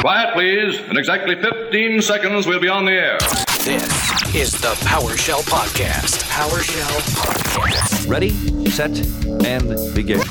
Quiet, 0.00 0.32
please. 0.32 0.80
In 0.88 0.96
exactly 0.96 1.34
15 1.34 2.00
seconds, 2.00 2.46
we'll 2.46 2.58
be 2.58 2.70
on 2.70 2.86
the 2.86 2.92
air. 2.92 3.18
This 3.64 4.34
is 4.34 4.52
the 4.52 4.72
PowerShell 4.86 5.42
Podcast. 5.42 6.22
PowerShell 6.22 7.00
Podcast. 7.14 8.08
Ready, 8.08 8.30
set, 8.70 8.98
and 9.44 9.94
begin. 9.94 10.22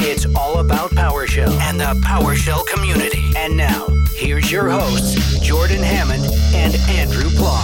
It's 0.00 0.24
all 0.34 0.60
about 0.60 0.92
PowerShell 0.92 1.52
and 1.60 1.78
the 1.78 1.92
PowerShell 2.06 2.66
community. 2.68 3.32
And 3.36 3.54
now, 3.54 3.86
here's 4.14 4.50
your 4.50 4.70
hosts, 4.70 5.40
Jordan 5.40 5.82
Hammond 5.82 6.24
and 6.54 6.74
Andrew 6.88 7.28
Pla. 7.36 7.60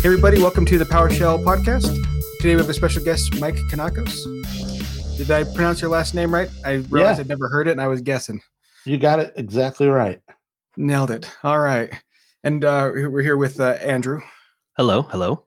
Hey 0.00 0.06
everybody, 0.06 0.40
welcome 0.40 0.64
to 0.64 0.78
the 0.78 0.86
PowerShell 0.86 1.44
podcast. 1.44 1.94
Today 2.40 2.54
we 2.54 2.62
have 2.62 2.70
a 2.70 2.72
special 2.72 3.04
guest, 3.04 3.38
Mike 3.38 3.56
Kanakos. 3.70 4.37
Did 5.18 5.32
I 5.32 5.42
pronounce 5.42 5.80
your 5.80 5.90
last 5.90 6.14
name 6.14 6.32
right? 6.32 6.48
I 6.64 6.74
realized 6.74 7.18
Yeah. 7.18 7.22
I'd 7.22 7.28
never 7.28 7.48
heard 7.48 7.66
it 7.66 7.72
and 7.72 7.80
I 7.80 7.88
was 7.88 8.00
guessing. 8.00 8.40
You 8.84 8.98
got 8.98 9.18
it 9.18 9.32
exactly 9.34 9.88
right. 9.88 10.20
Nailed 10.76 11.10
it. 11.10 11.28
All 11.42 11.58
right. 11.58 11.92
And 12.44 12.64
uh, 12.64 12.92
we're 12.94 13.22
here 13.22 13.36
with 13.36 13.58
uh, 13.58 13.70
Andrew. 13.80 14.20
Hello, 14.76 15.02
hello. 15.02 15.42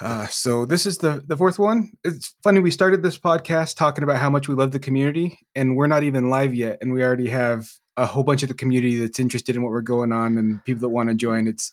Uh, 0.00 0.28
so 0.28 0.64
this 0.64 0.86
is 0.86 0.98
the 0.98 1.24
the 1.26 1.36
fourth 1.36 1.58
one. 1.58 1.90
It's 2.04 2.36
funny 2.44 2.60
we 2.60 2.70
started 2.70 3.02
this 3.02 3.18
podcast 3.18 3.76
talking 3.76 4.04
about 4.04 4.18
how 4.18 4.30
much 4.30 4.46
we 4.46 4.54
love 4.54 4.70
the 4.70 4.78
community, 4.78 5.40
and 5.56 5.76
we're 5.76 5.88
not 5.88 6.04
even 6.04 6.30
live 6.30 6.54
yet, 6.54 6.78
and 6.80 6.92
we 6.92 7.02
already 7.02 7.28
have 7.28 7.68
a 7.96 8.06
whole 8.06 8.22
bunch 8.22 8.42
of 8.44 8.48
the 8.48 8.54
community 8.54 8.98
that's 9.00 9.18
interested 9.18 9.56
in 9.56 9.62
what 9.62 9.70
we're 9.70 9.80
going 9.80 10.12
on 10.12 10.38
and 10.38 10.64
people 10.64 10.80
that 10.82 10.88
want 10.88 11.08
to 11.08 11.14
join. 11.16 11.48
It's 11.48 11.72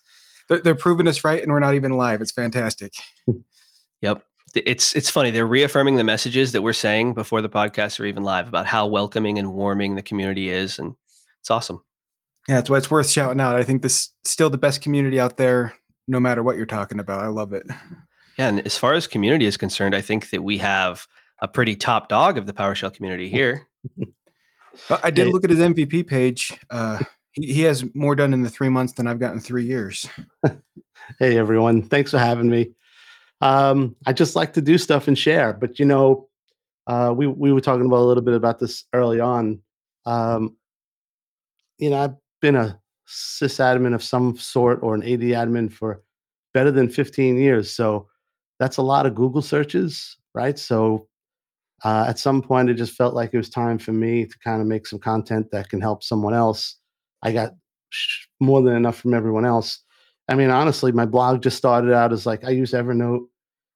they're, 0.50 0.60
they're 0.60 0.76
proving 0.76 1.08
us 1.08 1.24
right, 1.24 1.42
and 1.42 1.52
we're 1.52 1.60
not 1.60 1.76
even 1.76 1.92
live. 1.98 2.20
It's 2.22 2.32
fantastic. 2.32 2.94
Yep. 4.02 4.24
Th- 4.54 4.66
It's 4.68 4.96
it's 4.96 5.10
funny. 5.10 5.32
They're 5.32 5.48
reaffirming 5.48 5.96
the 5.96 6.04
messages 6.04 6.52
that 6.52 6.62
we're 6.62 6.74
saying 6.74 7.14
before 7.14 7.42
the 7.42 7.50
podcast 7.50 8.00
or 8.00 8.06
even 8.06 8.24
live 8.24 8.48
about 8.48 8.66
how 8.66 8.88
welcoming 8.88 9.38
and 9.40 9.54
warming 9.54 9.96
the 9.96 10.02
community 10.02 10.50
is, 10.50 10.80
and 10.80 10.96
it's 11.40 11.52
awesome. 11.52 11.84
Yeah, 12.48 12.56
that's 12.56 12.70
why 12.70 12.78
it's 12.78 12.92
worth 12.92 13.10
shouting 13.10 13.40
out. 13.40 13.56
I 13.56 13.64
think 13.64 13.82
this 13.82 14.10
still 14.26 14.50
the 14.50 14.58
best 14.58 14.82
community 14.82 15.20
out 15.20 15.38
there, 15.38 15.74
no 16.08 16.20
matter 16.20 16.44
what 16.44 16.58
you're 16.58 16.66
talking 16.66 17.00
about. 17.00 17.24
I 17.24 17.28
love 17.28 17.54
it. 17.54 17.64
Yeah, 18.38 18.48
and 18.50 18.66
as 18.66 18.78
far 18.78 18.94
as 18.94 19.08
community 19.08 19.46
is 19.46 19.58
concerned, 19.58 19.94
I 19.96 20.02
think 20.02 20.30
that 20.32 20.44
we 20.44 20.58
have 20.58 21.06
a 21.42 21.48
pretty 21.48 21.76
top 21.76 22.10
dog 22.10 22.38
of 22.38 22.46
the 22.46 22.54
PowerShell 22.54 22.94
community 22.94 23.30
here. 23.30 23.68
But 24.88 25.04
I 25.04 25.12
did 25.12 25.28
look 25.28 25.44
at 25.44 25.50
his 25.50 25.60
MVP 25.60 26.08
page. 26.08 26.58
Uh, 26.70 27.00
he, 27.34 27.54
he 27.54 27.62
has 27.64 27.84
more 27.94 28.16
done 28.16 28.34
in 28.34 28.42
the 28.42 28.50
three 28.50 28.70
months 28.70 28.94
than 28.94 29.06
I've 29.06 29.20
got 29.20 29.34
in 29.34 29.40
three 29.42 29.66
years. 29.66 30.10
Hey 31.20 31.38
everyone, 31.38 31.82
thanks 31.84 32.12
for 32.12 32.20
having 32.20 32.50
me. 32.50 32.72
Um, 33.42 33.96
I 34.06 34.14
just 34.14 34.36
like 34.36 34.54
to 34.54 34.62
do 34.62 34.78
stuff 34.78 35.08
and 35.08 35.18
share, 35.18 35.54
but 35.54 35.80
you 35.80 35.86
know, 35.86 36.28
uh, 36.88 37.14
we 37.16 37.28
we 37.28 37.52
were 37.52 37.62
talking 37.62 37.86
about 37.86 38.00
a 38.00 38.06
little 38.06 38.24
bit 38.24 38.34
about 38.34 38.60
this 38.60 38.86
early 38.94 39.20
on. 39.20 39.60
Um, 40.06 40.56
you 41.78 41.90
know, 41.90 41.98
I've 41.98 42.16
been 42.42 42.56
a 42.56 42.80
sysadmin 43.08 43.96
of 43.96 44.04
some 44.04 44.38
sort 44.38 44.80
or 44.84 44.96
an 44.96 45.04
AD 45.04 45.22
admin 45.22 45.72
for 45.72 46.02
better 46.54 46.72
than 46.72 46.90
15 46.90 47.38
years, 47.38 47.72
so 47.72 48.08
that's 48.60 48.78
a 48.78 48.82
lot 48.82 49.06
of 49.06 49.16
Google 49.16 49.42
searches, 49.42 50.18
right? 50.36 50.58
So 50.58 51.08
uh, 51.84 52.06
at 52.08 52.20
some 52.20 52.42
point, 52.42 52.70
it 52.70 52.76
just 52.76 52.94
felt 52.94 53.16
like 53.16 53.34
it 53.34 53.38
was 53.38 53.50
time 53.50 53.80
for 53.80 53.92
me 53.92 54.26
to 54.26 54.40
kind 54.40 54.62
of 54.62 54.68
make 54.68 54.86
some 54.86 55.00
content 55.00 55.50
that 55.52 55.70
can 55.70 55.82
help 55.82 56.04
someone 56.04 56.34
else. 56.34 56.76
I 57.24 57.32
got 57.32 57.54
more 58.40 58.62
than 58.62 58.76
enough 58.76 58.98
from 58.98 59.14
everyone 59.14 59.46
else. 59.46 59.80
I 60.28 60.36
mean, 60.36 60.50
honestly, 60.50 60.92
my 60.92 61.06
blog 61.06 61.42
just 61.42 61.58
started 61.58 61.94
out 61.94 62.14
as 62.14 62.26
like 62.26 62.44
I 62.44 62.52
use 62.52 62.72
Evernote 62.72 63.26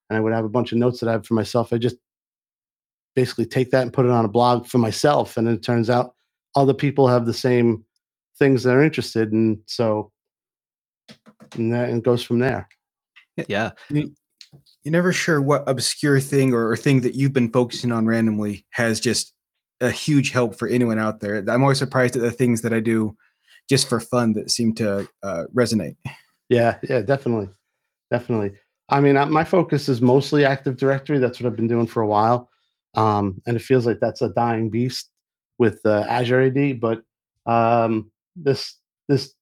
and 0.08 0.16
I 0.16 0.20
would 0.20 0.32
have 0.32 0.44
a 0.44 0.50
bunch 0.50 0.72
of 0.72 0.78
notes 0.78 1.00
that 1.00 1.08
I 1.08 1.12
have 1.12 1.26
for 1.26 1.34
myself. 1.34 1.72
I 1.72 1.78
just 1.78 1.96
basically 3.14 3.46
take 3.46 3.70
that 3.70 3.82
and 3.82 3.92
put 3.92 4.04
it 4.04 4.12
on 4.12 4.24
a 4.24 4.28
blog 4.28 4.66
for 4.66 4.78
myself. 4.78 5.36
And 5.36 5.48
it 5.48 5.62
turns 5.62 5.90
out 5.90 6.14
other 6.54 6.74
people 6.74 7.08
have 7.08 7.26
the 7.26 7.34
same 7.34 7.84
things 8.38 8.62
they're 8.62 8.82
interested 8.82 9.32
in. 9.32 9.60
So, 9.66 10.12
and 11.54 11.72
that 11.72 11.88
and 11.88 11.98
it 11.98 12.04
goes 12.04 12.22
from 12.22 12.38
there. 12.38 12.68
Yeah, 13.48 13.72
You're 13.90 14.06
never 14.86 15.12
sure 15.12 15.42
what 15.42 15.68
obscure 15.68 16.20
thing 16.20 16.54
or, 16.54 16.70
or 16.70 16.76
thing 16.76 17.02
that 17.02 17.14
you've 17.14 17.32
been 17.32 17.52
focusing 17.52 17.92
on 17.92 18.06
randomly 18.06 18.64
has 18.70 19.00
just 19.00 19.34
a 19.80 19.90
huge 19.90 20.30
help 20.30 20.58
for 20.58 20.68
anyone 20.68 20.98
out 20.98 21.20
there. 21.20 21.44
I'm 21.48 21.62
always 21.62 21.78
surprised 21.78 22.16
at 22.16 22.22
the 22.22 22.30
things 22.30 22.62
that 22.62 22.72
I 22.72 22.80
do 22.80 23.16
just 23.68 23.88
for 23.88 24.00
fun 24.00 24.32
that 24.34 24.50
seem 24.50 24.74
to 24.76 25.08
uh, 25.22 25.44
resonate. 25.54 25.96
Yeah, 26.48 26.78
yeah, 26.88 27.02
definitely. 27.02 27.48
Definitely. 28.10 28.52
I 28.88 29.00
mean, 29.00 29.14
my 29.30 29.44
focus 29.44 29.88
is 29.88 30.00
mostly 30.00 30.44
Active 30.44 30.76
Directory. 30.76 31.18
That's 31.18 31.40
what 31.40 31.46
I've 31.48 31.56
been 31.56 31.66
doing 31.66 31.86
for 31.86 32.02
a 32.02 32.06
while. 32.06 32.50
Um, 32.94 33.42
and 33.46 33.56
it 33.56 33.62
feels 33.62 33.84
like 33.84 33.98
that's 34.00 34.22
a 34.22 34.30
dying 34.30 34.70
beast 34.70 35.10
with 35.58 35.80
uh, 35.84 36.04
Azure 36.08 36.42
AD. 36.42 36.80
But 36.80 37.02
um, 37.46 38.10
this, 38.36 38.76
this, 39.08 39.34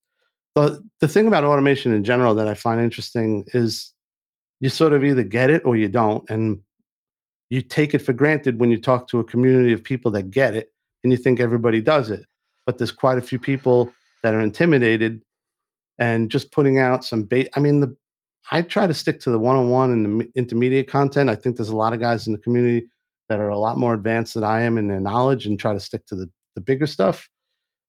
the, 0.54 0.82
the 1.00 1.08
thing 1.08 1.26
about 1.26 1.44
automation 1.44 1.92
in 1.92 2.04
general 2.04 2.34
that 2.36 2.48
I 2.48 2.54
find 2.54 2.80
interesting 2.80 3.44
is 3.52 3.92
you 4.60 4.70
sort 4.70 4.94
of 4.94 5.04
either 5.04 5.22
get 5.22 5.50
it 5.50 5.64
or 5.66 5.76
you 5.76 5.88
don't. 5.88 6.28
And 6.30 6.60
you 7.50 7.60
take 7.60 7.94
it 7.94 8.00
for 8.00 8.14
granted 8.14 8.58
when 8.58 8.70
you 8.70 8.80
talk 8.80 9.08
to 9.08 9.20
a 9.20 9.24
community 9.24 9.72
of 9.72 9.84
people 9.84 10.10
that 10.12 10.30
get 10.30 10.54
it 10.54 10.72
and 11.02 11.12
you 11.12 11.18
think 11.18 11.38
everybody 11.38 11.80
does 11.82 12.10
it. 12.10 12.24
But 12.64 12.78
there's 12.78 12.92
quite 12.92 13.18
a 13.18 13.22
few 13.22 13.38
people 13.38 13.92
that 14.22 14.34
are 14.34 14.40
intimidated 14.40 15.20
and 15.98 16.30
just 16.30 16.50
putting 16.50 16.78
out 16.78 17.04
some 17.04 17.24
bait. 17.24 17.48
I 17.54 17.60
mean, 17.60 17.80
the 17.80 17.94
I 18.50 18.62
try 18.62 18.86
to 18.86 18.94
stick 18.94 19.20
to 19.20 19.30
the 19.30 19.38
one-on-one 19.38 19.90
and 19.90 20.20
the 20.20 20.28
intermediate 20.34 20.88
content. 20.88 21.30
I 21.30 21.34
think 21.34 21.56
there's 21.56 21.70
a 21.70 21.76
lot 21.76 21.92
of 21.92 22.00
guys 22.00 22.26
in 22.26 22.32
the 22.32 22.38
community 22.38 22.86
that 23.28 23.40
are 23.40 23.48
a 23.48 23.58
lot 23.58 23.78
more 23.78 23.94
advanced 23.94 24.34
than 24.34 24.44
I 24.44 24.62
am 24.62 24.76
in 24.76 24.88
their 24.88 25.00
knowledge, 25.00 25.46
and 25.46 25.58
try 25.58 25.72
to 25.72 25.80
stick 25.80 26.06
to 26.06 26.14
the 26.14 26.30
the 26.54 26.60
bigger 26.60 26.86
stuff. 26.86 27.28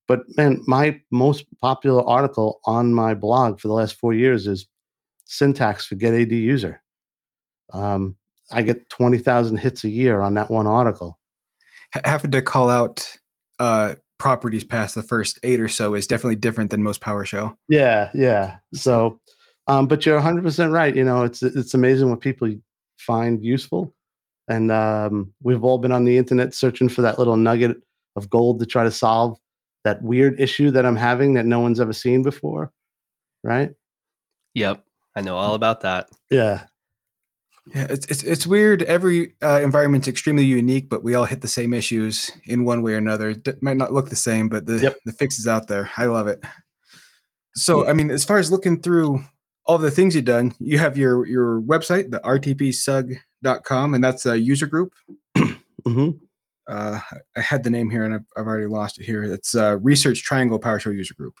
But 0.08 0.20
man, 0.36 0.62
my 0.66 1.00
most 1.10 1.44
popular 1.60 2.02
article 2.04 2.60
on 2.64 2.94
my 2.94 3.14
blog 3.14 3.60
for 3.60 3.68
the 3.68 3.74
last 3.74 3.96
four 3.98 4.14
years 4.14 4.46
is 4.46 4.66
syntax 5.24 5.86
for 5.86 5.96
Get 5.96 6.14
AD 6.14 6.32
user. 6.32 6.82
Um, 7.72 8.16
I 8.50 8.62
get 8.62 8.88
twenty 8.88 9.18
thousand 9.18 9.58
hits 9.58 9.84
a 9.84 9.88
year 9.88 10.20
on 10.20 10.34
that 10.34 10.50
one 10.50 10.66
article. 10.66 11.18
Having 12.04 12.32
to 12.32 12.42
call 12.42 12.70
out 12.70 13.06
uh, 13.58 13.94
properties 14.18 14.64
past 14.64 14.94
the 14.94 15.02
first 15.02 15.38
eight 15.42 15.60
or 15.60 15.68
so 15.68 15.94
is 15.94 16.06
definitely 16.06 16.36
different 16.36 16.70
than 16.70 16.82
most 16.82 17.00
PowerShell. 17.00 17.56
Yeah, 17.68 18.10
yeah. 18.14 18.56
So, 18.74 19.20
um, 19.66 19.86
but 19.86 20.06
you're 20.06 20.16
100 20.16 20.42
percent 20.42 20.72
right. 20.72 20.94
You 20.94 21.04
know, 21.04 21.22
it's 21.22 21.42
it's 21.42 21.74
amazing 21.74 22.10
what 22.10 22.20
people 22.20 22.52
find 22.98 23.44
useful, 23.44 23.94
and 24.48 24.70
um, 24.70 25.32
we've 25.42 25.64
all 25.64 25.78
been 25.78 25.92
on 25.92 26.04
the 26.04 26.18
internet 26.18 26.54
searching 26.54 26.88
for 26.88 27.02
that 27.02 27.18
little 27.18 27.36
nugget 27.36 27.76
of 28.16 28.30
gold 28.30 28.60
to 28.60 28.66
try 28.66 28.84
to 28.84 28.90
solve 28.90 29.38
that 29.84 30.02
weird 30.02 30.40
issue 30.40 30.70
that 30.72 30.84
I'm 30.84 30.96
having 30.96 31.34
that 31.34 31.46
no 31.46 31.60
one's 31.60 31.80
ever 31.80 31.92
seen 31.92 32.22
before, 32.22 32.72
right? 33.44 33.70
yep. 34.54 34.82
I 35.14 35.22
know 35.22 35.36
all 35.36 35.54
about 35.54 35.80
that. 35.80 36.08
Yeah, 36.30 36.64
Yeah, 37.74 37.86
it's 37.90 38.06
it's, 38.06 38.22
it's 38.22 38.46
weird. 38.46 38.82
Every 38.82 39.34
uh, 39.42 39.60
environment's 39.62 40.08
extremely 40.08 40.44
unique, 40.44 40.88
but 40.88 41.02
we 41.02 41.14
all 41.14 41.24
hit 41.24 41.40
the 41.40 41.48
same 41.48 41.72
issues 41.72 42.30
in 42.44 42.64
one 42.64 42.82
way 42.82 42.92
or 42.94 42.98
another. 42.98 43.30
It 43.30 43.62
might 43.62 43.76
not 43.76 43.92
look 43.92 44.08
the 44.10 44.16
same, 44.16 44.48
but 44.48 44.66
the 44.66 44.78
Yep. 44.78 44.96
the 45.04 45.12
fix 45.12 45.38
is 45.38 45.48
out 45.48 45.68
there. 45.68 45.90
I 45.96 46.06
love 46.06 46.28
it. 46.28 46.44
So, 47.54 47.86
I 47.88 47.94
mean, 47.94 48.10
as 48.10 48.24
far 48.24 48.38
as 48.38 48.52
looking 48.52 48.82
through 48.82 49.24
all 49.66 49.78
the 49.78 49.90
things 49.90 50.14
you've 50.14 50.24
done, 50.24 50.54
you 50.58 50.78
have 50.78 50.96
your 50.96 51.26
your 51.26 51.60
website, 51.62 52.10
the 52.10 52.20
rtpsug.com, 52.20 53.94
and 53.94 54.02
that's 54.04 54.26
a 54.26 54.38
user 54.38 54.66
group. 54.66 54.92
hmm 55.84 56.10
Uh, 56.68 56.98
I 57.36 57.40
had 57.40 57.62
the 57.62 57.70
name 57.70 57.90
here, 57.90 58.04
and 58.04 58.14
I've, 58.14 58.24
I've 58.36 58.46
already 58.46 58.66
lost 58.66 58.98
it 58.98 59.04
here. 59.04 59.22
It's 59.22 59.54
uh, 59.54 59.78
Research 59.78 60.22
Triangle 60.24 60.58
PowerShell 60.58 60.94
User 60.96 61.14
Group. 61.14 61.34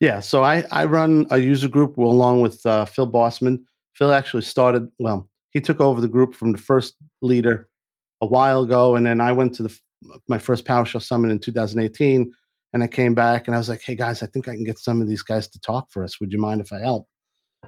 yeah. 0.00 0.20
So 0.20 0.42
I 0.42 0.64
I 0.70 0.84
run 0.86 1.26
a 1.30 1.38
user 1.38 1.68
group 1.68 1.96
along 1.96 2.40
with 2.42 2.64
uh, 2.66 2.84
Phil 2.84 3.10
Bossman. 3.10 3.58
Phil 3.94 4.12
actually 4.12 4.42
started. 4.42 4.88
Well, 4.98 5.28
he 5.50 5.60
took 5.60 5.80
over 5.80 6.00
the 6.00 6.08
group 6.08 6.34
from 6.34 6.52
the 6.52 6.58
first 6.58 6.94
leader 7.22 7.68
a 8.20 8.26
while 8.26 8.62
ago, 8.62 8.96
and 8.96 9.06
then 9.06 9.20
I 9.20 9.32
went 9.32 9.54
to 9.56 9.62
the 9.64 9.78
my 10.28 10.38
first 10.38 10.64
PowerShell 10.64 11.02
summit 11.02 11.30
in 11.30 11.38
2018, 11.38 12.32
and 12.72 12.82
I 12.82 12.86
came 12.88 13.14
back 13.14 13.46
and 13.46 13.54
I 13.54 13.58
was 13.58 13.68
like, 13.68 13.82
"Hey 13.82 13.94
guys, 13.94 14.22
I 14.22 14.26
think 14.26 14.48
I 14.48 14.54
can 14.54 14.64
get 14.64 14.78
some 14.78 15.00
of 15.00 15.08
these 15.08 15.22
guys 15.22 15.48
to 15.48 15.60
talk 15.60 15.90
for 15.90 16.02
us. 16.04 16.18
Would 16.20 16.32
you 16.32 16.38
mind 16.40 16.60
if 16.60 16.72
I 16.72 16.80
help?" 16.80 17.06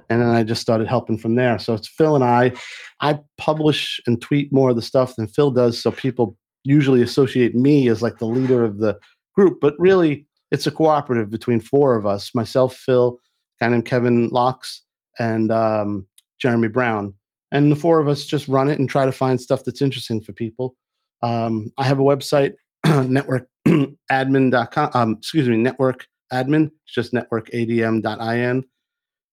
And 0.09 0.21
then 0.21 0.29
I 0.29 0.43
just 0.43 0.61
started 0.61 0.87
helping 0.87 1.17
from 1.17 1.35
there. 1.35 1.59
So 1.59 1.73
it's 1.73 1.87
Phil 1.87 2.15
and 2.15 2.23
I. 2.23 2.53
I 3.01 3.19
publish 3.37 3.99
and 4.07 4.21
tweet 4.21 4.51
more 4.51 4.69
of 4.69 4.75
the 4.75 4.81
stuff 4.81 5.15
than 5.15 5.27
Phil 5.27 5.51
does, 5.51 5.81
so 5.81 5.91
people 5.91 6.37
usually 6.63 7.01
associate 7.01 7.55
me 7.55 7.87
as 7.87 8.01
like 8.01 8.17
the 8.17 8.25
leader 8.25 8.63
of 8.63 8.79
the 8.79 8.97
group, 9.35 9.59
but 9.61 9.75
really 9.77 10.25
it's 10.51 10.67
a 10.67 10.71
cooperative 10.71 11.29
between 11.29 11.59
four 11.59 11.95
of 11.95 12.05
us: 12.05 12.33
myself, 12.33 12.75
Phil, 12.75 13.19
guy 13.59 13.69
named 13.69 13.85
Kevin 13.85 14.29
Locks, 14.29 14.81
and 15.19 15.51
um, 15.51 16.07
Jeremy 16.39 16.69
Brown 16.69 17.13
and 17.51 17.71
the 17.71 17.75
four 17.75 17.99
of 17.99 18.07
us 18.07 18.25
just 18.25 18.47
run 18.47 18.69
it 18.69 18.79
and 18.79 18.89
try 18.89 19.05
to 19.05 19.11
find 19.11 19.39
stuff 19.39 19.63
that's 19.63 19.81
interesting 19.81 20.21
for 20.21 20.33
people. 20.33 20.75
Um, 21.23 21.71
I 21.77 21.85
have 21.85 21.99
a 21.99 22.03
website, 22.03 22.53
networkadmin.com. 22.85 24.91
Um, 24.93 25.15
excuse 25.17 25.47
me, 25.47 25.55
network 25.57 26.05
admin. 26.31 26.69
It's 26.85 26.93
just 26.93 27.13
networkadm.in. 27.13 28.63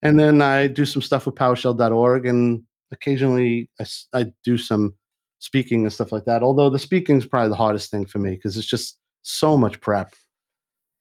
And 0.05 0.21
then 0.21 0.43
I 0.43 0.67
do 0.67 0.85
some 0.85 1.03
stuff 1.03 1.27
with 1.27 1.35
PowerShell.org, 1.35 2.27
and 2.27 2.63
occasionally 2.93 3.69
I 4.13 4.33
do 4.45 4.57
some 4.57 4.95
speaking 5.41 5.83
and 5.83 5.93
stuff 5.93 6.13
like 6.13 6.27
that. 6.27 6.43
Although 6.43 6.71
the 6.71 6.79
speaking 6.79 7.19
is 7.19 7.27
probably 7.27 7.49
the 7.49 7.57
hardest 7.57 7.91
thing 7.91 8.07
for 8.07 8.19
me 8.19 8.31
because 8.33 8.57
it's 8.57 8.67
just 8.67 8.99
so 9.23 9.57
much 9.57 9.81
prep. 9.81 10.15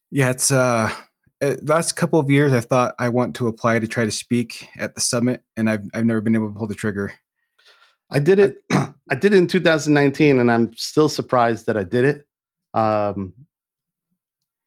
Yeah, 0.10 0.32
it's 0.32 0.52
uh 0.52 0.92
uh, 1.42 1.56
last 1.64 1.94
couple 1.94 2.20
of 2.20 2.30
years 2.30 2.54
I 2.54 2.62
thought 2.62 2.96
I 3.00 3.10
want 3.10 3.36
to 3.36 3.48
apply 3.48 3.80
to 3.80 3.88
try 3.88 4.06
to 4.06 4.12
speak 4.12 4.70
at 4.78 4.96
the 4.96 5.02
summit 5.02 5.44
and 5.58 5.70
I've 5.70 5.84
I've 5.94 6.06
never 6.06 6.22
been 6.22 6.36
able 6.36 6.50
to 6.50 6.58
pull 6.58 6.68
the 6.68 6.76
trigger. 6.76 7.14
I 8.10 8.20
did 8.20 8.40
it. 8.40 8.58
I 8.72 9.16
did 9.20 9.34
it 9.34 9.38
in 9.38 9.48
2019, 9.48 10.40
and 10.40 10.52
I'm 10.52 10.74
still 10.76 11.10
surprised 11.10 11.66
that 11.66 11.78
I 11.78 11.84
did 11.84 12.06
it. 12.06 12.28
Um, 12.74 13.34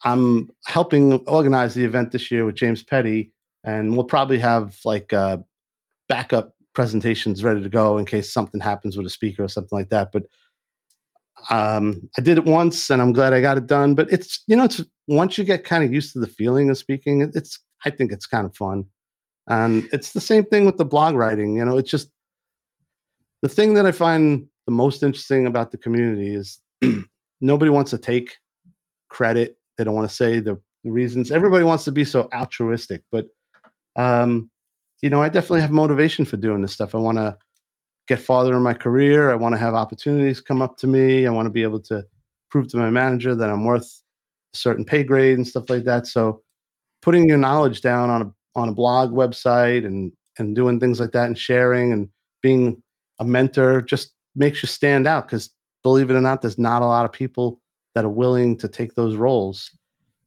I'm 0.05 0.51
helping 0.67 1.13
organize 1.27 1.75
the 1.75 1.85
event 1.85 2.13
this 2.13 2.31
year 2.31 2.45
with 2.45 2.57
James 2.57 2.83
Petty, 2.83 3.33
and 3.67 3.95
we'll 3.95 4.05
probably 4.05 4.39
have 4.39 4.79
like 4.85 5.13
uh, 5.13 5.39
backup 6.09 6.55
presentations 6.73 7.43
ready 7.43 7.63
to 7.63 7.69
go 7.69 7.99
in 7.99 8.07
case 8.07 8.33
something 8.33 8.61
happens 8.61 8.97
with 8.97 9.07
a 9.07 9.11
speaker 9.11 9.43
or 9.43 9.49
something 9.49 9.77
like 9.77 9.89
that. 9.91 10.13
But 10.13 10.27
um, 11.51 12.09
I 12.17 12.23
did 12.23 12.39
it 12.39 12.45
once, 12.45 12.91
and 12.91 13.03
I'm 13.03 13.13
glad 13.13 13.33
I 13.33 13.41
got 13.41 13.59
it 13.59 13.67
done. 13.67 13.95
But 13.95 14.11
it's 14.11 14.43
you 14.47 14.57
know, 14.57 14.65
it's 14.65 14.83
once 15.09 15.37
you 15.37 15.45
get 15.45 15.65
kind 15.65 15.85
of 15.85 15.93
used 15.93 16.13
to 16.13 16.21
the 16.21 16.27
feeling 16.27 16.71
of 16.71 16.79
speaking, 16.79 17.29
it's 17.35 17.59
I 17.85 17.91
think 17.91 18.13
it's 18.13 18.27
kind 18.27 18.47
of 18.47 18.57
fun, 18.57 18.85
and 19.49 19.89
it's 19.93 20.13
the 20.13 20.21
same 20.21 20.45
thing 20.45 20.65
with 20.65 20.79
the 20.79 20.85
blog 20.85 21.15
writing. 21.17 21.57
You 21.57 21.65
know, 21.65 21.77
it's 21.77 21.91
just 21.91 22.09
the 23.43 23.49
thing 23.49 23.75
that 23.75 23.85
I 23.85 23.93
find 23.93 24.47
the 24.67 24.73
most 24.73 25.03
interesting 25.03 25.47
about 25.47 25.73
the 25.73 25.79
community 25.79 26.35
is 26.35 26.61
nobody 27.41 27.71
wants 27.71 27.91
to 27.91 27.99
take 27.99 28.37
credit. 29.09 29.59
They 29.77 29.85
don't 29.85 29.95
want 29.95 30.09
to 30.09 30.15
say 30.15 30.41
the 30.41 30.61
reasons. 30.85 31.31
Everybody 31.31 31.65
wants 31.65 31.85
to 31.85 31.93
be 31.93 32.05
so 32.05 32.29
altruistic, 32.33 33.03
but 33.13 33.27
um, 33.97 34.51
you 35.03 35.11
know, 35.11 35.23
I 35.23 35.29
definitely 35.29 35.61
have 35.61 35.71
motivation 35.71 36.25
for 36.25 36.37
doing 36.37 36.63
this 36.63 36.73
stuff. 36.73 36.95
I 36.95 36.99
want 36.99 37.19
to 37.19 37.37
get 38.09 38.21
farther 38.21 38.55
in 38.55 38.63
my 38.63 38.75
career. 38.75 39.31
I 39.31 39.35
want 39.35 39.55
to 39.55 39.59
have 39.59 39.75
opportunities 39.75 40.41
come 40.41 40.63
up 40.63 40.77
to 40.79 40.87
me. 40.87 41.27
I 41.27 41.31
want 41.31 41.47
to 41.47 41.51
be 41.51 41.63
able 41.63 41.81
to 41.81 42.05
prove 42.51 42.69
to 42.69 42.77
my 42.77 42.91
manager 42.91 43.35
that 43.35 43.51
I'm 43.51 43.65
worth 43.65 44.03
a 44.55 44.57
certain 44.57 44.85
pay 44.85 45.03
grade 45.03 45.37
and 45.37 45.47
stuff 45.47 45.69
like 45.69 45.85
that. 45.85 46.07
So 46.07 46.43
putting 47.03 47.29
your 47.29 47.39
knowledge 47.39 47.81
down 47.81 48.11
on 48.11 48.23
a 48.23 48.33
on 48.59 48.69
a 48.69 48.73
blog 48.73 49.13
website 49.13 49.85
and 49.85 50.13
and 50.39 50.55
doing 50.55 50.79
things 50.79 51.01
like 51.01 51.13
that 51.13 51.27
and 51.27 51.39
sharing 51.39 51.93
and 51.93 52.09
being 52.43 52.83
a 53.19 53.25
mentor 53.25 53.81
just 53.81 54.13
makes 54.35 54.63
you 54.63 54.69
stand 54.69 55.07
out 55.07 55.27
because 55.27 55.51
believe 55.83 56.11
it 56.11 56.15
or 56.15 56.21
not, 56.21 56.43
there's 56.43 56.59
not 56.59 56.83
a 56.83 56.87
lot 56.87 57.05
of 57.05 57.13
people 57.13 57.61
that 57.95 58.05
are 58.05 58.11
willing 58.11 58.57
to 58.59 58.69
take 58.69 58.95
those 58.95 59.17
roles. 59.17 59.71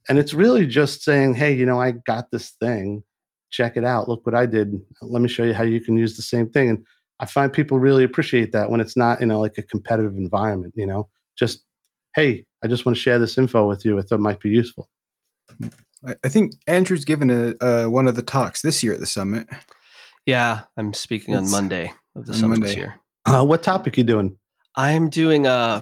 And 0.08 0.18
it's 0.18 0.34
really 0.34 0.66
just 0.66 1.04
saying, 1.04 1.36
hey, 1.36 1.54
you 1.54 1.66
know, 1.66 1.80
I 1.80 1.92
got 1.92 2.32
this 2.32 2.52
thing. 2.62 3.04
Check 3.52 3.78
it 3.78 3.84
out. 3.84 4.08
Look 4.08 4.26
what 4.26 4.36
I 4.36 4.46
did. 4.46 4.80
Let 5.02 5.22
me 5.22 5.30
show 5.30 5.44
you 5.44 5.54
how 5.54 5.64
you 5.64 5.82
can 5.82 5.98
use 5.98 6.16
the 6.16 6.22
same 6.22 6.50
thing. 6.50 6.70
And 6.70 6.86
I 7.20 7.26
find 7.26 7.52
people 7.52 7.80
really 7.80 8.04
appreciate 8.04 8.52
that 8.52 8.70
when 8.70 8.80
it's 8.80 8.96
not, 8.96 9.20
you 9.20 9.28
know, 9.28 9.40
like 9.40 9.58
a 9.58 9.64
competitive 9.64 10.16
environment, 10.16 10.74
you 10.76 10.86
know, 10.86 11.10
just, 11.38 11.64
hey, 12.16 12.46
I 12.64 12.68
just 12.68 12.86
want 12.86 12.96
to 12.96 13.02
share 13.02 13.20
this 13.20 13.38
info 13.38 13.68
with 13.68 13.86
you. 13.86 13.98
I 13.98 14.02
thought 14.02 14.16
it 14.16 14.22
might 14.22 14.40
be 14.40 14.50
useful. 14.50 14.90
I, 16.06 16.16
I 16.24 16.30
think 16.30 16.54
Andrew's 16.68 17.06
given 17.06 17.30
a 17.30 17.66
uh, 17.66 17.88
one 17.88 18.08
of 18.08 18.16
the 18.16 18.22
talks 18.22 18.62
this 18.62 18.84
year 18.84 18.94
at 18.94 19.00
the 19.00 19.06
summit. 19.06 19.48
Yeah, 20.26 20.62
I'm 20.78 20.94
speaking 20.94 21.36
on 21.36 21.50
Monday 21.50 21.94
of 22.16 22.26
the 22.26 22.34
on 22.34 22.40
summit 22.40 22.62
this 22.62 22.76
year. 22.76 22.96
Uh, 23.26 23.44
what 23.44 23.64
topic 23.64 23.98
you 23.98 24.04
doing? 24.04 24.38
I'm 24.76 25.10
doing 25.10 25.48
uh 25.48 25.82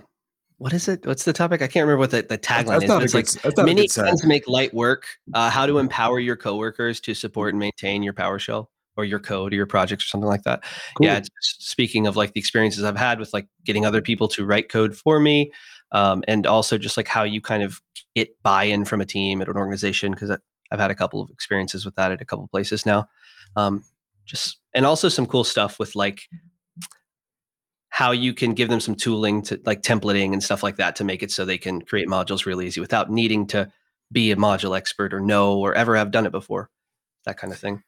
what 0.58 0.74
is 0.74 0.88
it? 0.88 1.06
What's 1.06 1.24
the 1.24 1.34
topic? 1.34 1.62
I 1.62 1.68
can't 1.68 1.84
remember 1.86 2.00
what 2.00 2.12
the, 2.12 2.24
the 2.24 2.38
tagline 2.38 2.82
is. 2.84 2.88
not 2.88 2.96
but 2.98 3.02
a 3.02 3.04
It's 3.04 3.14
good 3.14 3.18
like 3.20 3.26
s- 3.26 3.34
that's 3.44 3.58
not 3.58 3.64
a 3.64 3.66
many 3.66 3.88
plans 3.88 4.22
to 4.22 4.28
make 4.28 4.48
light 4.48 4.74
work. 4.74 5.06
Uh, 5.34 5.50
how 5.50 5.66
to 5.66 5.78
empower 5.78 6.20
your 6.20 6.36
coworkers 6.36 7.00
to 7.02 7.14
support 7.14 7.54
and 7.54 7.60
maintain 7.60 8.02
your 8.04 8.14
PowerShell 8.14 8.68
or 8.96 9.06
your 9.06 9.20
code 9.20 9.54
or 9.54 9.56
your 9.56 9.68
projects 9.68 10.06
or 10.06 10.08
something 10.08 10.28
like 10.28 10.42
that. 10.44 10.64
Yeah, 11.00 11.16
Cool. 11.16 11.18
it's 11.18 11.30
speaking 11.44 12.08
of 12.08 12.16
like 12.16 12.34
the 12.34 12.40
experiences 12.40 12.84
I've 12.84 12.98
had 12.98 13.20
with 13.20 13.32
like 13.34 13.48
getting 13.66 13.86
other 13.86 14.02
people 14.02 14.28
to 14.30 14.46
write 14.46 14.70
code 14.70 14.98
for 14.98 15.20
me, 15.20 15.52
um, 15.92 16.24
and 16.28 16.48
also 16.48 16.78
just 16.80 16.98
like 16.98 17.08
how 17.08 17.24
you 17.24 17.40
kind 17.40 17.62
of 17.62 17.80
get 18.16 18.30
buy-in 18.42 18.86
from 18.86 19.00
a 19.00 19.06
team 19.06 19.42
at 19.44 19.48
an 19.48 19.56
organization 19.58 20.12
because 20.12 20.32
I've 20.72 20.80
had 20.80 20.90
a 20.90 20.96
couple 20.96 21.22
of 21.22 21.30
experiences 21.30 21.86
with 21.86 21.94
that 21.96 22.12
at 22.12 22.22
a 22.22 22.26
couple 22.26 22.46
of 22.46 22.50
places 22.52 22.84
now. 22.86 23.08
Um, 23.56 23.84
just 24.26 24.58
and 24.74 24.86
also 24.86 25.08
some 25.08 25.26
cool 25.28 25.44
stuff 25.44 25.78
with 25.80 25.96
like 25.96 26.22
how 27.98 28.12
you 28.12 28.32
can 28.32 28.54
give 28.54 28.70
them 28.70 28.80
some 28.80 28.94
tooling 28.94 29.42
to 29.42 29.60
like 29.66 29.82
templating 29.82 30.32
and 30.32 30.44
stuff 30.44 30.62
like 30.62 30.76
that 30.76 30.96
to 30.96 31.04
make 31.04 31.24
it 31.24 31.32
so 31.32 31.44
they 31.44 31.58
can 31.58 31.82
create 31.82 32.08
modules 32.08 32.46
really 32.46 32.68
easy 32.68 32.80
without 32.80 33.10
needing 33.10 33.48
to 33.48 33.68
be 34.12 34.30
a 34.30 34.36
module 34.36 34.78
expert 34.78 35.16
or 35.16 35.20
know 35.20 35.58
or 35.58 35.74
ever 35.74 35.96
have 35.96 36.12
done 36.12 36.24
it 36.24 36.32
before 36.32 36.70
that 37.26 37.40
kind 37.40 37.52
of 37.52 37.58
thing 37.58 37.82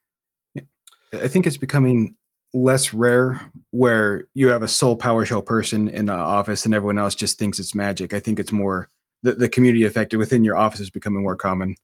I 1.13 1.27
think 1.27 1.45
it's 1.45 1.57
becoming 1.57 2.15
less 2.55 2.91
rare 2.91 3.39
where 3.69 4.25
you 4.33 4.47
have 4.47 4.63
a 4.63 4.67
sole 4.67 4.97
PowerShell 4.97 5.45
person 5.45 5.87
in 5.89 6.07
the 6.07 6.13
office 6.13 6.65
and 6.65 6.73
everyone 6.73 6.97
else 6.97 7.13
just 7.13 7.37
thinks 7.37 7.59
it's 7.59 7.75
magic. 7.75 8.11
I 8.11 8.19
think 8.19 8.39
it's 8.39 8.51
more 8.51 8.89
the, 9.21 9.33
the 9.33 9.47
community 9.47 9.85
effect 9.85 10.15
within 10.15 10.43
your 10.43 10.57
office 10.57 10.79
is 10.79 10.89
becoming 10.89 11.21
more 11.21 11.35
common. 11.35 11.75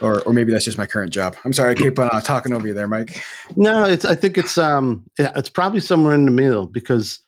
Or, 0.00 0.22
or 0.22 0.32
maybe 0.32 0.50
that's 0.50 0.64
just 0.64 0.78
my 0.78 0.86
current 0.86 1.12
job. 1.12 1.36
I'm 1.44 1.52
sorry, 1.52 1.70
I 1.70 1.74
keep 1.74 2.00
on 2.00 2.10
uh, 2.12 2.20
talking 2.20 2.52
over 2.52 2.66
you 2.66 2.74
there, 2.74 2.88
Mike. 2.88 3.22
No, 3.54 3.84
it's. 3.84 4.04
I 4.04 4.16
think 4.16 4.36
it's. 4.36 4.58
Um, 4.58 5.04
yeah, 5.20 5.30
it's 5.36 5.50
probably 5.50 5.78
somewhere 5.78 6.16
in 6.16 6.24
the 6.24 6.32
middle 6.32 6.66
because 6.66 7.20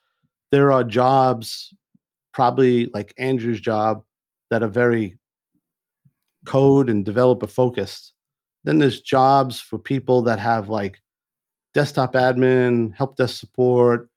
there 0.51 0.73
are 0.73 0.85
jobs, 0.85 1.73
probably 2.33 2.87
like 2.87 3.15
Andrew's 3.19 3.61
job, 3.61 4.03
that 4.51 4.63
are 4.63 4.69
very 4.69 5.17
code 6.45 6.91
and 6.91 7.05
developer 7.05 7.47
focused. 7.47 8.13
Then 8.65 8.79
there's 8.79 9.01
jobs 9.01 9.61
for 9.61 9.79
people 9.79 10.23
that 10.23 10.39
have 10.39 10.69
like 10.69 11.01
desktop 11.75 12.15
admin, 12.15 12.95
help 12.95 13.17
desk 13.17 13.39
support, 13.39 14.09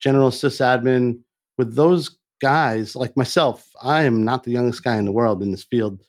general 0.00 0.30
sysadmin. 0.30 1.20
With 1.58 1.74
those 1.74 2.18
guys, 2.40 2.96
like 2.96 3.16
myself, 3.16 3.68
I 3.82 4.02
am 4.02 4.24
not 4.24 4.44
the 4.44 4.50
youngest 4.50 4.84
guy 4.84 4.96
in 4.96 5.04
the 5.04 5.12
world 5.12 5.42
in 5.42 5.50
this 5.50 5.64
field. 5.64 6.02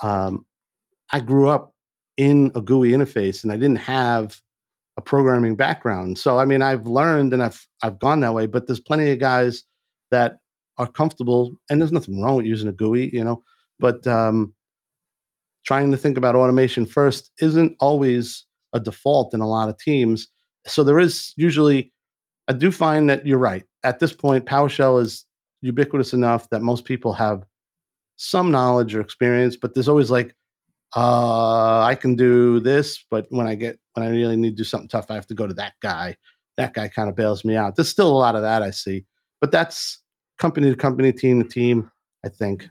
Um, 0.00 0.46
I 1.12 1.20
grew 1.20 1.48
up 1.48 1.74
in 2.16 2.50
a 2.54 2.60
GUI 2.60 2.92
interface 2.92 3.42
and 3.42 3.52
I 3.52 3.56
didn't 3.56 3.76
have 3.76 4.40
a 4.96 5.02
programming 5.02 5.56
background. 5.56 6.18
So 6.18 6.38
I 6.38 6.44
mean, 6.44 6.62
I've 6.62 6.86
learned 6.86 7.32
and 7.32 7.42
I've 7.42 7.66
I've 7.82 7.98
gone 7.98 8.20
that 8.20 8.34
way, 8.34 8.46
but 8.46 8.66
there's 8.66 8.80
plenty 8.80 9.10
of 9.10 9.18
guys 9.18 9.64
that 10.10 10.38
are 10.78 10.86
comfortable 10.86 11.56
and 11.70 11.80
there's 11.80 11.92
nothing 11.92 12.20
wrong 12.20 12.36
with 12.36 12.46
using 12.46 12.68
a 12.68 12.72
GUI, 12.72 13.14
you 13.14 13.24
know, 13.24 13.42
but 13.78 14.06
um 14.06 14.54
trying 15.64 15.90
to 15.90 15.96
think 15.96 16.16
about 16.16 16.36
automation 16.36 16.86
first 16.86 17.32
isn't 17.40 17.76
always 17.80 18.44
a 18.72 18.80
default 18.80 19.34
in 19.34 19.40
a 19.40 19.48
lot 19.48 19.68
of 19.68 19.78
teams. 19.78 20.28
So 20.66 20.84
there 20.84 20.98
is 20.98 21.32
usually 21.36 21.92
I 22.48 22.52
do 22.52 22.70
find 22.70 23.10
that 23.10 23.26
you're 23.26 23.38
right. 23.38 23.64
At 23.82 23.98
this 23.98 24.12
point, 24.12 24.46
PowerShell 24.46 25.02
is 25.02 25.24
ubiquitous 25.62 26.12
enough 26.12 26.48
that 26.50 26.62
most 26.62 26.84
people 26.84 27.12
have 27.12 27.44
some 28.16 28.50
knowledge 28.50 28.94
or 28.94 29.00
experience, 29.00 29.56
but 29.56 29.74
there's 29.74 29.88
always 29.88 30.10
like 30.10 30.34
uh, 30.94 31.82
I 31.82 31.94
can 31.94 32.14
do 32.14 32.60
this, 32.60 33.04
but 33.10 33.26
when 33.30 33.46
I 33.46 33.54
get 33.54 33.78
when 33.94 34.06
I 34.06 34.10
really 34.10 34.36
need 34.36 34.50
to 34.50 34.56
do 34.56 34.64
something 34.64 34.88
tough, 34.88 35.10
I 35.10 35.14
have 35.14 35.26
to 35.28 35.34
go 35.34 35.46
to 35.46 35.54
that 35.54 35.74
guy. 35.80 36.16
That 36.56 36.74
guy 36.74 36.88
kind 36.88 37.08
of 37.08 37.16
bails 37.16 37.44
me 37.44 37.56
out. 37.56 37.76
There's 37.76 37.88
still 37.88 38.08
a 38.08 38.16
lot 38.16 38.36
of 38.36 38.42
that 38.42 38.62
I 38.62 38.70
see, 38.70 39.04
but 39.40 39.50
that's 39.50 40.00
company 40.38 40.70
to 40.70 40.76
company, 40.76 41.12
team 41.12 41.42
to 41.42 41.48
team. 41.48 41.90
I 42.24 42.28
think. 42.28 42.68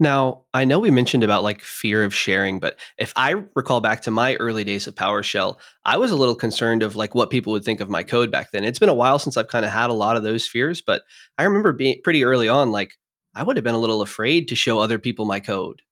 Now, 0.00 0.42
I 0.52 0.64
know 0.64 0.80
we 0.80 0.90
mentioned 0.90 1.22
about 1.22 1.44
like 1.44 1.62
fear 1.62 2.02
of 2.02 2.14
sharing, 2.14 2.58
but 2.58 2.76
if 2.98 3.12
I 3.14 3.36
recall 3.54 3.80
back 3.80 4.02
to 4.02 4.10
my 4.10 4.34
early 4.36 4.64
days 4.64 4.86
of 4.86 4.96
PowerShell, 4.96 5.58
I 5.84 5.96
was 5.96 6.10
a 6.10 6.16
little 6.16 6.34
concerned 6.34 6.82
of 6.82 6.96
like 6.96 7.14
what 7.14 7.30
people 7.30 7.52
would 7.52 7.64
think 7.64 7.80
of 7.80 7.88
my 7.88 8.02
code 8.02 8.30
back 8.30 8.50
then. 8.50 8.64
It's 8.64 8.80
been 8.80 8.88
a 8.88 8.94
while 8.94 9.20
since 9.20 9.36
I've 9.36 9.48
kind 9.48 9.64
of 9.64 9.70
had 9.70 9.90
a 9.90 9.94
lot 9.94 10.16
of 10.16 10.24
those 10.24 10.46
fears, 10.46 10.82
but 10.82 11.02
I 11.38 11.44
remember 11.44 11.72
being 11.72 12.00
pretty 12.02 12.24
early 12.24 12.48
on, 12.48 12.72
like 12.72 12.94
I 13.34 13.44
would 13.44 13.56
have 13.56 13.64
been 13.64 13.76
a 13.76 13.78
little 13.78 14.02
afraid 14.02 14.48
to 14.48 14.56
show 14.56 14.78
other 14.80 14.98
people 14.98 15.24
my 15.24 15.40
code. 15.40 15.82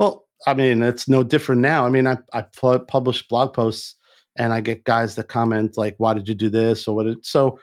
Well, 0.00 0.26
I 0.46 0.54
mean, 0.54 0.82
it's 0.82 1.08
no 1.08 1.22
different 1.22 1.60
now. 1.60 1.86
I 1.86 1.90
mean, 1.90 2.06
I 2.06 2.18
I 2.32 2.42
pu- 2.42 2.80
publish 2.80 3.26
blog 3.28 3.54
posts 3.54 3.96
and 4.36 4.52
I 4.52 4.60
get 4.60 4.84
guys 4.84 5.14
that 5.16 5.28
comment 5.28 5.76
like, 5.76 5.94
"Why 5.98 6.14
did 6.14 6.28
you 6.28 6.34
do 6.34 6.48
this?" 6.48 6.88
or 6.88 6.96
what. 6.96 7.06
It, 7.06 7.24
so, 7.24 7.58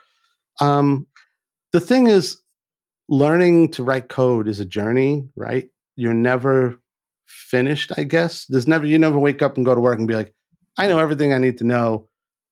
um, 0.60 1.06
the 1.72 1.80
thing 1.80 2.06
is, 2.06 2.38
learning 3.08 3.70
to 3.72 3.82
write 3.82 4.08
code 4.08 4.48
is 4.48 4.60
a 4.60 4.64
journey, 4.64 5.28
right? 5.36 5.68
You're 5.96 6.14
never 6.14 6.78
finished. 7.26 7.92
I 7.96 8.04
guess 8.04 8.46
there's 8.46 8.68
never 8.68 8.86
you 8.86 8.98
never 8.98 9.18
wake 9.18 9.42
up 9.42 9.56
and 9.56 9.66
go 9.66 9.74
to 9.74 9.80
work 9.80 9.98
and 9.98 10.08
be 10.08 10.14
like, 10.14 10.34
"I 10.78 10.86
know 10.88 10.98
everything 10.98 11.32
I 11.32 11.38
need 11.38 11.58
to 11.58 11.64
know. 11.64 12.08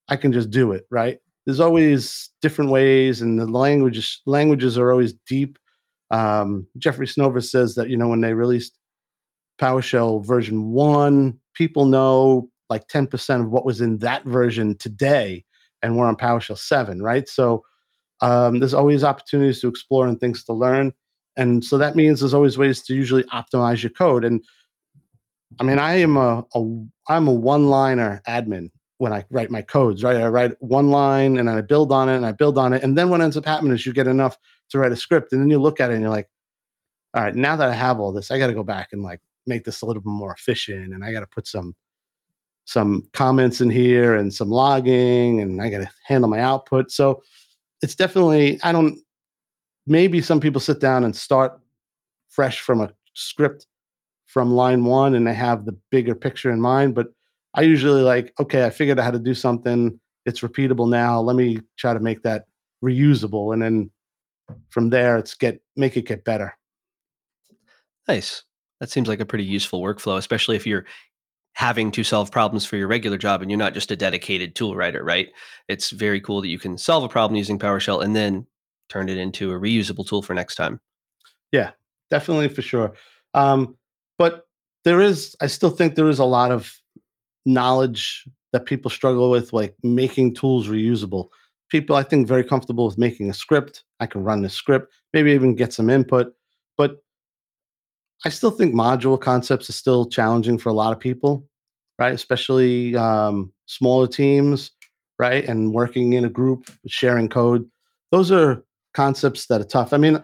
I 0.08 0.16
can 0.16 0.32
just 0.32 0.50
do 0.50 0.72
it." 0.72 0.86
Right? 0.90 1.18
There's 1.46 1.60
always 1.60 2.30
different 2.42 2.70
ways, 2.70 3.22
and 3.22 3.38
the 3.38 3.46
languages 3.46 4.20
languages 4.26 4.78
are 4.78 4.90
always 4.90 5.14
deep. 5.28 5.58
Um, 6.10 6.66
Jeffrey 6.78 7.06
Snover 7.06 7.44
says 7.44 7.74
that 7.74 7.90
you 7.90 7.96
know 7.96 8.08
when 8.08 8.20
they 8.20 8.34
released 8.34 8.77
PowerShell 9.58 10.24
version 10.24 10.70
one, 10.70 11.38
people 11.54 11.84
know 11.84 12.50
like 12.70 12.86
10% 12.88 13.40
of 13.40 13.50
what 13.50 13.64
was 13.64 13.80
in 13.80 13.98
that 13.98 14.24
version 14.24 14.76
today, 14.76 15.44
and 15.82 15.96
we're 15.96 16.06
on 16.06 16.16
PowerShell 16.16 16.58
7, 16.58 17.02
right? 17.02 17.28
So 17.28 17.64
um, 18.20 18.58
there's 18.58 18.74
always 18.74 19.04
opportunities 19.04 19.60
to 19.60 19.68
explore 19.68 20.06
and 20.06 20.18
things 20.20 20.44
to 20.44 20.52
learn. 20.52 20.92
And 21.36 21.64
so 21.64 21.78
that 21.78 21.96
means 21.96 22.20
there's 22.20 22.34
always 22.34 22.58
ways 22.58 22.82
to 22.82 22.94
usually 22.94 23.22
optimize 23.24 23.82
your 23.82 23.90
code. 23.90 24.24
And 24.24 24.42
I 25.60 25.62
mean, 25.62 25.78
I 25.78 25.94
am 25.94 26.16
a, 26.16 26.44
a 26.54 26.84
I'm 27.08 27.28
a 27.28 27.32
one-liner 27.32 28.20
admin 28.28 28.70
when 28.98 29.12
I 29.12 29.24
write 29.30 29.50
my 29.50 29.62
codes, 29.62 30.02
right? 30.02 30.16
I 30.16 30.26
write 30.26 30.60
one 30.60 30.90
line 30.90 31.38
and 31.38 31.48
I 31.48 31.60
build 31.60 31.92
on 31.92 32.08
it 32.08 32.16
and 32.16 32.26
I 32.26 32.32
build 32.32 32.58
on 32.58 32.72
it. 32.72 32.82
And 32.82 32.98
then 32.98 33.08
what 33.08 33.20
ends 33.20 33.36
up 33.36 33.46
happening 33.46 33.72
is 33.72 33.86
you 33.86 33.92
get 33.92 34.08
enough 34.08 34.36
to 34.70 34.78
write 34.78 34.92
a 34.92 34.96
script 34.96 35.32
and 35.32 35.40
then 35.40 35.48
you 35.48 35.58
look 35.58 35.80
at 35.80 35.90
it 35.90 35.94
and 35.94 36.02
you're 36.02 36.10
like, 36.10 36.28
all 37.14 37.22
right, 37.22 37.34
now 37.34 37.54
that 37.56 37.68
I 37.68 37.74
have 37.74 38.00
all 38.00 38.12
this, 38.12 38.30
I 38.30 38.38
got 38.38 38.48
to 38.48 38.54
go 38.54 38.64
back 38.64 38.88
and 38.92 39.02
like 39.02 39.20
make 39.48 39.64
this 39.64 39.82
a 39.82 39.86
little 39.86 40.02
bit 40.02 40.10
more 40.10 40.32
efficient, 40.32 40.92
and 40.94 41.04
I 41.04 41.12
got 41.12 41.20
to 41.20 41.26
put 41.26 41.46
some 41.46 41.74
some 42.64 43.08
comments 43.14 43.62
in 43.62 43.70
here 43.70 44.14
and 44.14 44.32
some 44.32 44.50
logging, 44.50 45.40
and 45.40 45.62
I 45.62 45.70
got 45.70 45.78
to 45.78 45.90
handle 46.04 46.28
my 46.28 46.40
output. 46.40 46.90
So 46.92 47.22
it's 47.82 47.94
definitely 47.94 48.60
I 48.62 48.72
don't. 48.72 48.98
Maybe 49.86 50.20
some 50.20 50.38
people 50.38 50.60
sit 50.60 50.80
down 50.80 51.04
and 51.04 51.16
start 51.16 51.58
fresh 52.28 52.60
from 52.60 52.82
a 52.82 52.92
script 53.14 53.66
from 54.26 54.52
line 54.52 54.84
one, 54.84 55.14
and 55.14 55.26
they 55.26 55.34
have 55.34 55.64
the 55.64 55.76
bigger 55.90 56.14
picture 56.14 56.50
in 56.50 56.60
mind. 56.60 56.94
But 56.94 57.08
I 57.54 57.62
usually 57.62 58.02
like, 58.02 58.34
okay, 58.38 58.66
I 58.66 58.70
figured 58.70 58.98
out 58.98 59.04
how 59.04 59.10
to 59.12 59.18
do 59.18 59.34
something. 59.34 59.98
It's 60.26 60.40
repeatable 60.40 60.90
now. 60.90 61.20
Let 61.20 61.36
me 61.36 61.60
try 61.78 61.94
to 61.94 62.00
make 62.00 62.22
that 62.24 62.44
reusable, 62.84 63.54
and 63.54 63.62
then 63.62 63.90
from 64.68 64.90
there, 64.90 65.16
it's 65.16 65.34
get 65.34 65.62
make 65.74 65.96
it 65.96 66.02
get 66.02 66.24
better. 66.24 66.54
Nice. 68.06 68.42
That 68.80 68.90
seems 68.90 69.08
like 69.08 69.20
a 69.20 69.26
pretty 69.26 69.44
useful 69.44 69.82
workflow, 69.82 70.18
especially 70.18 70.56
if 70.56 70.66
you're 70.66 70.84
having 71.54 71.90
to 71.90 72.04
solve 72.04 72.30
problems 72.30 72.64
for 72.64 72.76
your 72.76 72.86
regular 72.86 73.18
job 73.18 73.42
and 73.42 73.50
you're 73.50 73.58
not 73.58 73.74
just 73.74 73.90
a 73.90 73.96
dedicated 73.96 74.54
tool 74.54 74.76
writer, 74.76 75.02
right? 75.02 75.28
It's 75.66 75.90
very 75.90 76.20
cool 76.20 76.40
that 76.40 76.48
you 76.48 76.58
can 76.58 76.78
solve 76.78 77.02
a 77.02 77.08
problem 77.08 77.36
using 77.36 77.58
PowerShell 77.58 78.04
and 78.04 78.14
then 78.14 78.46
turn 78.88 79.08
it 79.08 79.18
into 79.18 79.52
a 79.52 79.58
reusable 79.58 80.06
tool 80.06 80.22
for 80.22 80.34
next 80.34 80.54
time. 80.54 80.80
Yeah, 81.50 81.72
definitely 82.10 82.48
for 82.48 82.62
sure. 82.62 82.92
Um, 83.34 83.76
but 84.18 84.46
there 84.84 85.00
is, 85.00 85.34
I 85.40 85.48
still 85.48 85.70
think 85.70 85.94
there 85.94 86.08
is 86.08 86.20
a 86.20 86.24
lot 86.24 86.52
of 86.52 86.72
knowledge 87.44 88.24
that 88.52 88.64
people 88.64 88.90
struggle 88.90 89.30
with, 89.30 89.52
like 89.52 89.74
making 89.82 90.34
tools 90.34 90.68
reusable. 90.68 91.28
People, 91.70 91.96
I 91.96 92.02
think, 92.02 92.28
very 92.28 92.44
comfortable 92.44 92.86
with 92.86 92.98
making 92.98 93.28
a 93.30 93.34
script. 93.34 93.84
I 94.00 94.06
can 94.06 94.22
run 94.22 94.42
the 94.42 94.48
script, 94.48 94.92
maybe 95.12 95.32
even 95.32 95.54
get 95.54 95.72
some 95.72 95.90
input. 95.90 96.32
But 96.76 97.02
I 98.24 98.30
still 98.30 98.50
think 98.50 98.74
module 98.74 99.20
concepts 99.20 99.70
are 99.70 99.74
still 99.74 100.06
challenging 100.06 100.58
for 100.58 100.70
a 100.70 100.74
lot 100.74 100.92
of 100.92 100.98
people, 100.98 101.46
right? 101.98 102.12
Especially 102.12 102.96
um, 102.96 103.52
smaller 103.66 104.08
teams, 104.08 104.72
right? 105.18 105.44
And 105.44 105.72
working 105.72 106.14
in 106.14 106.24
a 106.24 106.28
group, 106.28 106.70
sharing 106.86 107.28
code. 107.28 107.68
Those 108.10 108.32
are 108.32 108.64
concepts 108.94 109.46
that 109.46 109.60
are 109.60 109.64
tough. 109.64 109.92
I 109.92 109.98
mean, 109.98 110.20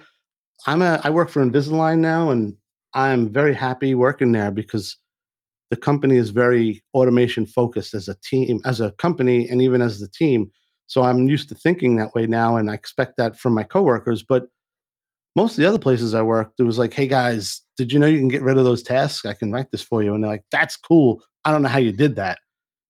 I'm 0.66 0.82
a 0.82 1.00
I 1.04 1.10
work 1.10 1.28
for 1.28 1.44
Invisalign 1.44 1.98
now, 1.98 2.30
and 2.30 2.56
I'm 2.94 3.28
very 3.30 3.54
happy 3.54 3.94
working 3.94 4.32
there 4.32 4.50
because 4.50 4.96
the 5.70 5.76
company 5.76 6.16
is 6.16 6.30
very 6.30 6.82
automation 6.94 7.46
focused 7.46 7.94
as 7.94 8.08
a 8.08 8.16
team, 8.22 8.60
as 8.64 8.80
a 8.80 8.92
company, 8.92 9.48
and 9.48 9.60
even 9.62 9.82
as 9.82 10.00
the 10.00 10.08
team. 10.08 10.50
So 10.86 11.02
I'm 11.02 11.28
used 11.28 11.48
to 11.48 11.54
thinking 11.54 11.96
that 11.96 12.14
way 12.14 12.26
now, 12.26 12.56
and 12.56 12.70
I 12.70 12.74
expect 12.74 13.16
that 13.18 13.38
from 13.38 13.54
my 13.54 13.62
coworkers. 13.62 14.22
But 14.22 14.46
most 15.36 15.52
of 15.52 15.56
the 15.56 15.68
other 15.68 15.78
places 15.78 16.14
I 16.14 16.22
worked, 16.22 16.60
it 16.60 16.64
was 16.64 16.78
like, 16.78 16.92
hey 16.92 17.06
guys, 17.06 17.60
did 17.76 17.92
you 17.92 17.98
know 17.98 18.06
you 18.06 18.18
can 18.18 18.28
get 18.28 18.42
rid 18.42 18.56
of 18.56 18.64
those 18.64 18.82
tasks? 18.82 19.26
I 19.26 19.34
can 19.34 19.50
write 19.50 19.70
this 19.72 19.82
for 19.82 20.02
you. 20.02 20.14
And 20.14 20.22
they're 20.22 20.30
like, 20.30 20.44
that's 20.52 20.76
cool. 20.76 21.22
I 21.44 21.50
don't 21.50 21.62
know 21.62 21.68
how 21.68 21.78
you 21.78 21.92
did 21.92 22.16
that. 22.16 22.38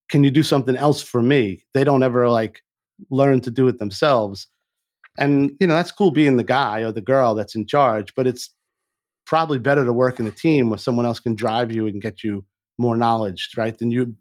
Can 0.09 0.23
you 0.23 0.29
do 0.29 0.43
something 0.43 0.75
else 0.75 1.01
for 1.01 1.21
me? 1.21 1.63
They 1.73 1.83
don't 1.83 2.03
ever 2.03 2.29
like 2.29 2.61
learn 3.09 3.41
to 3.41 3.51
do 3.51 3.67
it 3.67 3.79
themselves. 3.79 4.47
And, 5.17 5.51
you 5.59 5.67
know, 5.67 5.73
that's 5.73 5.91
cool 5.91 6.11
being 6.11 6.37
the 6.37 6.43
guy 6.43 6.81
or 6.81 6.91
the 6.91 7.01
girl 7.01 7.35
that's 7.35 7.55
in 7.55 7.65
charge, 7.65 8.13
but 8.15 8.27
it's 8.27 8.53
probably 9.25 9.57
better 9.57 9.83
to 9.83 9.93
work 9.93 10.19
in 10.19 10.27
a 10.27 10.31
team 10.31 10.69
where 10.69 10.77
someone 10.77 11.05
else 11.05 11.19
can 11.19 11.35
drive 11.35 11.71
you 11.71 11.87
and 11.87 12.01
get 12.01 12.23
you 12.23 12.45
more 12.77 12.95
knowledge, 12.95 13.49
right? 13.57 13.77
Than 13.77 13.91
you, 13.91 14.15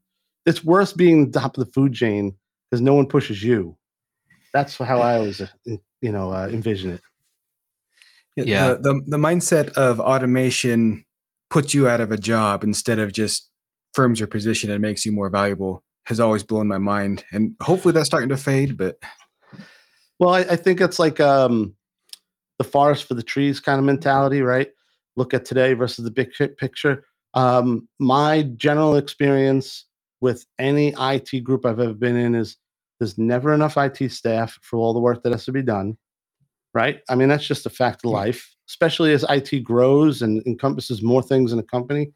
it's 0.47 0.65
worse 0.65 0.93
being 0.93 1.31
the 1.31 1.41
top 1.41 1.59
of 1.59 1.67
the 1.67 1.73
food 1.73 1.95
chain 1.95 2.35
because 2.71 2.81
no 2.81 2.95
one 2.95 3.07
pushes 3.07 3.43
you. 3.43 3.77
That's 4.53 4.79
how 4.79 5.01
I 5.01 5.17
always, 5.17 5.41
uh, 5.41 5.49
you 5.67 6.13
know, 6.13 6.33
uh, 6.33 6.49
envision 6.51 6.93
it. 6.93 7.01
Yeah. 8.37 8.75
The, 8.75 8.79
the 8.79 9.01
the 9.07 9.17
mindset 9.17 9.71
of 9.75 10.01
automation 10.01 11.05
puts 11.51 11.75
you 11.75 11.89
out 11.89 12.01
of 12.01 12.11
a 12.11 12.17
job 12.17 12.65
instead 12.65 12.99
of 12.99 13.13
just 13.13 13.51
firms 13.93 14.19
your 14.19 14.27
position 14.27 14.71
and 14.71 14.83
makes 14.83 15.07
you 15.07 15.13
more 15.13 15.31
valuable 15.31 15.85
has 16.07 16.21
always 16.21 16.43
blown 16.43 16.67
my 16.69 16.79
mind. 16.79 17.25
And 17.33 17.55
hopefully 17.63 17.93
that's 17.93 18.07
starting 18.07 18.29
to 18.29 18.37
fade, 18.37 18.77
but 18.77 18.97
Well, 20.19 20.35
I, 20.35 20.41
I 20.41 20.57
think 20.57 20.81
it's 20.81 20.99
like 20.99 21.21
um, 21.21 21.75
the 22.59 22.65
forest 22.65 23.05
for 23.05 23.15
the 23.15 23.23
trees 23.23 23.61
kind 23.61 23.79
of 23.79 23.85
mentality, 23.85 24.43
right? 24.43 24.69
Look 25.17 25.35
at 25.35 25.45
today 25.45 25.75
versus 25.75 26.05
the 26.05 26.11
big 26.11 26.31
picture. 26.59 27.05
Um, 27.35 27.89
my 27.99 28.43
general 28.57 28.97
experience 28.97 29.87
with 30.21 30.47
any 30.59 30.95
IT 30.99 31.43
group 31.43 31.67
I've 31.67 31.81
ever 31.81 31.95
been 31.95 32.17
in 32.17 32.35
is 32.35 32.57
there's 32.99 33.19
never 33.19 33.53
enough 33.53 33.77
IT 33.77 34.11
staff 34.13 34.59
for 34.63 34.79
all 34.79 34.95
the 34.95 35.01
work 35.01 35.23
that 35.23 35.33
has 35.33 35.45
to 35.47 35.53
be 35.53 35.63
done, 35.63 35.97
right? 36.75 37.01
I 37.09 37.15
mean, 37.15 37.29
that's 37.29 37.47
just 37.47 37.67
a 37.67 37.71
fact 37.71 38.05
of 38.05 38.11
life, 38.11 38.55
especially 38.69 39.13
as 39.13 39.25
IT 39.29 39.63
grows 39.63 40.23
and 40.23 40.43
encompasses 40.47 41.03
more 41.03 41.23
things 41.23 41.53
in 41.53 41.59
a 41.59 41.65
company. 41.65 42.13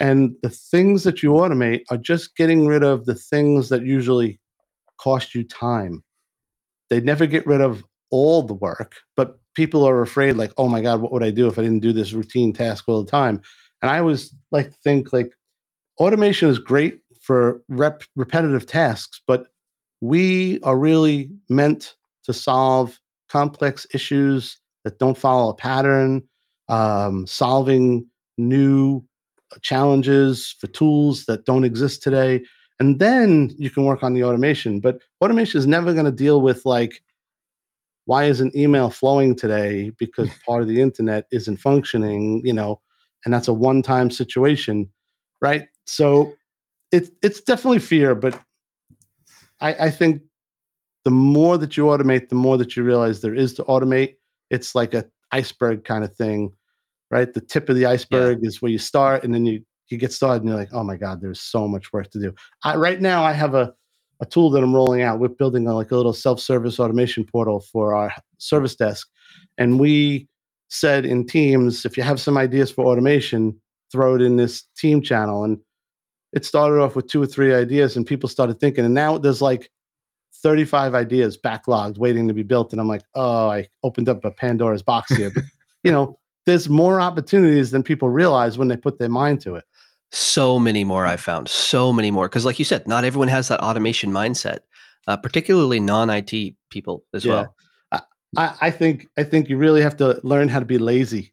And 0.00 0.36
the 0.42 0.50
things 0.50 1.04
that 1.04 1.22
you 1.22 1.30
automate 1.30 1.82
are 1.90 1.96
just 1.96 2.36
getting 2.36 2.66
rid 2.66 2.82
of 2.82 3.06
the 3.06 3.14
things 3.14 3.68
that 3.70 3.86
usually 3.86 4.38
cost 4.98 5.34
you 5.34 5.44
time 5.44 6.02
they 6.88 7.00
never 7.00 7.26
get 7.26 7.46
rid 7.46 7.60
of 7.60 7.84
all 8.10 8.42
the 8.42 8.54
work, 8.54 8.96
but 9.16 9.38
people 9.54 9.84
are 9.84 10.02
afraid, 10.02 10.36
like, 10.36 10.52
oh 10.56 10.68
my 10.68 10.80
God, 10.80 11.00
what 11.00 11.12
would 11.12 11.24
I 11.24 11.30
do 11.30 11.48
if 11.48 11.58
I 11.58 11.62
didn't 11.62 11.80
do 11.80 11.92
this 11.92 12.12
routine 12.12 12.52
task 12.52 12.84
all 12.86 13.02
the 13.02 13.10
time? 13.10 13.40
And 13.82 13.90
I 13.90 13.98
always 13.98 14.34
like 14.52 14.70
to 14.70 14.76
think 14.84 15.12
like 15.12 15.32
automation 15.98 16.48
is 16.48 16.58
great 16.58 17.00
for 17.20 17.62
rep- 17.68 18.04
repetitive 18.14 18.66
tasks, 18.66 19.20
but 19.26 19.48
we 20.00 20.60
are 20.62 20.78
really 20.78 21.30
meant 21.48 21.94
to 22.24 22.32
solve 22.32 22.98
complex 23.28 23.86
issues 23.92 24.58
that 24.84 24.98
don't 24.98 25.18
follow 25.18 25.50
a 25.50 25.54
pattern, 25.54 26.22
um, 26.68 27.26
solving 27.26 28.06
new 28.38 29.04
challenges 29.62 30.54
for 30.60 30.66
tools 30.68 31.24
that 31.26 31.44
don't 31.44 31.64
exist 31.64 32.02
today. 32.02 32.44
And 32.78 32.98
then 32.98 33.54
you 33.56 33.70
can 33.70 33.84
work 33.84 34.02
on 34.02 34.14
the 34.14 34.24
automation 34.24 34.80
but 34.80 35.00
automation 35.20 35.58
is 35.58 35.66
never 35.66 35.92
going 35.92 36.04
to 36.04 36.12
deal 36.12 36.40
with 36.42 36.64
like 36.66 37.02
why 38.04 38.24
isn't 38.24 38.54
email 38.54 38.90
flowing 38.90 39.34
today 39.34 39.90
because 39.98 40.28
part 40.46 40.62
of 40.62 40.68
the 40.68 40.80
internet 40.80 41.26
isn't 41.32 41.56
functioning 41.56 42.42
you 42.44 42.52
know 42.52 42.80
and 43.24 43.32
that's 43.32 43.48
a 43.48 43.52
one 43.52 43.82
time 43.82 44.10
situation 44.10 44.88
right? 45.40 45.68
So 45.84 46.34
it, 46.92 47.10
it's 47.22 47.40
definitely 47.40 47.78
fear 47.78 48.14
but 48.14 48.38
I, 49.60 49.86
I 49.86 49.90
think 49.90 50.22
the 51.06 51.10
more 51.10 51.56
that 51.56 51.76
you 51.76 51.84
automate 51.84 52.28
the 52.28 52.34
more 52.34 52.58
that 52.58 52.76
you 52.76 52.82
realize 52.82 53.20
there 53.20 53.34
is 53.34 53.54
to 53.54 53.64
automate 53.64 54.16
it's 54.50 54.74
like 54.74 54.92
a 54.92 55.04
iceberg 55.32 55.84
kind 55.84 56.04
of 56.04 56.14
thing 56.14 56.52
right 57.10 57.32
the 57.32 57.40
tip 57.40 57.68
of 57.68 57.76
the 57.76 57.86
iceberg 57.86 58.44
is 58.44 58.60
where 58.60 58.70
you 58.70 58.78
start 58.78 59.24
and 59.24 59.32
then 59.32 59.46
you 59.46 59.64
you 59.88 59.98
get 59.98 60.12
started 60.12 60.42
and 60.42 60.48
you're 60.48 60.58
like, 60.58 60.72
oh 60.72 60.82
my 60.82 60.96
God, 60.96 61.20
there's 61.20 61.40
so 61.40 61.68
much 61.68 61.92
work 61.92 62.10
to 62.10 62.20
do. 62.20 62.34
I, 62.64 62.76
right 62.76 63.00
now, 63.00 63.22
I 63.22 63.32
have 63.32 63.54
a, 63.54 63.72
a 64.20 64.26
tool 64.26 64.50
that 64.50 64.62
I'm 64.62 64.74
rolling 64.74 65.02
out. 65.02 65.20
We're 65.20 65.28
building 65.28 65.66
a, 65.66 65.74
like 65.74 65.90
a 65.90 65.96
little 65.96 66.12
self-service 66.12 66.80
automation 66.80 67.24
portal 67.24 67.60
for 67.60 67.94
our 67.94 68.12
service 68.38 68.74
desk. 68.74 69.08
And 69.58 69.78
we 69.78 70.28
said 70.68 71.06
in 71.06 71.26
teams, 71.26 71.84
if 71.84 71.96
you 71.96 72.02
have 72.02 72.20
some 72.20 72.36
ideas 72.36 72.70
for 72.70 72.86
automation, 72.86 73.60
throw 73.92 74.16
it 74.16 74.22
in 74.22 74.36
this 74.36 74.64
team 74.76 75.02
channel. 75.02 75.44
And 75.44 75.58
it 76.32 76.44
started 76.44 76.80
off 76.80 76.96
with 76.96 77.06
two 77.06 77.22
or 77.22 77.26
three 77.26 77.54
ideas 77.54 77.96
and 77.96 78.06
people 78.06 78.28
started 78.28 78.58
thinking. 78.58 78.84
And 78.84 78.94
now 78.94 79.18
there's 79.18 79.42
like 79.42 79.70
35 80.42 80.94
ideas 80.94 81.36
backlogged 81.36 81.98
waiting 81.98 82.28
to 82.28 82.34
be 82.34 82.42
built. 82.42 82.72
And 82.72 82.80
I'm 82.80 82.88
like, 82.88 83.02
oh, 83.14 83.48
I 83.48 83.68
opened 83.82 84.08
up 84.08 84.24
a 84.24 84.30
Pandora's 84.30 84.82
box 84.82 85.14
here. 85.14 85.30
But, 85.34 85.44
you 85.84 85.92
know, 85.92 86.18
there's 86.46 86.68
more 86.68 87.00
opportunities 87.00 87.70
than 87.70 87.82
people 87.82 88.08
realize 88.08 88.58
when 88.58 88.68
they 88.68 88.76
put 88.76 88.98
their 88.98 89.08
mind 89.08 89.40
to 89.42 89.54
it. 89.56 89.64
So 90.12 90.58
many 90.58 90.84
more 90.84 91.04
I've 91.04 91.20
found, 91.20 91.48
so 91.48 91.92
many 91.92 92.10
more. 92.10 92.28
Because, 92.28 92.44
like 92.44 92.58
you 92.58 92.64
said, 92.64 92.86
not 92.86 93.04
everyone 93.04 93.28
has 93.28 93.48
that 93.48 93.60
automation 93.60 94.12
mindset, 94.12 94.58
uh, 95.08 95.16
particularly 95.16 95.80
non 95.80 96.10
IT 96.10 96.54
people 96.70 97.04
as 97.12 97.24
Yeah. 97.24 97.32
well. 97.32 97.54
I, 98.36 98.54
I 98.60 98.70
think 98.70 99.08
I 99.16 99.22
think 99.24 99.48
you 99.48 99.56
really 99.56 99.82
have 99.82 99.96
to 99.98 100.20
learn 100.22 100.48
how 100.48 100.58
to 100.58 100.64
be 100.66 100.78
lazy. 100.78 101.32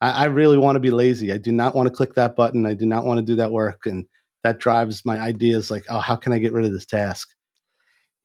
I, 0.00 0.10
I 0.10 0.24
really 0.24 0.58
want 0.58 0.76
to 0.76 0.80
be 0.80 0.90
lazy. 0.90 1.32
I 1.32 1.38
do 1.38 1.52
not 1.52 1.74
want 1.74 1.88
to 1.88 1.94
click 1.94 2.14
that 2.14 2.36
button. 2.36 2.66
I 2.66 2.74
do 2.74 2.84
not 2.84 3.04
want 3.04 3.18
to 3.18 3.24
do 3.24 3.36
that 3.36 3.50
work, 3.50 3.86
and 3.86 4.04
that 4.42 4.58
drives 4.58 5.04
my 5.04 5.18
ideas. 5.18 5.70
Like, 5.70 5.84
oh, 5.88 5.98
how 6.00 6.16
can 6.16 6.32
I 6.32 6.38
get 6.38 6.52
rid 6.52 6.64
of 6.64 6.72
this 6.72 6.84
task? 6.86 7.28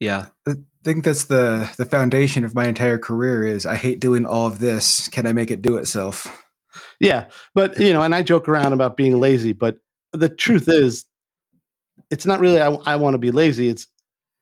Yeah. 0.02 0.26
I 0.48 0.54
think 0.82 1.04
that's 1.04 1.26
the 1.26 1.72
the 1.76 1.86
foundation 1.86 2.44
of 2.44 2.56
my 2.56 2.66
entire 2.66 2.98
career 2.98 3.46
is 3.46 3.64
I 3.64 3.76
hate 3.76 4.00
doing 4.00 4.26
all 4.26 4.48
of 4.48 4.58
this. 4.58 5.06
Can 5.06 5.28
I 5.28 5.32
make 5.32 5.52
it 5.52 5.62
do 5.62 5.76
itself? 5.76 6.26
Yeah, 6.98 7.26
but 7.54 7.78
you 7.78 7.92
know, 7.92 8.02
and 8.02 8.12
I 8.12 8.24
joke 8.24 8.48
around 8.48 8.72
about 8.72 8.96
being 8.96 9.20
lazy, 9.20 9.52
but 9.52 9.76
the 10.12 10.28
truth 10.28 10.68
is, 10.68 11.04
it's 12.10 12.26
not 12.26 12.40
really 12.40 12.60
I, 12.60 12.70
I 12.84 12.96
want 12.96 13.14
to 13.14 13.18
be 13.18 13.30
lazy. 13.30 13.68
It's 13.68 13.86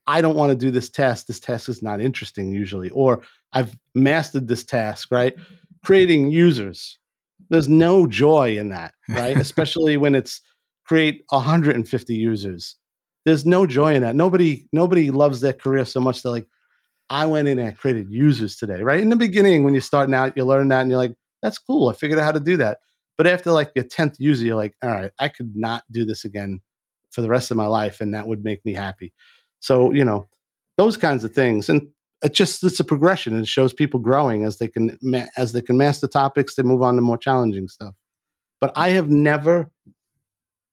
I 0.06 0.22
don't 0.22 0.34
want 0.34 0.48
to 0.48 0.56
do 0.56 0.70
this 0.70 0.88
task. 0.88 1.26
This 1.26 1.40
task 1.40 1.68
is 1.68 1.82
not 1.82 2.00
interesting 2.00 2.50
usually, 2.52 2.88
or 2.90 3.20
I've 3.52 3.76
mastered 3.94 4.48
this 4.48 4.64
task. 4.64 5.08
Right, 5.10 5.34
creating 5.84 6.30
users. 6.30 6.98
There's 7.50 7.68
no 7.68 8.06
joy 8.06 8.56
in 8.56 8.70
that, 8.70 8.94
right? 9.10 9.36
Especially 9.46 9.98
when 9.98 10.14
it's 10.14 10.40
create 10.86 11.22
150 11.28 12.14
users. 12.14 12.76
There's 13.24 13.44
no 13.44 13.66
joy 13.66 13.94
in 13.94 14.02
that. 14.02 14.16
Nobody 14.16 14.66
nobody 14.72 15.10
loves 15.10 15.40
their 15.40 15.52
career 15.52 15.84
so 15.84 16.00
much. 16.00 16.22
They're 16.22 16.32
like, 16.32 16.46
I 17.10 17.26
went 17.26 17.48
in 17.48 17.58
and 17.58 17.76
created 17.76 18.10
users 18.10 18.56
today, 18.56 18.82
right? 18.82 19.00
In 19.00 19.10
the 19.10 19.16
beginning, 19.16 19.64
when 19.64 19.74
you're 19.74 19.80
starting 19.80 20.14
out, 20.14 20.36
you 20.36 20.44
learn 20.44 20.68
that, 20.68 20.82
and 20.82 20.90
you're 20.90 20.98
like, 20.98 21.14
that's 21.42 21.58
cool. 21.58 21.88
I 21.88 21.94
figured 21.94 22.18
out 22.18 22.24
how 22.24 22.32
to 22.32 22.40
do 22.40 22.56
that. 22.58 22.78
But 23.18 23.26
after 23.26 23.52
like 23.52 23.74
the 23.74 23.84
10th 23.84 24.16
user, 24.18 24.46
you're 24.46 24.56
like, 24.56 24.74
all 24.82 24.90
right, 24.90 25.10
I 25.18 25.28
could 25.28 25.54
not 25.54 25.84
do 25.90 26.04
this 26.04 26.24
again 26.24 26.60
for 27.10 27.20
the 27.20 27.28
rest 27.28 27.50
of 27.50 27.56
my 27.56 27.66
life. 27.66 28.00
And 28.00 28.14
that 28.14 28.26
would 28.26 28.44
make 28.44 28.64
me 28.64 28.72
happy. 28.72 29.12
So, 29.58 29.92
you 29.92 30.04
know, 30.04 30.28
those 30.78 30.96
kinds 30.96 31.24
of 31.24 31.34
things. 31.34 31.68
And 31.68 31.88
it 32.22 32.32
just, 32.32 32.64
it's 32.64 32.80
a 32.80 32.84
progression 32.84 33.34
and 33.34 33.42
it 33.42 33.48
shows 33.48 33.74
people 33.74 34.00
growing 34.00 34.44
as 34.44 34.58
they 34.58 34.68
can, 34.68 34.98
as 35.36 35.52
they 35.52 35.60
can 35.60 35.76
master 35.76 36.06
topics, 36.06 36.54
they 36.54 36.62
move 36.62 36.82
on 36.82 36.94
to 36.96 37.02
more 37.02 37.18
challenging 37.18 37.68
stuff. 37.68 37.94
But 38.60 38.72
I 38.76 38.90
have 38.90 39.10
never 39.10 39.70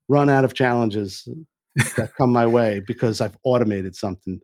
run 0.07 0.29
out 0.29 0.45
of 0.45 0.53
challenges 0.53 1.27
that 1.96 2.13
come 2.17 2.31
my 2.31 2.46
way 2.46 2.81
because 2.86 3.22
I've 3.22 3.38
automated 3.43 3.96
something. 3.96 4.39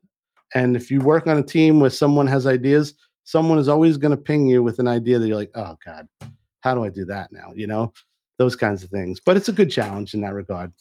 And 0.53 0.75
if 0.75 0.91
you 0.91 0.99
work 1.01 1.27
on 1.27 1.37
a 1.37 1.43
team 1.43 1.79
where 1.79 1.89
someone 1.89 2.27
has 2.27 2.45
ideas, 2.45 2.93
someone 3.23 3.57
is 3.57 3.67
always 3.67 3.97
going 3.97 4.15
to 4.15 4.21
ping 4.21 4.47
you 4.47 4.61
with 4.61 4.79
an 4.79 4.87
idea 4.87 5.19
that 5.19 5.27
you're 5.27 5.37
like, 5.37 5.51
oh 5.55 5.75
God, 5.85 6.07
how 6.61 6.75
do 6.75 6.83
I 6.83 6.89
do 6.89 7.05
that 7.05 7.31
now? 7.31 7.51
You 7.55 7.67
know, 7.67 7.93
those 8.37 8.55
kinds 8.55 8.83
of 8.83 8.89
things. 8.89 9.19
But 9.19 9.37
it's 9.37 9.49
a 9.49 9.53
good 9.53 9.71
challenge 9.71 10.13
in 10.13 10.21
that 10.21 10.33
regard. 10.33 10.71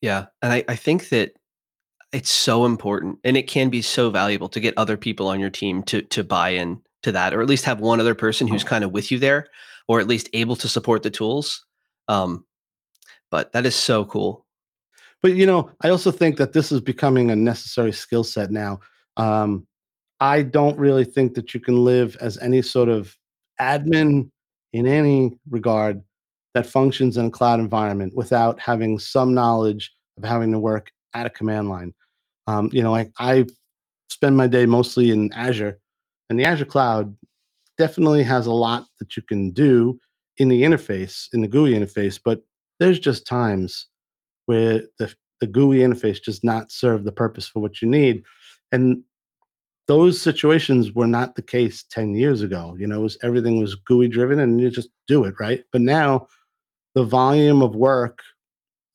Yeah. 0.00 0.26
And 0.40 0.52
I, 0.52 0.64
I 0.68 0.76
think 0.76 1.08
that 1.10 1.32
it's 2.12 2.30
so 2.30 2.64
important 2.64 3.18
and 3.24 3.36
it 3.36 3.48
can 3.48 3.70
be 3.70 3.82
so 3.82 4.10
valuable 4.10 4.48
to 4.50 4.60
get 4.60 4.74
other 4.76 4.96
people 4.96 5.28
on 5.28 5.40
your 5.40 5.50
team 5.50 5.82
to 5.84 6.02
to 6.02 6.22
buy 6.22 6.50
in 6.50 6.80
to 7.02 7.12
that, 7.12 7.34
or 7.34 7.40
at 7.40 7.48
least 7.48 7.64
have 7.64 7.80
one 7.80 8.00
other 8.00 8.14
person 8.14 8.46
who's 8.46 8.64
kind 8.64 8.84
of 8.84 8.92
with 8.92 9.10
you 9.10 9.18
there, 9.18 9.48
or 9.88 9.98
at 9.98 10.06
least 10.06 10.28
able 10.32 10.56
to 10.56 10.68
support 10.68 11.02
the 11.02 11.10
tools. 11.10 11.64
Um, 12.08 12.44
but 13.30 13.52
that 13.52 13.66
is 13.66 13.74
so 13.74 14.04
cool. 14.04 14.46
But 15.22 15.34
you 15.34 15.46
know, 15.46 15.70
I 15.82 15.88
also 15.88 16.10
think 16.10 16.36
that 16.36 16.52
this 16.52 16.72
is 16.72 16.80
becoming 16.80 17.30
a 17.30 17.36
necessary 17.36 17.92
skill 17.92 18.24
set 18.24 18.50
now. 18.50 18.80
Um, 19.16 19.66
I 20.20 20.42
don't 20.42 20.78
really 20.78 21.04
think 21.04 21.34
that 21.34 21.54
you 21.54 21.60
can 21.60 21.84
live 21.84 22.16
as 22.20 22.38
any 22.38 22.62
sort 22.62 22.88
of 22.88 23.16
admin 23.60 24.30
in 24.72 24.86
any 24.86 25.38
regard 25.50 26.02
that 26.54 26.66
functions 26.66 27.16
in 27.16 27.26
a 27.26 27.30
cloud 27.30 27.60
environment 27.60 28.14
without 28.14 28.60
having 28.60 28.98
some 28.98 29.34
knowledge 29.34 29.92
of 30.18 30.24
having 30.24 30.52
to 30.52 30.58
work 30.58 30.90
at 31.14 31.26
a 31.26 31.30
command 31.30 31.68
line. 31.68 31.94
Um, 32.46 32.68
you 32.72 32.82
know, 32.82 32.90
like 32.90 33.10
I 33.18 33.46
spend 34.10 34.36
my 34.36 34.46
day 34.46 34.66
mostly 34.66 35.10
in 35.10 35.32
Azure, 35.32 35.78
and 36.28 36.38
the 36.38 36.44
Azure 36.44 36.64
cloud 36.64 37.16
definitely 37.78 38.22
has 38.22 38.46
a 38.46 38.52
lot 38.52 38.86
that 38.98 39.16
you 39.16 39.22
can 39.22 39.50
do 39.50 39.98
in 40.38 40.48
the 40.48 40.62
interface, 40.62 41.28
in 41.32 41.40
the 41.40 41.48
GUI 41.48 41.74
interface, 41.74 42.20
but 42.22 42.42
there's 42.80 42.98
just 42.98 43.26
times 43.26 43.86
where 44.46 44.82
the, 44.98 45.14
the 45.40 45.46
GUI 45.46 45.78
interface 45.78 46.22
does 46.22 46.42
not 46.44 46.70
serve 46.70 47.04
the 47.04 47.12
purpose 47.12 47.46
for 47.48 47.60
what 47.60 47.82
you 47.82 47.88
need. 47.88 48.22
And 48.70 49.02
those 49.88 50.20
situations 50.20 50.92
were 50.92 51.06
not 51.06 51.34
the 51.34 51.42
case 51.42 51.84
10 51.90 52.14
years 52.14 52.42
ago. 52.42 52.76
You 52.78 52.86
know, 52.86 53.00
was, 53.00 53.18
everything 53.22 53.60
was 53.60 53.74
GUI 53.74 54.08
driven 54.08 54.38
and 54.38 54.60
you 54.60 54.70
just 54.70 54.90
do 55.08 55.24
it, 55.24 55.34
right? 55.40 55.64
But 55.72 55.80
now 55.80 56.28
the 56.94 57.04
volume 57.04 57.62
of 57.62 57.74
work 57.74 58.20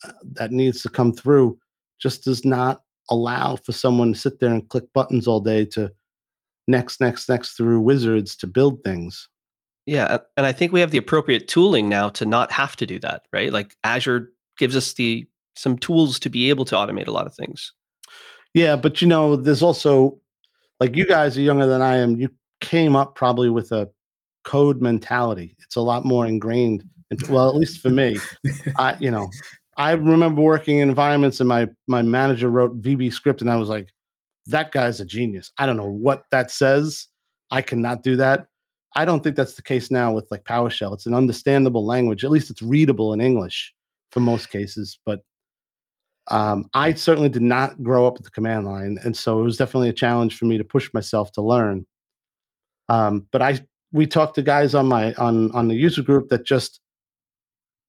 uh, 0.04 0.12
that 0.34 0.52
needs 0.52 0.82
to 0.84 0.90
come 0.90 1.12
through 1.12 1.58
just 2.00 2.24
does 2.24 2.46
not 2.46 2.82
allow 3.10 3.56
for 3.56 3.72
someone 3.72 4.14
to 4.14 4.20
sit 4.20 4.40
there 4.40 4.54
and 4.54 4.68
click 4.70 4.86
buttons 4.94 5.28
all 5.28 5.40
day 5.40 5.66
to 5.66 5.92
next, 6.68 7.02
next, 7.02 7.30
next 7.30 7.56
through 7.56 7.80
wizards 7.80 8.36
to 8.38 8.48
build 8.48 8.84
things. 8.84 9.28
Yeah, 9.86 10.18
and 10.36 10.46
I 10.46 10.52
think 10.52 10.74
we 10.74 10.82
have 10.82 10.92
the 10.92 10.98
appropriate 10.98 11.48
tooling 11.48 11.88
now 11.88 12.10
to 12.10 12.26
not 12.26 12.52
have 12.52 12.76
to 12.76 12.86
do 12.86 13.00
that, 13.00 13.24
right? 13.32 13.54
Like 13.54 13.74
Azure 13.86 14.32
gives 14.58 14.76
us 14.76 14.94
the 14.94 15.26
some 15.58 15.78
tools 15.78 16.20
to 16.20 16.30
be 16.30 16.50
able 16.50 16.66
to 16.66 16.76
automate 16.76 17.08
a 17.08 17.12
lot 17.12 17.28
of 17.28 17.36
things. 17.36 17.74
Yeah, 18.54 18.76
but 18.76 19.02
you 19.02 19.08
know, 19.08 19.36
there's 19.36 19.62
also 19.62 20.20
like 20.80 20.96
you 20.96 21.06
guys 21.06 21.38
are 21.38 21.42
younger 21.42 21.68
than 21.68 21.82
I 21.82 21.98
am. 21.98 22.16
You 22.16 22.30
came 22.62 22.96
up 22.96 23.16
probably 23.16 23.50
with 23.50 23.72
a 23.72 23.90
code 24.44 24.82
mentality. 24.82 25.56
It's 25.60 25.76
a 25.76 25.82
lot 25.82 26.06
more 26.06 26.26
ingrained. 26.26 26.84
Well, 27.30 27.50
at 27.50 27.56
least 27.56 27.82
for 27.82 27.90
me, 27.90 28.18
I 28.78 28.96
you 29.00 29.12
know, 29.12 29.30
I 29.78 29.92
remember 29.92 30.42
working 30.42 30.80
in 30.80 30.90
environments 30.90 31.40
and 31.40 31.48
my 31.48 31.68
my 31.88 32.02
manager 32.02 32.50
wrote 32.50 32.82
VB 32.82 33.14
script 33.14 33.42
and 33.42 33.50
I 33.50 33.56
was 33.56 33.70
like, 33.70 33.90
that 34.48 34.72
guy's 34.72 35.00
a 35.00 35.06
genius. 35.06 35.52
I 35.58 35.66
don't 35.66 35.78
know 35.78 35.90
what 35.90 36.24
that 36.32 36.52
says. 36.52 37.08
I 37.52 37.62
cannot 37.62 38.04
do 38.04 38.16
that. 38.18 38.48
I 38.96 39.06
don't 39.06 39.24
think 39.24 39.36
that's 39.36 39.54
the 39.54 39.62
case 39.62 39.92
now 39.92 40.12
with 40.12 40.28
like 40.32 40.44
PowerShell. 40.44 40.94
It's 40.94 41.06
an 41.06 41.14
understandable 41.14 41.86
language. 41.86 42.24
At 42.24 42.32
least 42.32 42.50
it's 42.50 42.62
readable 42.62 43.14
in 43.14 43.22
English 43.22 43.74
for 44.12 44.20
most 44.20 44.50
cases. 44.50 45.00
But 45.06 45.22
um, 46.30 46.70
I 46.74 46.94
certainly 46.94 47.30
did 47.30 47.42
not 47.42 47.82
grow 47.82 48.06
up 48.06 48.16
with 48.16 48.24
the 48.24 48.32
command 48.32 48.66
line, 48.66 48.98
and 49.04 49.16
so 49.16 49.40
it 49.40 49.44
was 49.44 49.58
definitely 49.58 49.90
a 49.90 49.94
challenge 49.94 50.38
for 50.38 50.46
me 50.46 50.58
to 50.58 50.64
push 50.64 50.94
myself 50.94 51.32
to 51.34 51.42
learn. 51.42 51.86
Um, 52.90 53.28
but 53.32 53.42
I 53.42 53.60
we 53.92 54.06
talked 54.06 54.36
to 54.36 54.42
guys 54.42 54.76
on 54.76 54.88
my 54.88 55.14
on 55.14 55.52
on 55.52 55.68
the 55.68 55.76
user 55.76 56.02
group 56.02 56.30
that 56.30 56.46
just 56.46 56.82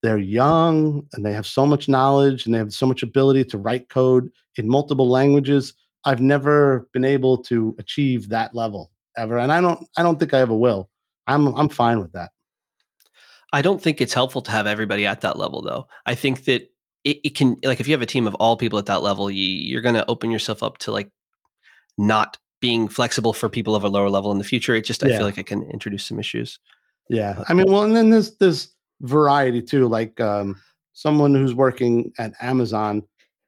they're 0.03 0.19
young 0.19 1.07
and 1.13 1.27
they 1.27 1.33
have 1.33 1.47
so 1.47 1.67
much 1.67 1.89
knowledge 1.89 2.47
and 2.47 2.55
they 2.55 2.59
have 2.59 2.73
so 2.73 2.87
much 2.87 3.03
ability 3.03 3.45
to 3.45 3.59
write 3.59 3.89
code 3.89 4.31
in 4.57 4.69
multiple 4.69 5.09
languages. 5.09 5.75
I've 6.05 6.21
never 6.21 6.89
been 6.93 7.05
able 7.05 7.39
to 7.45 7.75
achieve 7.81 8.29
that 8.29 8.55
level 8.55 8.93
ever, 9.17 9.39
and 9.39 9.53
I 9.53 9.61
don't 9.61 9.87
I 9.97 10.03
don't 10.03 10.19
think 10.19 10.35
I 10.35 10.41
ever 10.41 10.55
will. 10.55 10.89
I'm 11.27 11.49
I'm 11.57 11.69
fine 11.69 11.99
with 11.99 12.13
that. 12.13 12.31
I 13.53 13.63
don't 13.63 13.83
think 13.83 14.01
it's 14.01 14.15
helpful 14.15 14.43
to 14.43 14.51
have 14.51 14.67
everybody 14.67 15.07
at 15.07 15.23
that 15.23 15.39
level, 15.39 15.63
though. 15.63 15.89
I 16.07 16.15
think 16.15 16.45
that 16.45 16.71
it, 17.09 17.21
it 17.25 17.35
can, 17.35 17.57
like, 17.65 17.81
if 17.81 17.89
you 17.89 17.95
have 17.95 18.03
a 18.03 18.07
team 18.07 18.27
of 18.27 18.35
all 18.37 18.57
people 18.57 18.79
at 18.79 18.87
that 18.87 19.03
level, 19.03 19.31
you, 19.31 19.45
you're 19.45 19.81
going 19.81 19.95
to 19.95 20.09
open 20.09 20.31
yourself 20.31 20.63
up 20.63 20.79
to 20.79 20.93
like 20.93 21.11
not 21.97 22.37
being 22.61 22.89
flexible 22.89 23.33
for 23.33 23.49
people 23.49 23.75
of 23.75 23.85
a 23.85 23.89
lower 23.89 24.11
level 24.11 24.31
in 24.33 24.39
the 24.39 24.45
future. 24.45 24.75
It 24.75 24.85
just, 24.85 25.03
I 25.05 25.09
feel 25.09 25.23
like 25.23 25.39
it 25.39 25.47
can 25.47 25.63
introduce 25.71 26.05
some 26.05 26.19
issues. 26.19 26.59
Yeah, 27.09 27.43
I 27.49 27.55
mean, 27.55 27.71
well, 27.71 27.85
and 27.85 27.97
then 27.97 28.11
there's 28.11 28.37
there's 28.37 28.75
variety 29.01 29.63
too. 29.63 29.89
Like 29.89 30.21
um, 30.21 30.61
someone 30.93 31.35
who's 31.35 31.55
working 31.55 32.13
at 32.19 32.35
Amazon 32.41 33.03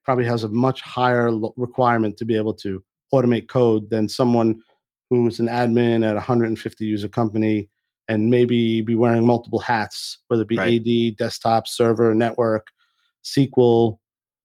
probably 0.05 0.25
has 0.25 0.45
a 0.45 0.49
much 0.49 0.81
higher 0.81 1.31
lo- 1.31 1.53
requirement 1.57 2.17
to 2.17 2.25
be 2.25 2.37
able 2.37 2.55
to 2.55 2.83
automate 3.13 3.49
code 3.49 3.91
than 3.91 4.09
someone 4.09 4.63
who's 5.11 5.41
an 5.41 5.49
admin 5.49 6.05
at 6.05 6.13
a 6.13 6.15
150 6.15 6.85
user 6.87 7.09
company 7.09 7.69
and 8.09 8.31
maybe 8.31 8.81
be 8.81 8.95
wearing 8.95 9.27
multiple 9.27 9.59
hats, 9.59 10.19
whether 10.29 10.43
it 10.43 10.49
be 10.49 10.57
Right. 10.57 10.81
AD, 10.81 11.17
desktop, 11.17 11.69
server, 11.69 12.15
network, 12.15 12.69
SQL, 13.25 13.99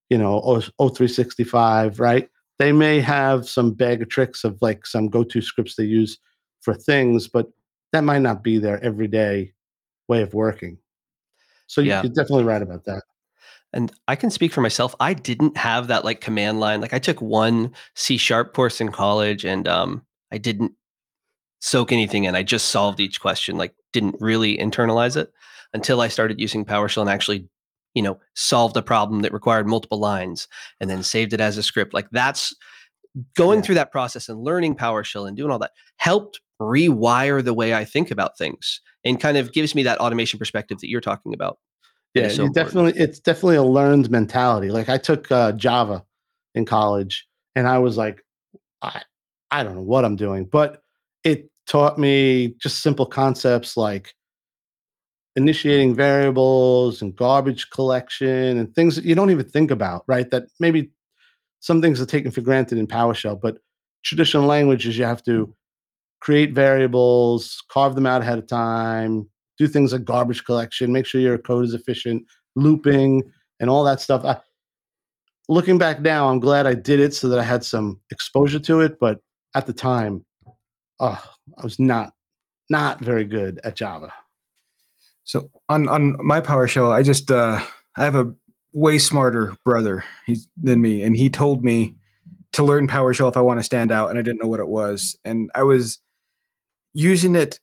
you 0.09 0.17
know, 0.17 0.41
O- 0.41 0.87
O365, 0.89 1.99
right? 1.99 2.29
They 2.59 2.71
may 2.71 3.01
have 3.01 3.49
some 3.49 3.73
bag 3.73 4.01
of 4.01 4.09
tricks 4.09 4.43
of 4.43 4.57
like 4.61 4.85
some 4.85 5.09
go-to 5.09 5.41
scripts 5.41 5.75
they 5.75 5.83
use 5.83 6.17
for 6.61 6.73
things, 6.73 7.27
but 7.27 7.47
that 7.91 8.03
might 8.03 8.21
not 8.21 8.43
be 8.43 8.57
their 8.57 8.83
everyday 8.83 9.53
way 10.07 10.21
of 10.21 10.33
working. 10.33 10.77
So 11.67 11.81
Yeah. 11.81 12.01
you're 12.03 12.13
definitely 12.13 12.43
right 12.45 12.61
about 12.61 12.85
that. 12.85 13.03
And 13.73 13.91
I 14.07 14.15
can 14.15 14.29
speak 14.29 14.53
for 14.53 14.61
myself. 14.61 14.95
I 14.99 15.13
didn't 15.13 15.57
have 15.57 15.87
that 15.87 16.05
like 16.05 16.21
command 16.21 16.59
line. 16.59 16.79
Like 16.79 16.93
I 16.93 16.99
took 16.99 17.21
one 17.21 17.73
C 17.95 18.15
sharp 18.17 18.53
course 18.53 18.79
in 18.79 18.91
college 18.91 19.43
and 19.43 19.67
um, 19.67 20.05
I 20.31 20.37
didn't 20.37 20.71
soak 21.59 21.91
anything 21.91 22.23
in. 22.23 22.35
I 22.35 22.43
just 22.43 22.69
solved 22.69 22.99
each 23.01 23.19
question, 23.19 23.57
like 23.57 23.73
didn't 23.91 24.15
really 24.21 24.57
internalize 24.57 25.17
it 25.17 25.31
until 25.73 25.99
I 25.99 26.07
started 26.07 26.39
using 26.39 26.63
PowerShell 26.63 27.01
and 27.01 27.09
actually, 27.09 27.49
you 27.95 28.03
know, 28.03 28.19
solved 28.35 28.77
a 28.77 28.83
problem 28.83 29.21
that 29.21 29.33
required 29.33 29.67
multiple 29.67 29.99
lines 29.99 30.47
and 30.79 30.89
then 30.89 31.01
saved 31.01 31.33
it 31.33 31.41
as 31.41 31.57
a 31.57 31.63
script. 31.63 31.93
Like 31.93 32.09
that's 32.11 32.53
going 33.35 33.59
Yeah. 33.59 33.63
through 33.63 33.75
that 33.75 33.91
process 33.91 34.29
and 34.29 34.43
learning 34.43 34.75
PowerShell 34.75 35.27
and 35.27 35.35
doing 35.35 35.49
all 35.49 35.59
that 35.59 35.71
helped 35.97 36.39
rewire 36.61 37.43
the 37.43 37.53
way 37.53 37.73
I 37.73 37.85
think 37.85 38.11
about 38.11 38.37
things 38.37 38.81
and 39.03 39.19
kind 39.19 39.37
of 39.37 39.53
gives 39.53 39.73
me 39.73 39.83
that 39.83 39.99
automation 39.99 40.37
perspective 40.37 40.79
that 40.79 40.89
you're 40.89 41.01
talking 41.01 41.33
about. 41.33 41.57
Yeah, 42.13 42.29
so 42.29 42.47
definitely 42.49 42.93
it's 43.01 43.19
definitely 43.19 43.57
a 43.57 43.63
learned 43.63 44.09
mentality. 44.09 44.69
Like 44.69 44.87
I 44.87 44.97
took 44.97 45.29
uh, 45.31 45.51
Java 45.51 46.05
in 46.53 46.65
college, 46.65 47.27
and 47.55 47.67
I 47.67 47.77
was 47.79 47.97
like, 47.97 48.23
I 48.81 49.01
I 49.51 49.63
don't 49.63 49.75
know 49.75 49.81
what 49.81 50.05
I'm 50.05 50.15
doing, 50.15 50.45
but 50.45 50.81
it 51.25 51.49
taught 51.67 51.97
me 51.99 52.55
just 52.59 52.81
simple 52.81 53.05
concepts 53.05 53.75
like 53.75 54.13
initiating 55.35 55.93
variables 55.95 57.01
and 57.01 57.15
garbage 57.15 57.69
collection 57.69 58.57
and 58.57 58.73
things 58.73 58.95
that 58.95 59.05
you 59.05 59.15
don't 59.15 59.31
even 59.31 59.47
think 59.47 59.71
about, 59.71 60.03
right? 60.07 60.29
That 60.31 60.45
maybe 60.59 60.91
some 61.59 61.81
things 61.81 61.99
are 61.99 62.05
taken 62.05 62.31
for 62.31 62.41
granted 62.41 62.77
in 62.77 62.87
PowerShell, 62.87 63.41
but 63.41 63.57
traditional 64.03 64.45
languages 64.45 64.97
you 64.97 65.03
have 65.03 65.23
to 65.23 65.47
mm. 65.47 65.53
create 66.21 66.53
variables, 66.53 67.63
carve 67.69 67.95
them 67.95 68.05
out 68.05 68.21
ahead 68.21 68.37
of 68.37 68.47
time, 68.47 69.27
do 69.57 69.67
things 69.67 69.91
like 69.91 70.05
garbage 70.05 70.45
collection, 70.45 70.93
make 70.93 71.05
sure 71.05 71.21
your 71.21 71.37
code 71.37 71.65
is 71.65 71.73
efficient, 71.73 72.23
looping, 72.55 73.23
and 73.59 73.69
all 73.69 73.83
that 73.83 74.01
stuff. 74.01 74.23
I, 74.23 74.37
looking 75.49 75.77
back 75.77 76.01
now, 76.01 76.29
I'm 76.29 76.39
glad 76.39 76.65
I 76.65 76.73
did 76.73 76.99
it 76.99 77.13
so 77.13 77.27
that 77.29 77.39
I 77.39 77.43
had 77.43 77.63
some 77.63 77.99
exposure 78.11 78.59
to 78.59 78.81
it. 78.81 78.99
But 78.99 79.19
at 79.53 79.65
the 79.65 79.73
time, 79.73 80.25
oh, 80.99 81.21
I 81.57 81.63
was 81.63 81.79
not 81.79 82.13
not 82.69 82.99
very 82.99 83.25
good 83.25 83.59
at 83.63 83.75
Java. 83.75 84.11
So 85.25 85.49
on 85.69 85.89
on 85.89 86.15
my 86.25 86.39
PowerShell, 86.39 86.91
I 86.91 87.03
just 87.03 87.29
uh, 87.31 87.59
I 87.97 88.03
have 88.03 88.15
a 88.15 88.33
way 88.73 88.97
smarter 88.99 89.55
brother 89.65 90.03
he's, 90.25 90.47
than 90.55 90.81
me, 90.81 91.03
and 91.03 91.15
he 91.15 91.29
told 91.29 91.63
me 91.63 91.95
to 92.53 92.63
learn 92.63 92.87
PowerShell 92.87 93.29
if 93.29 93.35
I 93.35 93.41
want 93.41 93.59
to 93.59 93.63
stand 93.63 93.91
out, 93.91 94.09
and 94.09 94.17
I 94.17 94.21
didn't 94.21 94.41
know 94.41 94.47
what 94.47 94.59
it 94.59 94.67
was, 94.67 95.17
and 95.25 95.51
I 95.55 95.63
was 95.63 95.99
using 96.93 97.35
it 97.35 97.59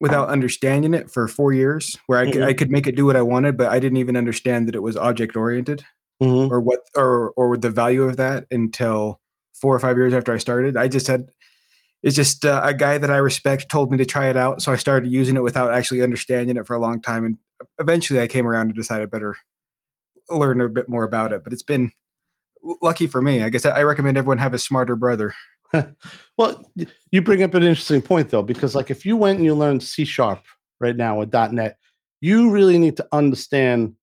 without 0.00 0.28
understanding 0.28 0.94
it 0.94 1.10
for 1.10 1.26
four 1.26 1.52
years, 1.52 1.96
where 2.06 2.20
I, 2.20 2.30
could, 2.30 2.42
I 2.42 2.52
could 2.52 2.70
make 2.70 2.86
it 2.86 2.94
do 2.94 3.04
what 3.04 3.16
I 3.16 3.22
wanted, 3.22 3.56
but 3.56 3.68
I 3.72 3.80
didn't 3.80 3.98
even 3.98 4.16
understand 4.16 4.68
that 4.68 4.76
it 4.76 4.82
was 4.82 4.96
object 4.96 5.36
oriented 5.36 5.84
Mhm. 6.22 6.50
or 6.50 6.60
what 6.60 6.80
or 6.96 7.30
or 7.36 7.56
the 7.56 7.70
value 7.70 8.02
of 8.02 8.16
that 8.16 8.44
until 8.50 9.20
four 9.54 9.74
or 9.74 9.78
five 9.78 9.96
years 9.96 10.12
after 10.12 10.32
I 10.32 10.38
started. 10.38 10.76
I 10.76 10.88
just 10.88 11.06
had 11.06 11.30
it's 12.02 12.16
just 12.16 12.44
uh, 12.44 12.60
a 12.64 12.74
guy 12.74 12.98
that 12.98 13.10
I 13.10 13.16
respect 13.16 13.68
told 13.68 13.90
me 13.90 13.98
to 13.98 14.06
try 14.06 14.28
it 14.28 14.36
out, 14.36 14.62
so 14.62 14.72
I 14.72 14.76
started 14.76 15.10
using 15.10 15.36
it 15.36 15.42
without 15.42 15.72
actually 15.72 16.02
understanding 16.02 16.56
it 16.56 16.66
for 16.66 16.74
a 16.74 16.80
long 16.80 17.00
time, 17.02 17.24
and 17.24 17.38
eventually 17.78 18.20
I 18.20 18.26
came 18.26 18.46
around 18.46 18.66
and 18.68 18.74
decided 18.74 19.02
I 19.02 19.06
better 19.06 19.36
learn 20.30 20.60
a 20.60 20.68
bit 20.68 20.88
more 20.88 21.04
about 21.04 21.32
it. 21.32 21.42
But 21.42 21.52
it's 21.52 21.62
been 21.62 21.90
lucky 22.82 23.06
for 23.06 23.22
me. 23.22 23.42
I 23.42 23.48
guess 23.48 23.66
I 23.66 23.82
recommend 23.82 24.16
everyone 24.16 24.38
have 24.38 24.54
a 24.54 24.58
smarter 24.58 24.96
brother. 24.96 25.34
Well, 26.38 26.64
you 27.10 27.20
bring 27.20 27.42
up 27.42 27.52
an 27.52 27.64
interesting 27.64 28.00
point 28.00 28.30
though, 28.30 28.42
because 28.42 28.74
like 28.76 28.90
if 28.90 29.04
you 29.04 29.16
went 29.16 29.36
and 29.36 29.44
you 29.44 29.54
learned 29.54 29.82
C 29.82 30.04
sharp 30.04 30.44
right 30.80 30.96
now 30.96 31.18
with 31.18 31.32
.NET, 31.32 31.76
you 32.20 32.50
really 32.50 32.78
need 32.78 32.96
to 32.96 33.06
understand 33.12 33.94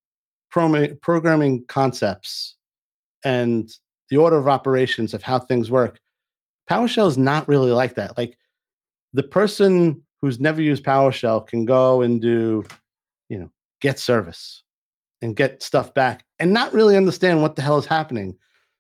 programming 0.52 1.66
concepts 1.68 2.56
and 3.24 3.72
the 4.10 4.18
order 4.18 4.38
of 4.38 4.48
operations 4.48 5.14
of 5.14 5.24
how 5.24 5.40
things 5.40 5.72
work. 5.72 6.00
PowerShell 6.70 7.08
is 7.08 7.18
not 7.18 7.48
really 7.48 7.72
like 7.72 7.96
that. 7.96 8.18
Like 8.18 8.38
the 9.14 9.24
person 9.24 10.02
who's 10.22 10.40
never 10.40 10.62
used 10.62 10.84
PowerShell 10.84 11.48
can 11.48 11.66
go 11.66 12.02
and 12.02 12.22
do, 12.22 12.66
you 13.30 13.38
know, 13.38 13.50
get 13.82 14.00
service 14.00 14.64
and 15.22 15.36
get 15.36 15.64
stuff 15.64 15.94
back 15.94 16.26
and 16.40 16.52
not 16.52 16.74
really 16.74 16.98
understand 16.98 17.42
what 17.42 17.56
the 17.56 17.62
hell 17.62 17.78
is 17.78 17.86
happening. 17.86 18.36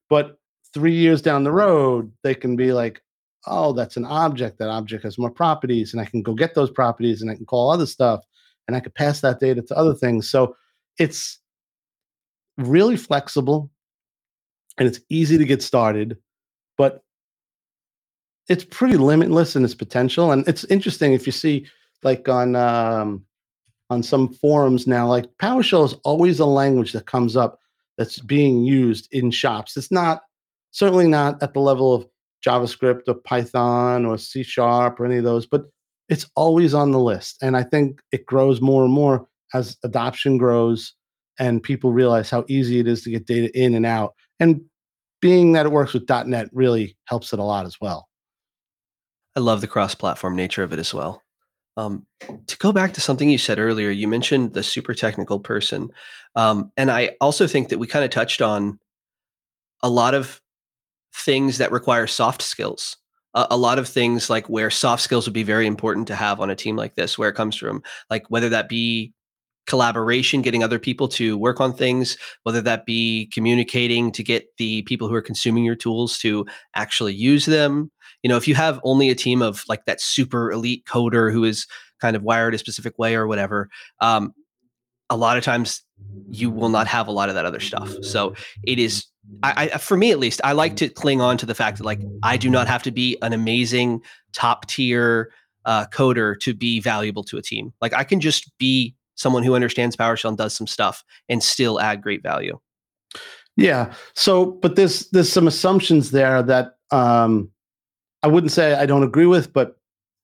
But 0.09 0.37
three 0.73 0.93
years 0.93 1.21
down 1.21 1.43
the 1.43 1.51
road, 1.51 2.11
they 2.23 2.35
can 2.35 2.55
be 2.55 2.73
like, 2.73 3.01
oh, 3.47 3.73
that's 3.73 3.97
an 3.97 4.05
object. 4.05 4.57
That 4.57 4.69
object 4.69 5.03
has 5.03 5.17
more 5.17 5.29
properties, 5.29 5.93
and 5.93 6.01
I 6.01 6.05
can 6.05 6.21
go 6.21 6.33
get 6.33 6.55
those 6.55 6.71
properties 6.71 7.21
and 7.21 7.29
I 7.29 7.35
can 7.35 7.45
call 7.45 7.71
other 7.71 7.85
stuff 7.85 8.25
and 8.67 8.75
I 8.75 8.79
could 8.79 8.95
pass 8.95 9.21
that 9.21 9.39
data 9.39 9.61
to 9.61 9.77
other 9.77 9.93
things. 9.93 10.29
So 10.29 10.55
it's 10.97 11.39
really 12.57 12.97
flexible 12.97 13.69
and 14.77 14.87
it's 14.87 14.99
easy 15.09 15.37
to 15.37 15.45
get 15.45 15.61
started, 15.61 16.17
but 16.77 17.04
it's 18.47 18.63
pretty 18.63 18.97
limitless 18.97 19.55
in 19.55 19.63
its 19.63 19.75
potential. 19.75 20.31
And 20.31 20.47
it's 20.47 20.63
interesting 20.65 21.13
if 21.13 21.25
you 21.25 21.31
see 21.31 21.67
like 22.03 22.29
on 22.29 22.55
um, 22.55 23.25
on 23.89 24.03
some 24.03 24.33
forums 24.33 24.87
now, 24.87 25.07
like 25.07 25.25
PowerShell 25.41 25.85
is 25.85 25.93
always 26.03 26.39
a 26.39 26.45
language 26.45 26.91
that 26.93 27.05
comes 27.05 27.35
up 27.35 27.59
that's 27.97 28.19
being 28.19 28.63
used 28.63 29.07
in 29.11 29.31
shops. 29.31 29.77
It's 29.77 29.91
not 29.91 30.23
certainly 30.71 31.07
not 31.07 31.41
at 31.41 31.53
the 31.53 31.59
level 31.59 31.93
of 31.93 32.07
JavaScript 32.45 33.03
or 33.07 33.15
Python 33.15 34.05
or 34.05 34.17
C 34.17 34.43
sharp 34.43 34.99
or 34.99 35.05
any 35.05 35.17
of 35.17 35.23
those, 35.23 35.45
but 35.45 35.65
it's 36.09 36.29
always 36.35 36.73
on 36.73 36.91
the 36.91 36.99
list. 36.99 37.37
And 37.41 37.57
I 37.57 37.63
think 37.63 37.99
it 38.11 38.25
grows 38.25 38.61
more 38.61 38.83
and 38.83 38.93
more 38.93 39.27
as 39.53 39.77
adoption 39.83 40.37
grows 40.37 40.93
and 41.39 41.63
people 41.63 41.91
realize 41.91 42.29
how 42.29 42.45
easy 42.47 42.79
it 42.79 42.87
is 42.87 43.03
to 43.03 43.09
get 43.09 43.25
data 43.25 43.57
in 43.59 43.73
and 43.73 43.85
out. 43.85 44.13
And 44.39 44.61
being 45.21 45.53
that 45.53 45.65
it 45.65 45.71
works 45.71 45.93
with 45.93 46.09
.NET 46.09 46.49
really 46.51 46.95
helps 47.05 47.33
it 47.33 47.39
a 47.39 47.43
lot 47.43 47.65
as 47.65 47.77
well. 47.81 48.07
I 49.35 49.39
love 49.41 49.61
the 49.61 49.67
cross-platform 49.67 50.35
nature 50.35 50.63
of 50.63 50.73
it 50.73 50.79
as 50.79 50.93
well. 50.93 51.21
Um, 51.77 52.05
to 52.47 52.57
go 52.57 52.71
back 52.71 52.93
to 52.93 53.01
something 53.01 53.29
you 53.29 53.37
said 53.37 53.59
earlier, 53.59 53.89
you 53.89 54.07
mentioned 54.07 54.53
the 54.53 54.63
super 54.63 54.93
technical 54.93 55.39
person, 55.39 55.89
um, 56.35 56.71
and 56.77 56.89
I 56.89 57.17
also 57.19 57.47
think 57.47 57.69
that 57.69 57.79
we 57.79 57.87
kind 57.87 58.05
of 58.05 58.11
touched 58.11 58.41
on 58.41 58.79
a 59.83 59.89
lot 59.89 60.13
of 60.13 60.41
things 61.13 61.57
that 61.57 61.71
require 61.71 62.07
soft 62.07 62.41
skills. 62.41 62.97
A, 63.33 63.47
a 63.51 63.57
lot 63.57 63.77
of 63.77 63.89
things 63.89 64.29
like 64.29 64.47
where 64.47 64.69
soft 64.69 65.03
skills 65.03 65.27
would 65.27 65.33
be 65.33 65.43
very 65.43 65.67
important 65.67 66.07
to 66.07 66.15
have 66.15 66.39
on 66.39 66.49
a 66.49 66.55
team 66.55 66.77
like 66.77 66.95
this, 66.95 67.17
where 67.17 67.29
it 67.29 67.35
comes 67.35 67.57
from, 67.57 67.83
like 68.09 68.23
whether 68.29 68.49
that 68.49 68.69
be 68.69 69.13
collaboration, 69.67 70.41
getting 70.41 70.63
other 70.63 70.79
people 70.79 71.07
to 71.07 71.37
work 71.37 71.59
on 71.59 71.73
things, 71.73 72.17
whether 72.43 72.61
that 72.61 72.85
be 72.85 73.29
communicating 73.33 74.11
to 74.11 74.23
get 74.23 74.45
the 74.57 74.83
people 74.83 75.07
who 75.07 75.15
are 75.15 75.21
consuming 75.21 75.65
your 75.65 75.75
tools 75.75 76.17
to 76.19 76.45
actually 76.75 77.13
use 77.13 77.45
them. 77.45 77.91
You 78.25 78.29
know, 78.29 78.37
if 78.37 78.47
you 78.47 78.55
have 78.55 78.79
only 78.83 79.11
a 79.11 79.15
team 79.15 79.43
of 79.43 79.63
like 79.69 79.85
that 79.85 80.01
super 80.01 80.51
elite 80.51 80.83
coder 80.85 81.31
who 81.31 81.43
is 81.43 81.67
kind 82.01 82.15
of 82.15 82.23
wired 82.23 82.55
a 82.55 82.57
specific 82.57 82.97
way 82.97 83.13
or 83.13 83.27
whatever, 83.27 83.69
um, 84.01 84.33
a 85.11 85.15
lot 85.15 85.37
of 85.37 85.43
times 85.43 85.83
you 86.31 86.49
will 86.49 86.69
not 86.69 86.87
have 86.87 87.07
a 87.07 87.11
lot 87.11 87.29
of 87.29 87.35
that 87.35 87.45
other 87.45 87.59
stuff. 87.59 87.93
So 88.01 88.33
it 88.63 88.79
is, 88.79 89.05
I, 89.43 89.69
I 89.73 89.77
for 89.77 89.95
me 89.95 90.09
at 90.09 90.17
least, 90.17 90.41
I 90.43 90.53
like 90.53 90.75
to 90.77 90.89
cling 90.89 91.21
on 91.21 91.37
to 91.37 91.45
the 91.45 91.53
fact 91.53 91.77
that 91.77 91.83
like 91.83 91.99
I 92.23 92.35
do 92.35 92.49
not 92.49 92.67
have 92.67 92.81
to 92.81 92.91
be 92.91 93.15
an 93.21 93.31
amazing 93.31 94.01
top 94.33 94.65
tier 94.65 95.31
uh, 95.65 95.85
coder 95.93 96.39
to 96.39 96.55
be 96.55 96.79
valuable 96.79 97.23
to 97.25 97.37
a 97.37 97.43
team. 97.43 97.73
Like 97.79 97.93
I 97.93 98.03
can 98.03 98.19
just 98.19 98.51
be 98.57 98.95
someone 99.13 99.43
who 99.43 99.53
understands 99.53 99.95
PowerShell 99.95 100.29
and 100.29 100.37
does 100.39 100.55
some 100.55 100.65
stuff 100.65 101.03
and 101.29 101.43
still 101.43 101.79
add 101.79 102.01
great 102.01 102.23
value. 102.23 102.59
Yeah. 103.55 103.93
So, 104.15 104.47
but 104.47 104.77
there's 104.77 105.07
there's 105.11 105.31
some 105.31 105.45
assumptions 105.47 106.09
there 106.09 106.41
that 106.41 106.71
um, 106.89 107.51
I 108.25 108.27
wouldn't 108.27 108.51
say 108.51 108.73
I 108.73 108.87
don't 108.87 109.03
agree 109.03 109.27
with, 109.27 109.53
but 109.53 109.77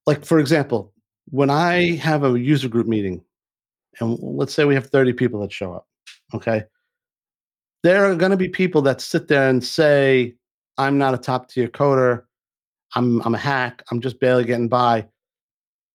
like 0.07 0.25
for 0.25 0.39
example, 0.39 0.91
when 1.25 1.51
I 1.51 1.81
mm. 1.81 1.99
have 1.99 2.23
a 2.23 2.39
user 2.39 2.67
group 2.67 2.87
meeting, 2.87 3.21
and 3.99 4.17
let's 4.19 4.55
say 4.55 4.65
we 4.65 4.73
have 4.73 4.87
30 4.87 5.13
people 5.13 5.39
that 5.41 5.53
show 5.53 5.71
up, 5.71 5.87
okay, 6.33 6.63
there 7.83 8.03
are 8.05 8.15
going 8.15 8.31
to 8.31 8.37
be 8.37 8.49
people 8.49 8.81
that 8.81 9.01
sit 9.01 9.27
there 9.27 9.47
and 9.47 9.63
say, 9.63 10.33
"I'm 10.79 10.97
not 10.97 11.13
a 11.13 11.17
top 11.19 11.49
tier 11.49 11.67
coder. 11.67 12.23
I'm 12.95 13.21
I'm 13.21 13.35
a 13.35 13.37
hack. 13.37 13.83
I'm 13.91 14.01
just 14.01 14.19
barely 14.19 14.45
getting 14.45 14.67
by," 14.67 15.05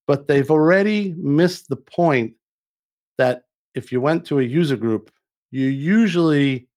but 0.07 0.29
they've 0.29 0.51
already 0.51 1.13
missed 1.19 1.69
the 1.69 1.77
point 1.77 2.35
that 3.19 3.47
if 3.75 3.91
you 3.91 4.01
went 4.01 4.25
to 4.27 4.39
a 4.39 4.45
user 4.45 4.77
group, 4.77 5.11
you 5.51 5.67
usually 5.67 6.69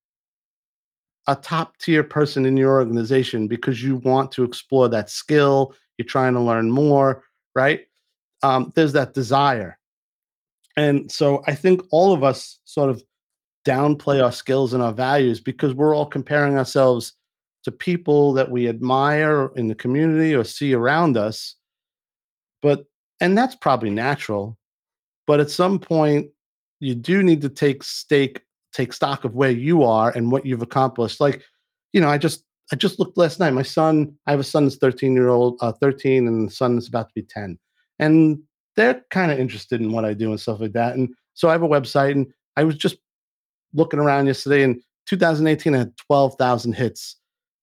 a 1.27 1.36
top 1.36 1.77
tier 1.77 2.03
person 2.03 2.45
in 2.45 2.58
your 2.58 2.79
organization 2.79 3.47
because 3.47 3.84
you 3.84 3.97
want 3.97 4.32
to 4.34 4.43
explore 4.43 4.88
that 4.89 5.10
skill. 5.10 5.73
You're 5.97 6.05
trying 6.05 6.34
to 6.34 6.39
learn 6.39 6.71
more, 6.71 7.23
right? 7.55 7.82
Um, 8.41 8.71
there's 8.75 8.93
that 8.93 9.13
desire. 9.13 9.77
And 10.77 11.12
so 11.12 11.43
I 11.45 11.55
think 11.55 11.82
all 11.91 12.13
of 12.13 12.23
us 12.23 12.60
sort 12.65 12.89
of 12.89 13.03
downplay 13.65 14.23
our 14.23 14.32
skills 14.32 14.73
and 14.73 14.82
our 14.82 14.93
values 14.93 15.39
because 15.39 15.73
we're 15.73 15.95
all 15.95 16.05
comparing 16.05 16.58
ourselves 16.58 17.13
to 17.63 17.71
people 17.71 18.34
that 18.34 18.49
we 18.49 18.69
admire 18.69 19.51
in 19.55 19.67
the 19.67 19.75
community 19.75 20.34
or 20.34 20.43
see 20.43 20.73
around 20.73 21.17
us. 21.17 21.55
But, 22.62 22.86
and 23.19 23.38
that's 23.38 23.55
probably 23.55 23.89
natural. 23.89 24.58
But 25.27 25.39
at 25.39 25.51
some 25.51 25.79
point, 25.79 26.29
you 26.79 26.95
do 26.95 27.21
need 27.21 27.41
to 27.41 27.49
take 27.49 27.84
stake 27.84 28.41
take 28.73 28.93
stock 28.93 29.23
of 29.23 29.36
where 29.36 29.51
you 29.51 29.84
are 29.84 30.12
and 30.12 30.32
what 30.32 30.45
you've 30.45 30.62
accomplished. 30.62 31.19
Like, 31.19 31.41
you 31.93 32.01
know, 32.01 32.10
I 32.10 32.17
just 32.17 32.43
I 32.71 32.75
just 32.75 32.99
looked 32.99 33.17
last 33.17 33.39
night. 33.39 33.51
My 33.51 33.63
son, 33.63 34.15
I 34.27 34.32
have 34.32 34.39
a 34.39 34.43
son 34.43 34.65
that's 34.65 34.77
13 34.77 35.13
year 35.13 35.29
old, 35.29 35.58
uh, 35.62 35.71
13, 35.71 36.27
and 36.27 36.47
the 36.47 36.53
son 36.53 36.77
is 36.77 36.88
about 36.88 37.10
to 37.10 37.13
be 37.15 37.23
10. 37.23 37.58
And 37.97 38.39
they're 38.75 39.03
kind 39.10 39.32
of 39.32 39.39
interested 39.39 39.82
in 39.82 39.91
what 39.91 40.05
I 40.05 40.13
do 40.13 40.29
and 40.29 40.39
stuff 40.39 40.60
like 40.62 40.73
that. 40.73 40.95
And 40.95 41.13
so 41.34 41.49
I 41.49 41.51
have 41.53 41.63
a 41.63 41.67
website 41.67 42.12
and 42.12 42.27
I 42.55 42.63
was 42.63 42.75
just 42.75 42.97
looking 43.73 43.99
around 43.99 44.27
yesterday 44.27 44.63
in 44.63 44.82
2018, 45.08 45.73
I 45.73 45.79
had 45.79 45.97
12,000 45.97 46.73
hits. 46.73 47.15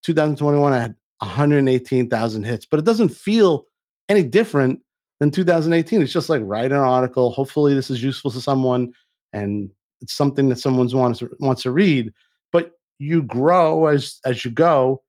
2021, 0.05 0.73
I 0.73 0.81
had 0.81 0.95
118,000 1.19 2.45
hits, 2.45 2.67
but 2.67 2.79
it 2.79 2.85
doesn't 2.85 3.09
feel 3.11 3.67
any 4.09 4.23
different 4.23 4.81
than 5.21 5.31
2018. 5.31 6.03
It's 6.03 6.13
just 6.13 6.29
like 6.29 6.43
write 6.45 6.73
an 6.73 6.79
article. 6.79 7.31
Hopefully 7.31 7.75
this 7.75 7.91
is 7.91 8.03
useful 8.03 8.31
to 8.33 8.41
someone 8.41 8.93
and 9.33 9.71
it's 10.01 10.13
something 10.13 10.49
that 10.49 10.59
someone 10.59 10.89
wants 10.89 11.23
wants 11.41 11.63
to 11.63 11.71
read 11.71 12.13
but 12.53 12.73
you 12.99 13.23
grow 13.23 13.87
as 13.87 14.21
as 14.25 14.45
you 14.45 14.51
go 14.51 15.03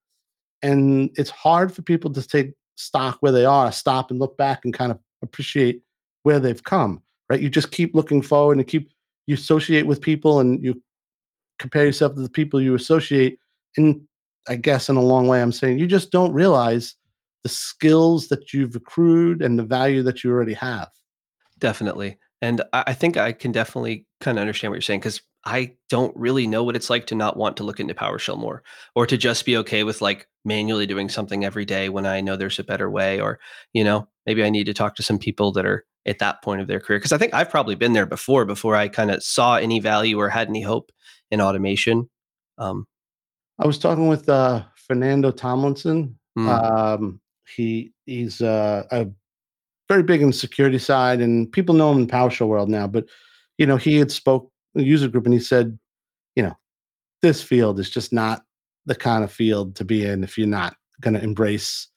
and 0.62 1.10
it's 1.16 1.30
hard 1.30 1.72
for 1.72 1.82
people 1.82 2.12
to 2.12 2.26
take 2.26 2.54
stock 2.76 3.18
where 3.22 3.32
they 3.32 3.46
are 3.46 3.72
stop 3.72 4.12
and 4.12 4.20
look 4.20 4.38
back 4.38 4.64
and 4.64 4.74
kind 4.74 4.92
of 4.92 5.00
appreciate 5.22 5.82
where 6.24 6.40
they've 6.40 6.64
come 6.64 7.02
right 7.30 7.42
you 7.42 7.50
just 7.50 7.72
keep 7.72 7.96
looking 7.96 8.22
forward 8.22 8.58
and 8.58 8.68
keep 8.68 8.92
you 9.26 9.36
associate 9.36 9.86
with 9.86 10.02
people 10.02 10.40
and 10.40 10.64
you 10.64 10.82
compare 11.60 11.86
yourself 11.86 12.14
to 12.14 12.22
the 12.22 12.30
people 12.30 12.62
you 12.62 12.76
associate 12.76 13.40
and 13.78 14.02
i 14.48 14.56
guess 14.56 14.90
in 14.90 14.96
a 14.96 15.02
long 15.02 15.28
way 15.28 15.42
i'm 15.42 15.52
saying 15.52 15.80
you 15.80 15.88
just 15.88 16.12
don't 16.12 16.34
realize 16.34 16.96
the 17.44 17.50
skills 17.50 18.28
that 18.28 18.54
you've 18.54 18.76
accrued 18.76 19.42
and 19.42 19.58
the 19.58 19.64
value 19.64 20.04
that 20.04 20.24
you 20.24 20.32
already 20.32 20.54
have 20.54 20.90
Definitely. 21.60 22.18
And 22.42 22.62
I 22.74 22.84
I 22.88 22.94
think 22.94 23.18
I 23.18 23.32
can 23.32 23.52
definitely 23.52 24.06
kind 24.22 24.38
of 24.38 24.42
understand 24.42 24.72
what 24.72 24.76
you're 24.76 24.82
saying 24.82 25.00
because 25.00 25.22
I 25.46 25.76
don't 25.90 26.16
really 26.18 26.46
know 26.46 26.64
what 26.64 26.76
it's 26.76 26.90
like 26.90 27.08
to 27.08 27.16
not 27.16 27.38
want 27.38 27.58
to 27.58 27.64
look 27.64 27.80
into 27.80 27.94
PowerShell 27.94 28.38
more 28.38 28.64
or 28.96 29.08
to 29.08 29.18
just 29.18 29.46
be 29.46 29.56
okay 29.58 29.84
with 29.86 30.02
like 30.02 30.28
manually 30.44 30.86
doing 30.86 31.08
something 31.08 31.46
every 31.46 31.64
day 31.64 31.88
when 31.88 32.06
I 32.06 32.20
know 32.20 32.36
there's 32.36 32.60
a 32.60 32.66
better 32.66 32.90
way. 32.90 33.22
Or, 33.22 33.40
you 33.72 33.84
know, 33.84 34.10
maybe 34.26 34.44
I 34.44 34.50
need 34.50 34.66
to 34.66 34.74
talk 34.74 34.96
to 34.96 35.04
some 35.04 35.18
people 35.18 35.54
that 35.54 35.66
are 35.66 35.86
at 36.06 36.20
that 36.20 36.42
point 36.44 36.60
of 36.60 36.68
their 36.68 36.82
career. 36.82 37.00
Cause 37.00 37.14
I 37.14 37.18
think 37.18 37.34
I've 37.34 37.50
probably 37.50 37.76
been 37.76 37.94
there 37.94 38.06
before, 38.06 38.44
before 38.44 38.76
I 38.76 38.90
kind 38.90 39.10
of 39.10 39.24
saw 39.24 39.56
any 39.56 39.80
value 39.80 40.20
or 40.20 40.28
had 40.30 40.50
any 40.50 40.62
hope 40.62 40.92
in 41.32 41.40
automation. 41.40 42.10
Um, 42.58 42.86
I 43.60 43.68
was 43.68 43.80
talking 43.80 44.08
with 44.08 44.28
uh, 44.28 44.64
Fernando 44.76 45.32
Tomlinson. 45.32 46.18
mm, 46.38 46.48
Um, 46.48 47.22
he 47.56 47.94
he's 48.06 48.42
uh, 48.42 48.84
a 48.92 49.08
very 49.88 50.04
big 50.04 50.22
in 50.22 50.28
the 50.28 50.34
security 50.34 50.80
side, 50.80 51.22
and 51.22 51.52
people 51.52 51.76
know 51.76 51.92
him 51.92 52.00
in 52.00 52.08
PowerShell 52.08 52.48
world 52.48 52.70
now. 52.70 52.88
But 52.88 53.06
you 53.58 53.66
know, 53.66 53.78
he 53.78 53.98
had 53.98 54.12
spoke 54.12 54.52
a 54.76 54.84
user 54.84 55.08
group, 55.08 55.26
and 55.26 55.34
he 55.34 55.40
said, 55.40 55.78
you 56.36 56.44
know, 56.44 56.58
this 57.22 57.42
field 57.42 57.80
is 57.80 57.90
just 57.90 58.14
not 58.14 58.44
the 58.86 58.96
kind 58.96 59.24
of 59.24 59.32
field 59.32 59.76
to 59.76 59.86
be 59.86 60.06
in 60.06 60.24
if 60.24 60.38
you're 60.38 60.48
not 60.48 60.76
going 61.02 61.14
to 61.14 61.24
embrace 61.24 61.88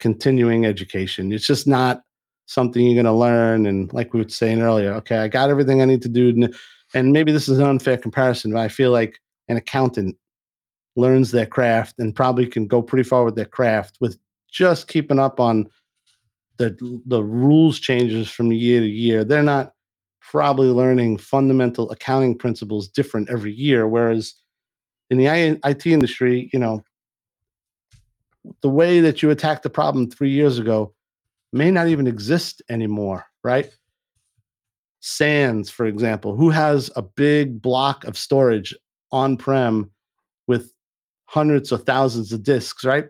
continuing 0.00 0.66
education. 0.66 1.32
It's 1.32 1.46
just 1.46 1.66
not 1.66 2.02
something 2.46 2.84
you're 2.84 3.02
going 3.02 3.04
to 3.06 3.12
learn. 3.12 3.66
And 3.66 3.92
like 3.92 4.12
we 4.12 4.22
were 4.22 4.28
saying 4.28 4.60
earlier, 4.60 4.92
okay, 4.94 5.18
I 5.18 5.28
got 5.28 5.48
everything 5.48 5.80
I 5.80 5.86
need 5.86 6.02
to 6.02 6.08
do. 6.08 6.48
And 6.92 7.12
maybe 7.12 7.32
this 7.32 7.48
is 7.48 7.58
an 7.58 7.66
unfair 7.66 7.96
comparison, 7.96 8.52
but 8.52 8.60
I 8.60 8.68
feel 8.68 8.90
like 8.90 9.20
an 9.48 9.56
accountant 9.56 10.16
learns 10.96 11.30
their 11.30 11.46
craft 11.46 11.98
and 11.98 12.14
probably 12.14 12.46
can 12.46 12.66
go 12.66 12.82
pretty 12.82 13.08
far 13.08 13.24
with 13.24 13.34
their 13.34 13.44
craft 13.44 13.96
with 14.00 14.18
just 14.50 14.88
keeping 14.88 15.18
up 15.18 15.40
on 15.40 15.68
the 16.56 17.00
the 17.06 17.22
rules 17.22 17.78
changes 17.78 18.30
from 18.30 18.52
year 18.52 18.80
to 18.80 18.86
year. 18.86 19.24
They're 19.24 19.42
not 19.42 19.72
probably 20.20 20.68
learning 20.68 21.18
fundamental 21.18 21.90
accounting 21.90 22.36
principles 22.36 22.88
different 22.88 23.30
every 23.30 23.52
year. 23.52 23.86
Whereas 23.86 24.34
in 25.10 25.18
the 25.18 25.26
IT 25.26 25.86
industry, 25.86 26.48
you 26.52 26.58
know, 26.58 26.82
the 28.62 28.70
way 28.70 29.00
that 29.00 29.22
you 29.22 29.30
attacked 29.30 29.62
the 29.62 29.70
problem 29.70 30.10
three 30.10 30.30
years 30.30 30.58
ago 30.58 30.94
may 31.52 31.70
not 31.70 31.88
even 31.88 32.06
exist 32.06 32.62
anymore, 32.68 33.24
right? 33.42 33.70
SANs, 35.00 35.68
for 35.70 35.86
example, 35.86 36.34
who 36.34 36.50
has 36.50 36.90
a 36.96 37.02
big 37.02 37.60
block 37.60 38.04
of 38.04 38.16
storage 38.16 38.74
on 39.12 39.36
prem 39.36 39.90
with 40.46 40.72
hundreds 41.26 41.70
or 41.70 41.78
thousands 41.78 42.32
of 42.32 42.42
disks, 42.42 42.84
right? 42.84 43.08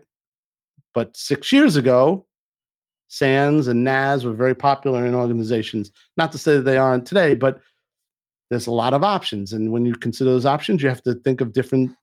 But 0.93 1.15
six 1.15 1.51
years 1.51 1.75
ago, 1.75 2.25
SANS 3.15 3.67
and 3.67 3.85
NAS 3.85 4.25
were 4.25 4.33
very 4.33 4.55
popular 4.55 5.05
in 5.05 5.15
organizations. 5.15 5.89
Not 6.17 6.33
to 6.33 6.37
say 6.37 6.55
that 6.57 6.63
they 6.63 6.77
aren't 6.77 7.05
today, 7.05 7.33
but 7.33 7.61
there's 8.49 8.67
a 8.67 8.73
lot 8.73 8.93
of 8.93 9.05
options. 9.05 9.53
And 9.53 9.71
when 9.71 9.85
you 9.85 9.93
consider 9.95 10.31
those 10.31 10.45
options, 10.45 10.83
you 10.83 10.89
have 10.89 11.01
to 11.03 11.15
think 11.15 11.39
of 11.39 11.53
different 11.53 11.95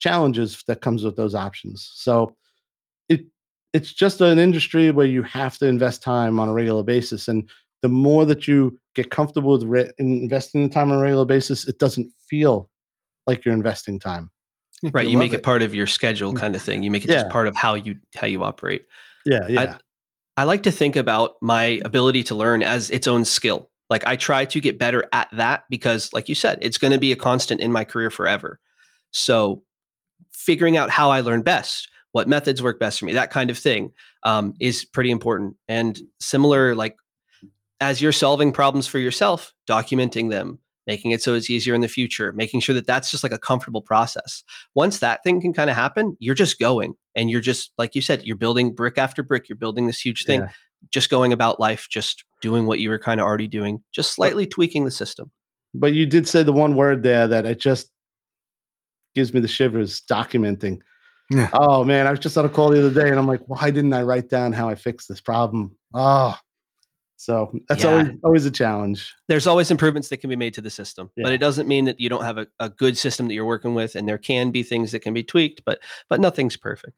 challenges 0.00 0.64
that 0.66 0.80
comes 0.80 1.04
with 1.04 1.16
those 1.16 1.36
options. 1.36 1.88
So 1.94 2.34
it 3.08 3.26
it's 3.72 3.92
just 3.92 4.20
an 4.20 4.40
industry 4.40 4.90
where 4.90 5.06
you 5.06 5.22
have 5.22 5.56
to 5.58 5.66
invest 5.66 6.02
time 6.02 6.40
on 6.40 6.48
a 6.48 6.52
regular 6.52 6.82
basis. 6.82 7.28
And 7.28 7.48
the 7.82 7.88
more 7.88 8.26
that 8.26 8.48
you 8.48 8.76
get 8.96 9.12
comfortable 9.12 9.52
with 9.52 9.62
re- 9.62 9.92
investing 9.98 10.64
the 10.64 10.74
time 10.74 10.90
on 10.90 10.98
a 10.98 11.02
regular 11.02 11.26
basis, 11.26 11.68
it 11.68 11.78
doesn't 11.78 12.10
feel 12.28 12.68
like 13.28 13.44
you're 13.44 13.54
investing 13.54 14.00
time. 14.00 14.30
Right. 14.94 15.04
You, 15.04 15.12
you 15.12 15.18
make 15.18 15.34
it. 15.34 15.40
it. 15.40 15.42
part 15.42 15.62
of 15.62 15.74
your 15.74 15.86
schedule 15.86 16.32
mm. 16.32 16.38
kind 16.38 16.56
of 16.56 16.62
thing. 16.62 16.82
You 16.82 16.90
make 16.90 17.04
it 17.04 17.10
yeah. 17.10 17.20
just 17.20 17.30
part 17.30 17.46
of 17.46 17.54
how 17.54 17.74
you 17.74 17.96
how 18.16 18.26
you 18.26 18.42
operate. 18.42 18.86
Yeah. 19.26 19.46
Yeah. 19.46 19.60
I, 19.60 19.78
I 20.36 20.44
like 20.44 20.62
to 20.64 20.72
think 20.72 20.96
about 20.96 21.34
my 21.40 21.80
ability 21.84 22.22
to 22.24 22.34
learn 22.34 22.62
as 22.62 22.90
its 22.90 23.06
own 23.06 23.24
skill. 23.24 23.70
Like 23.88 24.06
I 24.06 24.16
try 24.16 24.44
to 24.44 24.60
get 24.60 24.78
better 24.78 25.06
at 25.12 25.28
that 25.32 25.64
because, 25.68 26.12
like 26.12 26.28
you 26.28 26.34
said, 26.34 26.58
it's 26.62 26.78
going 26.78 26.92
to 26.92 26.98
be 26.98 27.12
a 27.12 27.16
constant 27.16 27.60
in 27.60 27.72
my 27.72 27.84
career 27.84 28.10
forever. 28.10 28.60
So, 29.10 29.62
figuring 30.32 30.76
out 30.76 30.90
how 30.90 31.10
I 31.10 31.20
learn 31.20 31.42
best, 31.42 31.88
what 32.12 32.28
methods 32.28 32.62
work 32.62 32.78
best 32.78 33.00
for 33.00 33.04
me, 33.04 33.12
that 33.12 33.30
kind 33.30 33.50
of 33.50 33.58
thing, 33.58 33.92
um, 34.22 34.54
is 34.60 34.84
pretty 34.84 35.10
important. 35.10 35.56
And 35.68 36.00
similar, 36.20 36.74
like 36.74 36.96
as 37.80 38.00
you're 38.00 38.12
solving 38.12 38.52
problems 38.52 38.86
for 38.86 38.98
yourself, 38.98 39.52
documenting 39.68 40.30
them, 40.30 40.58
making 40.90 41.12
it 41.12 41.22
so 41.22 41.34
it's 41.34 41.48
easier 41.48 41.72
in 41.72 41.80
the 41.80 41.88
future, 41.88 42.32
making 42.32 42.58
sure 42.58 42.74
that 42.74 42.86
that's 42.86 43.12
just 43.12 43.22
like 43.22 43.32
a 43.32 43.38
comfortable 43.38 43.80
process. 43.80 44.42
Once 44.74 44.98
that 44.98 45.22
thing 45.22 45.40
can 45.40 45.52
kind 45.52 45.70
of 45.70 45.76
happen, 45.76 46.16
you're 46.18 46.34
just 46.34 46.58
going 46.58 46.94
and 47.14 47.30
you're 47.30 47.40
just, 47.40 47.70
like 47.78 47.94
you 47.94 48.02
said, 48.02 48.24
you're 48.24 48.34
building 48.34 48.74
brick 48.74 48.98
after 48.98 49.22
brick, 49.22 49.48
you're 49.48 49.56
building 49.56 49.86
this 49.86 50.00
huge 50.00 50.24
thing. 50.24 50.40
Yeah 50.40 50.48
just 50.90 51.10
going 51.10 51.32
about 51.32 51.60
life, 51.60 51.88
just 51.90 52.24
doing 52.40 52.66
what 52.66 52.78
you 52.78 52.88
were 52.88 52.98
kind 52.98 53.20
of 53.20 53.26
already 53.26 53.46
doing, 53.46 53.82
just 53.92 54.14
slightly 54.14 54.46
tweaking 54.46 54.84
the 54.84 54.90
system. 54.90 55.30
But 55.74 55.92
you 55.92 56.06
did 56.06 56.26
say 56.26 56.42
the 56.42 56.52
one 56.52 56.74
word 56.74 57.02
there 57.02 57.28
that 57.28 57.46
it 57.46 57.60
just 57.60 57.90
gives 59.14 59.34
me 59.34 59.40
the 59.40 59.48
shivers 59.48 60.00
documenting. 60.10 60.80
Yeah. 61.30 61.50
Oh 61.52 61.84
man, 61.84 62.06
I 62.06 62.10
was 62.10 62.18
just 62.18 62.36
on 62.36 62.44
a 62.44 62.48
call 62.48 62.70
the 62.70 62.84
other 62.84 63.02
day 63.02 63.10
and 63.10 63.18
I'm 63.18 63.26
like, 63.26 63.42
why 63.46 63.70
didn't 63.70 63.92
I 63.92 64.02
write 64.02 64.28
down 64.28 64.52
how 64.52 64.68
I 64.68 64.74
fixed 64.74 65.08
this 65.08 65.20
problem? 65.20 65.76
Oh, 65.94 66.36
so 67.20 67.52
that's 67.68 67.84
yeah. 67.84 67.90
always 67.90 68.08
always 68.24 68.46
a 68.46 68.50
challenge. 68.50 69.14
There's 69.28 69.46
always 69.46 69.70
improvements 69.70 70.08
that 70.08 70.22
can 70.22 70.30
be 70.30 70.36
made 70.36 70.54
to 70.54 70.62
the 70.62 70.70
system, 70.70 71.10
yeah. 71.16 71.24
but 71.24 71.34
it 71.34 71.38
doesn't 71.38 71.68
mean 71.68 71.84
that 71.84 72.00
you 72.00 72.08
don't 72.08 72.24
have 72.24 72.38
a, 72.38 72.46
a 72.60 72.70
good 72.70 72.96
system 72.96 73.28
that 73.28 73.34
you're 73.34 73.44
working 73.44 73.74
with. 73.74 73.94
And 73.94 74.08
there 74.08 74.16
can 74.16 74.50
be 74.50 74.62
things 74.62 74.90
that 74.92 75.00
can 75.00 75.12
be 75.12 75.22
tweaked, 75.22 75.60
but 75.66 75.80
but 76.08 76.18
nothing's 76.18 76.56
perfect. 76.56 76.96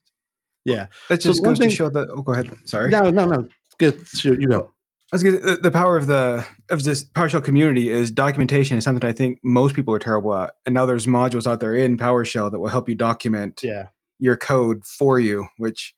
Yeah. 0.65 0.87
That 1.09 1.23
just 1.23 1.39
so 1.39 1.45
goes 1.45 1.59
thing, 1.59 1.71
to 1.71 1.75
show 1.75 1.89
that. 1.89 2.09
Oh, 2.09 2.23
go 2.23 2.35
ahead. 2.35 2.57
Sorry. 2.67 2.89
No, 2.89 3.11
no, 3.11 3.27
no. 3.27 3.49
Good. 3.79 4.01
You 4.23 4.47
go. 4.47 4.73
I 5.13 5.17
was 5.17 5.25
gonna, 5.25 5.57
the 5.57 5.73
power 5.73 5.97
of 5.97 6.07
the 6.07 6.47
of 6.71 6.85
this 6.85 7.03
PowerShell 7.03 7.43
community 7.43 7.91
is 7.91 8.13
documentation 8.13 8.79
is 8.79 8.85
something 8.85 9.07
I 9.09 9.13
think 9.13 9.41
most 9.43 9.75
people 9.75 9.93
are 9.93 9.99
terrible 9.99 10.37
at, 10.37 10.55
and 10.67 10.73
now 10.73 10.87
there's 10.87 11.07
modules 11.07 11.49
out 11.49 11.59
there 11.59 11.75
in 11.75 11.99
PowerShell 11.99 12.53
that 12.53 12.61
will 12.61 12.69
help 12.69 12.89
you 12.89 12.95
document 12.95 13.61
yeah. 13.65 13.89
your 14.21 14.37
code 14.37 14.85
for 14.85 15.19
you, 15.19 15.49
which 15.57 15.97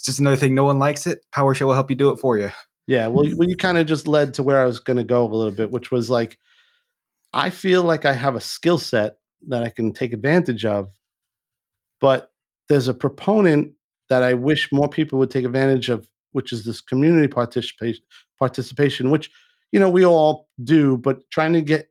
is 0.00 0.04
just 0.04 0.18
another 0.18 0.36
thing. 0.36 0.54
No 0.54 0.64
one 0.64 0.78
likes 0.78 1.06
it. 1.06 1.20
PowerShell 1.34 1.68
will 1.68 1.72
help 1.72 1.88
you 1.88 1.96
do 1.96 2.10
it 2.10 2.18
for 2.18 2.36
you. 2.36 2.50
Yeah, 2.86 3.06
well, 3.06 3.24
well 3.36 3.48
you 3.48 3.56
kind 3.56 3.78
of 3.78 3.86
just 3.86 4.06
led 4.06 4.34
to 4.34 4.42
where 4.42 4.60
I 4.60 4.66
was 4.66 4.80
going 4.80 4.98
to 4.98 5.04
go 5.04 5.24
a 5.24 5.28
little 5.28 5.52
bit, 5.52 5.70
which 5.70 5.90
was 5.90 6.10
like, 6.10 6.38
I 7.32 7.50
feel 7.50 7.82
like 7.82 8.04
I 8.04 8.12
have 8.12 8.36
a 8.36 8.40
skill 8.40 8.78
set 8.78 9.16
that 9.48 9.62
I 9.62 9.70
can 9.70 9.92
take 9.92 10.12
advantage 10.12 10.64
of, 10.64 10.90
but 12.00 12.30
there's 12.68 12.88
a 12.88 12.94
proponent 12.94 13.72
that 14.08 14.22
I 14.22 14.34
wish 14.34 14.70
more 14.72 14.88
people 14.88 15.18
would 15.18 15.30
take 15.30 15.44
advantage 15.44 15.88
of 15.88 16.08
which 16.32 16.52
is 16.52 16.64
this 16.64 16.80
community 16.80 17.28
participation 17.28 18.02
participation 18.38 19.10
which 19.10 19.30
you 19.72 19.80
know 19.80 19.88
we 19.88 20.04
all 20.04 20.48
do 20.64 20.98
but 20.98 21.18
trying 21.30 21.52
to 21.52 21.62
get 21.62 21.88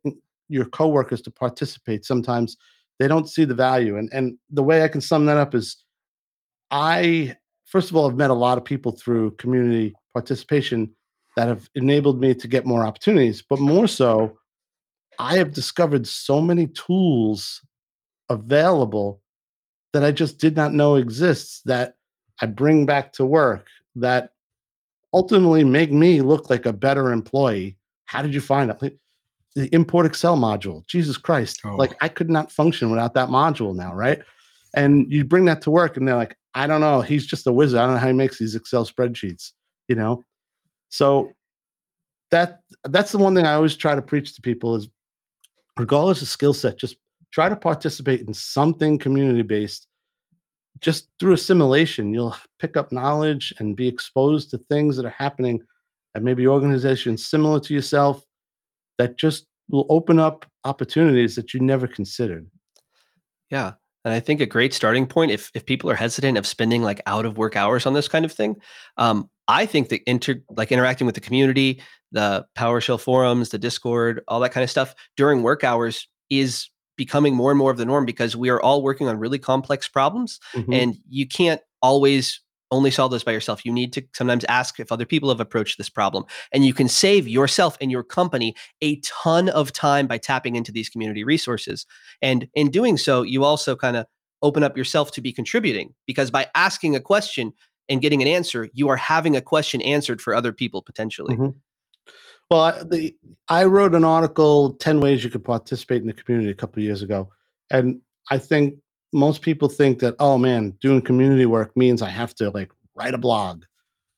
your 0.50 0.66
coworkers 0.66 1.22
to 1.22 1.32
participate 1.32 2.06
sometimes 2.06 2.58
they 3.00 3.08
don't 3.08 3.30
see 3.30 3.46
the 3.46 3.56
value 3.56 3.98
and 3.98 4.10
and 4.14 4.38
the 4.52 4.62
way 4.62 4.84
i 4.84 4.88
can 4.88 5.02
sum 5.02 5.26
that 5.26 5.38
up 5.38 5.56
is 5.56 5.78
i 6.72 7.36
first 7.66 7.90
of 7.90 7.96
all 7.96 8.08
have 8.08 8.18
met 8.18 8.30
a 8.30 8.34
lot 8.34 8.58
of 8.58 8.66
people 8.66 8.92
through 8.92 9.32
community 9.32 9.96
participation 10.13 10.93
that 11.36 11.47
have 11.47 11.69
enabled 11.76 12.19
me 12.19 12.34
to 12.34 12.47
get 12.47 12.65
more 12.65 12.86
opportunities 12.86 13.43
but 13.49 13.60
more 13.60 13.88
so 13.88 14.38
i 15.19 15.38
have 15.38 15.54
discovered 15.54 16.08
so 16.08 16.39
many 16.39 16.67
tools 16.67 17.62
available 18.30 19.21
that 19.93 20.04
i 20.04 20.12
just 20.12 20.38
did 20.38 20.56
not 20.56 20.73
know 20.73 20.95
exists 20.95 21.62
that 21.65 21.95
i 22.41 22.45
bring 22.45 22.86
back 22.86 23.12
to 23.13 23.26
work 23.26 23.67
that 23.95 24.34
ultimately 25.13 25.63
make 25.63 25.91
me 25.91 26.21
look 26.21 26.49
like 26.49 26.65
a 26.65 26.73
better 26.73 27.12
employee. 27.12 27.78
How 28.06 28.21
did 28.21 28.34
you 28.34 28.41
find 28.41 28.69
it? 28.69 28.99
the 29.56 29.69
ImportExcel 29.69 30.36
module. 30.36 30.84
Jesus 30.88 31.15
Christ. 31.15 31.62
Oh. 31.63 31.76
Like 31.76 31.95
I 32.02 32.10
could 32.10 32.28
not 32.28 32.52
function 32.52 32.89
without 32.89 33.13
that 33.13 33.30
module 33.30 33.76
now, 33.76 33.93
right? 33.93 34.19
And 34.76 35.12
you 35.13 35.23
bring 35.23 35.45
that 35.45 35.62
to 35.62 35.69
work 35.69 35.95
and 35.95 36.08
they're 36.08 36.15
like, 36.15 36.36
I 36.56 36.65
don't 36.65 36.82
know. 36.82 37.02
He's 37.02 37.28
just 37.28 37.45
a 37.45 37.54
wizard. 37.54 37.80
I 37.80 37.86
don't 37.86 37.93
know 37.93 37.99
how 37.99 38.08
he 38.08 38.13
makes 38.13 38.39
these 38.39 38.56
Excel 38.56 38.84
spreadsheets, 38.84 39.52
you 39.88 39.96
know? 39.96 40.24
So 40.89 41.32
that 42.32 42.62
that's 42.84 43.12
the 43.12 43.17
one 43.17 43.36
thing 43.36 43.46
I 43.46 43.54
always 43.54 43.76
try 43.76 43.96
to 43.96 44.02
preach 44.02 44.36
to 44.36 44.41
people 44.41 44.76
is 44.76 44.88
regardless 45.78 46.22
of 46.22 46.28
skill 46.28 46.54
set, 46.54 46.78
just 46.78 46.98
try 47.32 47.50
to 47.50 47.56
participate 47.56 48.22
in 48.22 48.34
something 48.34 48.98
community 48.98 49.41
based 49.41 49.88
just 50.80 51.08
through 51.19 51.34
assimilation, 51.34 52.13
you'll 52.13 52.36
pick 52.60 52.76
up 52.78 52.91
knowledge 52.91 53.54
and 53.60 53.76
be 53.76 53.88
exposed 53.88 54.50
to 54.52 54.58
things 54.58 54.98
that 54.98 55.06
are 55.06 55.15
happening 55.17 55.62
at 56.15 56.24
maybe 56.24 56.48
organizations 56.48 57.26
similar 57.26 57.60
to 57.60 57.74
yourself 57.74 58.24
that 58.98 59.17
just 59.17 59.46
will 59.69 59.86
open 59.89 60.19
up 60.19 60.46
opportunities 60.65 61.36
that 61.36 61.54
you 61.54 61.60
never 61.60 61.88
considered. 61.88 62.46
Yeah. 63.50 63.74
And 64.06 64.13
I 64.13 64.20
think 64.20 64.42
a 64.42 64.46
great 64.46 64.74
starting 64.74 65.06
point, 65.06 65.32
if 65.32 65.50
if 65.54 65.66
people 65.66 65.89
are 65.89 65.96
hesitant 65.96 66.38
of 66.38 66.46
spending 66.46 66.84
like 66.84 67.02
out 67.06 67.26
of 67.26 67.38
work 67.38 67.56
hours 67.56 67.86
on 67.86 67.94
this 67.94 68.08
kind 68.08 68.26
of 68.26 68.32
thing, 68.32 68.56
um, 68.98 69.30
I 69.48 69.66
think 69.66 69.89
that 69.89 70.02
inter 70.06 70.36
like 70.50 70.72
interacting 70.72 71.06
with 71.06 71.16
the 71.16 71.22
community, 71.22 71.82
the 72.12 72.46
PowerShell 72.58 73.00
forums, 73.00 73.50
the 73.50 73.58
Discord, 73.58 74.22
all 74.28 74.39
that 74.42 74.52
kind 74.52 74.63
of 74.63 74.70
stuff 74.70 74.94
during 75.16 75.42
work 75.42 75.63
hours 75.63 76.08
is 76.30 76.70
becoming 76.96 77.36
more 77.36 77.52
and 77.52 77.58
more 77.58 77.72
of 77.72 77.78
the 77.78 77.86
norm 77.86 78.06
because 78.06 78.36
we 78.36 78.50
are 78.50 78.62
all 78.62 78.84
working 78.84 79.08
on 79.08 79.18
really 79.18 79.39
complex 79.39 79.88
problems 79.88 80.39
mm-hmm. 80.54 80.72
and 80.72 80.98
you 81.10 81.28
can't 81.28 81.62
always 81.82 82.42
only 82.74 82.92
solve 82.92 83.12
those 83.12 83.24
by 83.24 83.32
yourself. 83.32 83.66
You 83.66 83.72
need 83.72 83.94
to 83.94 84.04
sometimes 84.14 84.44
ask 84.46 84.80
if 84.80 84.92
other 84.92 85.06
people 85.06 85.30
have 85.30 85.40
approached 85.40 85.78
this 85.78 85.90
problem. 85.90 86.26
And 86.52 86.66
you 86.66 86.74
can 86.74 86.90
save 86.90 87.28
yourself 87.28 87.78
and 87.80 87.92
your 87.92 88.04
company 88.04 88.56
a 88.82 89.00
ton 89.02 89.48
of 89.50 89.72
time 89.72 90.08
by 90.08 90.18
tapping 90.18 90.56
into 90.56 90.72
these 90.72 90.90
community 90.90 91.24
resources. 91.24 91.86
And 92.22 92.48
in 92.56 92.72
doing 92.72 92.98
so, 92.98 93.22
you 93.22 93.44
also 93.44 93.76
kind 93.76 93.96
of 93.96 94.08
open 94.42 94.64
up 94.64 94.76
yourself 94.76 95.12
to 95.12 95.22
be 95.22 95.32
contributing 95.32 95.94
because 96.06 96.32
by 96.32 96.48
asking 96.56 96.96
a 96.96 97.00
question 97.00 97.54
and 97.88 98.02
getting 98.02 98.22
an 98.22 98.28
answer, 98.28 98.70
you 98.74 98.90
are 98.90 98.98
having 98.98 99.36
a 99.36 99.42
question 99.42 99.82
answered 99.82 100.20
for 100.20 100.34
other 100.34 100.52
people 100.52 100.82
potentially. 100.82 101.36
Mm-hmm. 101.36 101.58
Well, 102.50 102.62
I, 102.62 102.84
the, 102.84 103.16
I 103.48 103.66
wrote 103.66 103.96
an 103.96 104.04
article, 104.04 104.74
10 104.74 105.00
Ways 105.00 105.24
You 105.24 105.30
Could 105.30 105.46
Participate 105.46 106.02
in 106.02 106.08
the 106.08 106.14
Community, 106.14 106.52
a 106.52 106.56
couple 106.56 106.84
years 106.84 107.02
ago. 107.02 107.30
And 107.70 108.02
I 108.30 108.38
think 108.38 108.76
most 109.13 109.41
people 109.41 109.69
think 109.69 109.99
that, 109.99 110.15
oh 110.19 110.38
man, 110.38 110.71
doing 110.82 111.02
community 111.02 111.45
work 111.45 111.76
means 111.78 112.02
I 112.02 112.10
have 112.10 112.34
to 112.36 112.49
like 112.49 112.71
write 112.95 113.13
a 113.13 113.17
blog. 113.17 113.63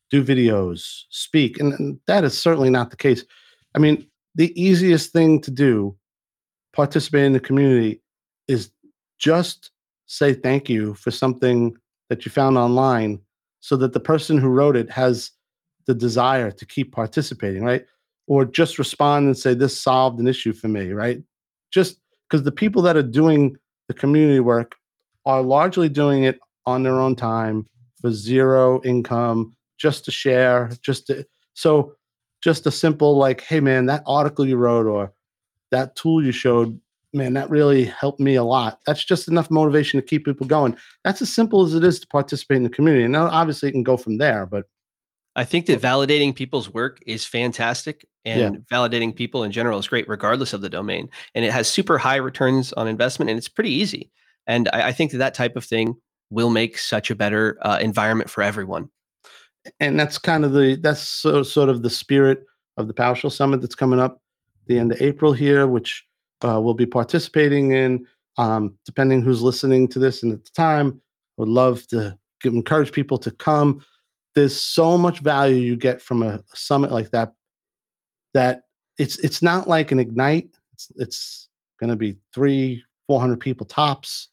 do 0.09 0.23
videos, 0.23 1.03
speak, 1.09 1.59
and, 1.59 1.73
and 1.73 1.99
that 2.07 2.23
is 2.23 2.37
certainly 2.37 2.69
not 2.69 2.89
the 2.89 2.97
case. 2.97 3.23
I 3.75 3.79
mean, 3.79 4.07
the 4.35 4.53
easiest 4.61 5.11
thing 5.11 5.41
to 5.41 5.51
do, 5.51 5.95
participate 6.73 7.25
in 7.25 7.33
the 7.33 7.39
community, 7.39 8.01
is 8.47 8.71
just 9.17 9.71
say 10.05 10.33
thank 10.33 10.69
you 10.69 10.93
for 10.93 11.11
something 11.11 11.75
that 12.09 12.25
you 12.25 12.31
found 12.31 12.57
online, 12.57 13.19
so 13.59 13.75
that 13.77 13.93
the 13.93 13.99
person 13.99 14.37
who 14.37 14.47
wrote 14.47 14.75
it 14.75 14.89
has 14.91 15.31
the 15.87 15.95
desire 15.95 16.51
to 16.51 16.65
keep 16.65 16.91
participating, 16.91 17.63
right? 17.63 17.85
Or 18.27 18.45
just 18.45 18.77
respond 18.77 19.25
and 19.25 19.37
say 19.37 19.53
this 19.53 19.79
solved 19.79 20.19
an 20.19 20.27
issue 20.27 20.53
for 20.53 20.67
me, 20.67 20.91
right? 20.91 21.21
Just 21.71 21.99
because 22.29 22.43
the 22.43 22.51
people 22.51 22.81
that 22.83 22.95
are 22.95 23.03
doing 23.03 23.57
the 23.87 23.93
community 23.93 24.39
work 24.39 24.75
are 25.25 25.41
largely 25.41 25.89
doing 25.89 26.23
it 26.23 26.39
on 26.65 26.83
their 26.83 26.99
own 26.99 27.15
time 27.15 27.67
for 28.01 28.11
zero 28.11 28.81
income, 28.83 29.55
just 29.77 30.05
to 30.05 30.11
share, 30.11 30.71
just 30.81 31.07
to 31.07 31.25
so 31.53 31.93
just 32.41 32.67
a 32.67 32.71
simple 32.71 33.17
like, 33.17 33.41
hey 33.41 33.59
man, 33.59 33.85
that 33.87 34.03
article 34.05 34.45
you 34.45 34.55
wrote 34.57 34.85
or 34.85 35.11
that 35.71 35.95
tool 35.95 36.23
you 36.23 36.31
showed, 36.31 36.79
man, 37.13 37.33
that 37.33 37.49
really 37.49 37.85
helped 37.85 38.19
me 38.19 38.35
a 38.35 38.43
lot. 38.43 38.79
That's 38.85 39.03
just 39.03 39.27
enough 39.27 39.49
motivation 39.49 39.99
to 39.99 40.05
keep 40.05 40.25
people 40.25 40.45
going. 40.45 40.77
That's 41.03 41.21
as 41.21 41.33
simple 41.33 41.65
as 41.65 41.73
it 41.73 41.83
is 41.83 41.99
to 42.01 42.07
participate 42.07 42.57
in 42.57 42.63
the 42.63 42.69
community. 42.69 43.07
Now, 43.07 43.27
obviously, 43.27 43.69
it 43.69 43.71
can 43.71 43.83
go 43.83 43.97
from 43.97 44.17
there, 44.17 44.45
but 44.45 44.65
I 45.35 45.43
think 45.43 45.65
that 45.65 45.81
validating 45.81 46.35
people's 46.35 46.73
work 46.73 46.99
is 47.05 47.25
fantastic 47.25 48.05
and 48.23 48.55
Yeah. 48.69 48.77
validating 48.77 49.15
people 49.15 49.43
in 49.43 49.51
general 49.51 49.79
is 49.79 49.87
great, 49.87 50.07
regardless 50.07 50.53
of 50.53 50.61
the 50.61 50.69
domain. 50.69 51.09
And 51.33 51.43
it 51.43 51.51
has 51.51 51.67
super 51.67 51.97
high 51.97 52.15
returns 52.17 52.71
on 52.73 52.87
investment 52.87 53.29
and 53.29 53.37
it's 53.37 53.49
pretty 53.49 53.71
easy. 53.71 54.11
And 54.47 54.69
I, 54.73 54.89
I 54.89 54.91
think 54.91 55.11
that 55.11 55.17
that 55.19 55.33
type 55.33 55.55
of 55.55 55.65
thing 55.65 55.95
will 56.29 56.49
make 56.49 56.77
such 56.77 57.11
a 57.11 57.15
better 57.15 57.57
uh, 57.61 57.79
environment 57.81 58.29
for 58.29 58.43
everyone. 58.43 58.89
and 59.79 59.99
that's 59.99 60.17
kind 60.17 60.45
of 60.45 60.53
the 60.53 60.75
that's 60.81 61.01
so, 61.01 61.43
sort 61.43 61.69
of 61.69 61.81
the 61.81 61.89
spirit 61.89 62.43
of 62.77 62.87
the 62.87 62.93
PowerShell 62.93 63.31
Summit 63.31 63.61
that's 63.61 63.75
coming 63.75 63.99
up 63.99 64.21
the 64.67 64.79
end 64.79 64.91
of 64.91 65.01
April 65.01 65.33
here, 65.33 65.67
which 65.67 66.05
uh, 66.41 66.59
we'll 66.61 66.73
be 66.73 66.85
participating 66.85 67.71
in. 67.71 68.05
Um, 68.37 68.77
depending 68.85 69.21
who's 69.21 69.41
listening 69.41 69.87
to 69.89 69.99
this 69.99 70.21
and 70.21 70.33
at 70.33 70.43
the 70.43 70.51
time, 70.51 71.01
would 71.37 71.47
love 71.47 71.87
to 71.87 72.17
encourage 72.43 72.91
people 72.91 73.17
to 73.19 73.31
come. 73.31 73.83
There's 74.33 74.59
so 74.59 74.97
much 74.97 75.19
value 75.19 75.55
you 75.55 75.77
get 75.77 76.01
from 76.01 76.21
a, 76.21 76.43
summit 76.53 76.91
like 76.91 77.11
that. 77.11 77.33
That 78.33 78.63
it's 78.97 79.17
it's 79.19 79.41
not 79.41 79.69
like 79.69 79.91
an 79.91 79.99
ignite. 79.99 80.49
It's 80.73 80.91
it's 80.97 81.49
going 81.79 81.89
to 81.89 81.95
be 81.95 82.17
three 82.33 82.83
four 83.07 83.21
hundred 83.21 83.39
people 83.39 83.65
tops, 83.65 84.29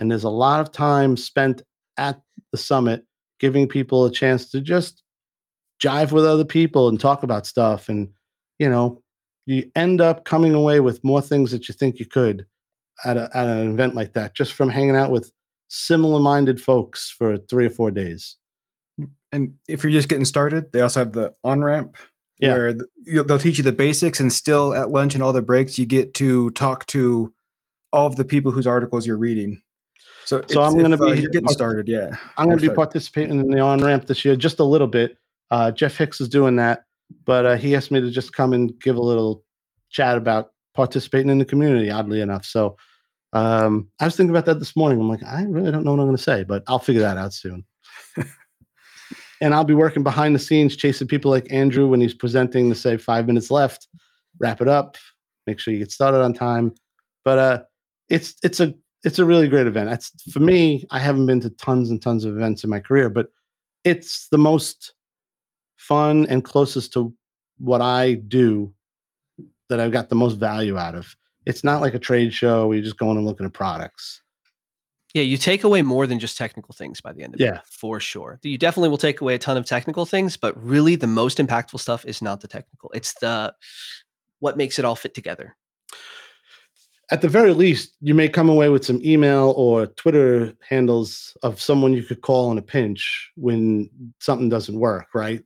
and 0.00 0.10
there's 0.10 0.24
a 0.24 0.30
lot 0.30 0.60
of 0.60 0.72
time 0.72 1.16
spent 1.16 1.62
at 1.96 2.20
the 2.52 2.58
summit 2.58 3.04
giving 3.38 3.68
people 3.68 4.04
a 4.04 4.10
chance 4.10 4.50
to 4.50 4.60
just 4.60 5.02
jive 5.82 6.10
with 6.12 6.26
other 6.26 6.44
people 6.44 6.88
and 6.88 6.98
talk 7.00 7.22
about 7.22 7.46
stuff 7.46 7.88
and 7.88 8.08
you 8.58 8.68
know 8.68 9.00
you 9.46 9.70
end 9.76 10.00
up 10.00 10.24
coming 10.24 10.54
away 10.54 10.80
with 10.80 11.02
more 11.04 11.22
things 11.22 11.50
that 11.52 11.68
you 11.68 11.74
think 11.74 11.98
you 11.98 12.06
could 12.06 12.46
at, 13.04 13.16
a, 13.16 13.30
at 13.34 13.46
an 13.46 13.70
event 13.72 13.94
like 13.94 14.12
that 14.14 14.34
just 14.34 14.52
from 14.52 14.68
hanging 14.68 14.96
out 14.96 15.10
with 15.10 15.32
similar 15.68 16.18
minded 16.20 16.60
folks 16.60 17.10
for 17.16 17.36
three 17.38 17.66
or 17.66 17.70
four 17.70 17.90
days 17.90 18.36
And 19.32 19.54
if 19.68 19.82
you're 19.84 19.92
just 19.92 20.08
getting 20.08 20.24
started, 20.24 20.72
they 20.72 20.80
also 20.80 21.00
have 21.00 21.12
the 21.12 21.32
on 21.44 21.62
ramp 21.62 21.96
Yeah. 22.40 22.54
where 22.54 22.74
they'll 23.06 23.38
teach 23.38 23.58
you 23.58 23.64
the 23.64 23.70
basics, 23.72 24.18
and 24.20 24.32
still 24.32 24.74
at 24.74 24.90
lunch 24.90 25.14
and 25.14 25.22
all 25.22 25.32
the 25.32 25.40
breaks, 25.42 25.78
you 25.78 25.86
get 25.86 26.14
to 26.14 26.50
talk 26.50 26.86
to 26.86 27.32
all 27.92 28.06
of 28.08 28.16
the 28.16 28.24
people 28.24 28.50
whose 28.52 28.66
articles 28.66 29.06
you're 29.06 29.16
reading. 29.16 29.62
So, 30.30 30.40
So 30.46 30.62
I'm 30.62 30.80
gonna 30.80 30.94
if, 30.94 31.00
uh, 31.00 31.12
be- 31.12 31.22
getting 31.22 31.48
started. 31.48 31.88
Yeah, 31.88 32.16
i'm 32.36 32.46
going 32.46 32.58
to 32.60 32.70
be 32.70 32.72
participating 32.72 33.40
in 33.40 33.50
the 33.50 33.58
on 33.58 33.82
ramp 33.82 34.06
this 34.06 34.24
year 34.24 34.36
just 34.36 34.60
a 34.60 34.64
little 34.64 34.86
bit. 34.86 35.18
Uh, 35.50 35.72
jeff 35.72 35.96
hicks 35.96 36.20
is 36.20 36.28
doing 36.28 36.54
that 36.54 36.84
but 37.24 37.44
uh, 37.44 37.56
he 37.56 37.74
asked 37.74 37.90
me 37.90 38.00
to 38.00 38.12
just 38.12 38.32
come 38.32 38.52
and 38.52 38.78
give 38.80 38.94
a 38.94 39.02
little 39.02 39.42
chat 39.90 40.16
about 40.16 40.52
participating 40.72 41.30
in 41.30 41.38
the 41.38 41.44
community 41.44 41.90
oddly 41.90 42.20
enough. 42.20 42.44
So 42.44 42.76
um, 43.32 43.88
i 43.98 44.04
was 44.04 44.14
thinking 44.14 44.30
about 44.30 44.46
that 44.46 44.60
this 44.60 44.76
morning. 44.76 45.00
I'm 45.00 45.08
like 45.08 45.24
i 45.24 45.42
really 45.42 45.72
don't 45.72 45.82
know 45.82 45.90
what 45.90 46.00
i'm 46.00 46.06
going 46.06 46.16
to 46.16 46.22
say 46.22 46.44
but 46.44 46.62
i'll 46.68 46.78
figure 46.78 47.02
that 47.02 47.16
out 47.16 47.34
soon. 47.34 47.64
And 49.42 49.54
I'll 49.54 49.64
be 49.64 49.72
working 49.72 50.02
behind 50.02 50.34
the 50.34 50.38
scenes, 50.38 50.76
chasing 50.76 51.08
people 51.08 51.30
like 51.30 51.50
Andrew 51.50 51.88
when 51.88 51.98
he's 51.98 52.12
presenting 52.12 52.68
to 52.68 52.74
say 52.74 52.98
five 52.98 53.26
minutes 53.26 53.50
left, 53.50 53.88
wrap 54.38 54.60
it 54.60 54.68
up, 54.68 54.98
make 55.46 55.58
sure 55.58 55.72
you 55.72 55.80
get 55.80 55.90
started 55.90 56.22
on 56.22 56.34
time. 56.34 56.74
But 57.24 57.38
uh, 57.38 57.62
it's 58.10 58.34
it's 58.42 58.60
a 58.60 58.74
it's 59.04 59.18
a 59.18 59.24
really 59.24 59.48
great 59.48 59.66
event. 59.66 59.88
That's 59.88 60.10
for 60.32 60.40
me. 60.40 60.86
I 60.90 60.98
haven't 60.98 61.26
been 61.26 61.40
to 61.40 61.50
tons 61.50 61.90
and 61.90 62.00
tons 62.00 62.24
of 62.24 62.36
events 62.36 62.64
in 62.64 62.70
my 62.70 62.80
career, 62.80 63.08
but 63.08 63.28
it's 63.84 64.28
the 64.28 64.38
most 64.38 64.92
fun 65.76 66.26
and 66.28 66.44
closest 66.44 66.92
to 66.92 67.14
what 67.58 67.80
I 67.80 68.14
do 68.14 68.72
that 69.68 69.80
I've 69.80 69.92
got 69.92 70.08
the 70.08 70.14
most 70.16 70.34
value 70.34 70.76
out 70.76 70.94
of. 70.94 71.16
It's 71.46 71.64
not 71.64 71.80
like 71.80 71.94
a 71.94 71.98
trade 71.98 72.34
show 72.34 72.66
where 72.66 72.76
you're 72.76 72.84
just 72.84 72.98
going 72.98 73.16
and 73.16 73.26
looking 73.26 73.46
at 73.46 73.52
products. 73.52 74.20
Yeah, 75.14 75.22
you 75.22 75.36
take 75.38 75.64
away 75.64 75.82
more 75.82 76.06
than 76.06 76.18
just 76.20 76.36
technical 76.36 76.72
things 76.74 77.00
by 77.00 77.12
the 77.12 77.22
end 77.22 77.34
of 77.34 77.40
Yeah. 77.40 77.56
it, 77.56 77.62
for 77.66 77.98
sure. 77.98 78.38
You 78.42 78.58
definitely 78.58 78.90
will 78.90 78.98
take 78.98 79.20
away 79.20 79.34
a 79.34 79.38
ton 79.38 79.56
of 79.56 79.64
technical 79.66 80.06
things, 80.06 80.36
but 80.36 80.62
really 80.62 80.94
the 80.94 81.06
most 81.08 81.38
impactful 81.38 81.80
stuff 81.80 82.04
is 82.04 82.22
not 82.22 82.40
the 82.40 82.48
technical. 82.48 82.90
It's 82.94 83.14
the 83.14 83.54
what 84.38 84.56
makes 84.56 84.78
it 84.78 84.84
all 84.84 84.94
fit 84.96 85.14
together. 85.14 85.56
At 87.10 87.22
the 87.22 87.28
very 87.28 87.52
least, 87.52 87.96
you 88.00 88.14
may 88.14 88.28
come 88.28 88.48
away 88.48 88.68
with 88.68 88.84
some 88.84 89.00
email 89.04 89.52
or 89.56 89.86
Twitter 89.86 90.52
handles 90.68 91.36
of 91.42 91.60
someone 91.60 91.92
you 91.92 92.02
could 92.02 92.22
call 92.22 92.52
in 92.52 92.58
a 92.58 92.62
pinch 92.62 93.30
when 93.36 93.90
something 94.20 94.48
doesn't 94.48 94.78
work, 94.78 95.08
right? 95.14 95.42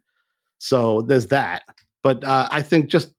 So 0.59 1.03
there's 1.03 1.29
that. 1.29 1.63
But 2.03 2.23
uh, 2.25 2.49
I 2.51 2.61
think 2.61 2.89
just 2.89 3.15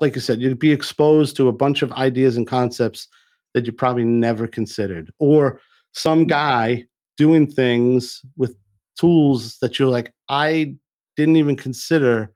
like 0.00 0.14
you 0.14 0.20
said, 0.20 0.40
you'd 0.40 0.58
be 0.58 0.72
exposed 0.72 1.36
to 1.36 1.48
a 1.48 1.52
bunch 1.52 1.82
of 1.82 1.92
ideas 1.92 2.36
and 2.36 2.46
concepts 2.46 3.08
that 3.54 3.66
you 3.66 3.72
probably 3.72 4.04
never 4.04 4.46
considered, 4.46 5.12
or 5.18 5.60
some 5.92 6.26
guy 6.26 6.84
doing 7.16 7.46
things 7.46 8.20
with 8.36 8.56
tools 8.98 9.58
that 9.58 9.78
you're 9.78 9.88
like, 9.88 10.12
I 10.28 10.74
didn't 11.16 11.36
even 11.36 11.56
consider 11.56 12.32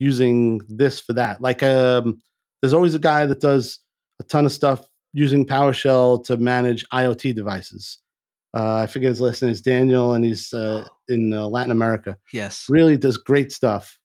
using 0.00 0.60
this 0.68 1.00
for 1.00 1.12
that. 1.12 1.40
Like, 1.40 1.62
um, 1.62 2.20
there's 2.60 2.72
always 2.72 2.94
a 2.94 3.00
guy 3.00 3.26
that 3.26 3.40
does 3.40 3.78
a 4.20 4.24
ton 4.24 4.46
of 4.46 4.52
stuff 4.52 4.86
using 5.12 5.46
PowerShell 5.46 6.24
to 6.26 6.36
manage 6.36 6.88
IoT 6.90 7.34
devices. 7.34 7.98
Uh, 8.54 8.76
I 8.76 8.86
forget 8.86 9.10
his 9.10 9.20
last 9.20 9.42
name 9.42 9.50
is 9.50 9.60
Daniel, 9.60 10.14
and 10.14 10.24
he's 10.24 10.52
uh, 10.52 10.86
in 11.08 11.32
uh, 11.32 11.46
Latin 11.46 11.70
America. 11.70 12.16
Yes. 12.32 12.66
Really 12.68 12.96
does 12.96 13.16
great 13.16 13.52
stuff. 13.52 13.98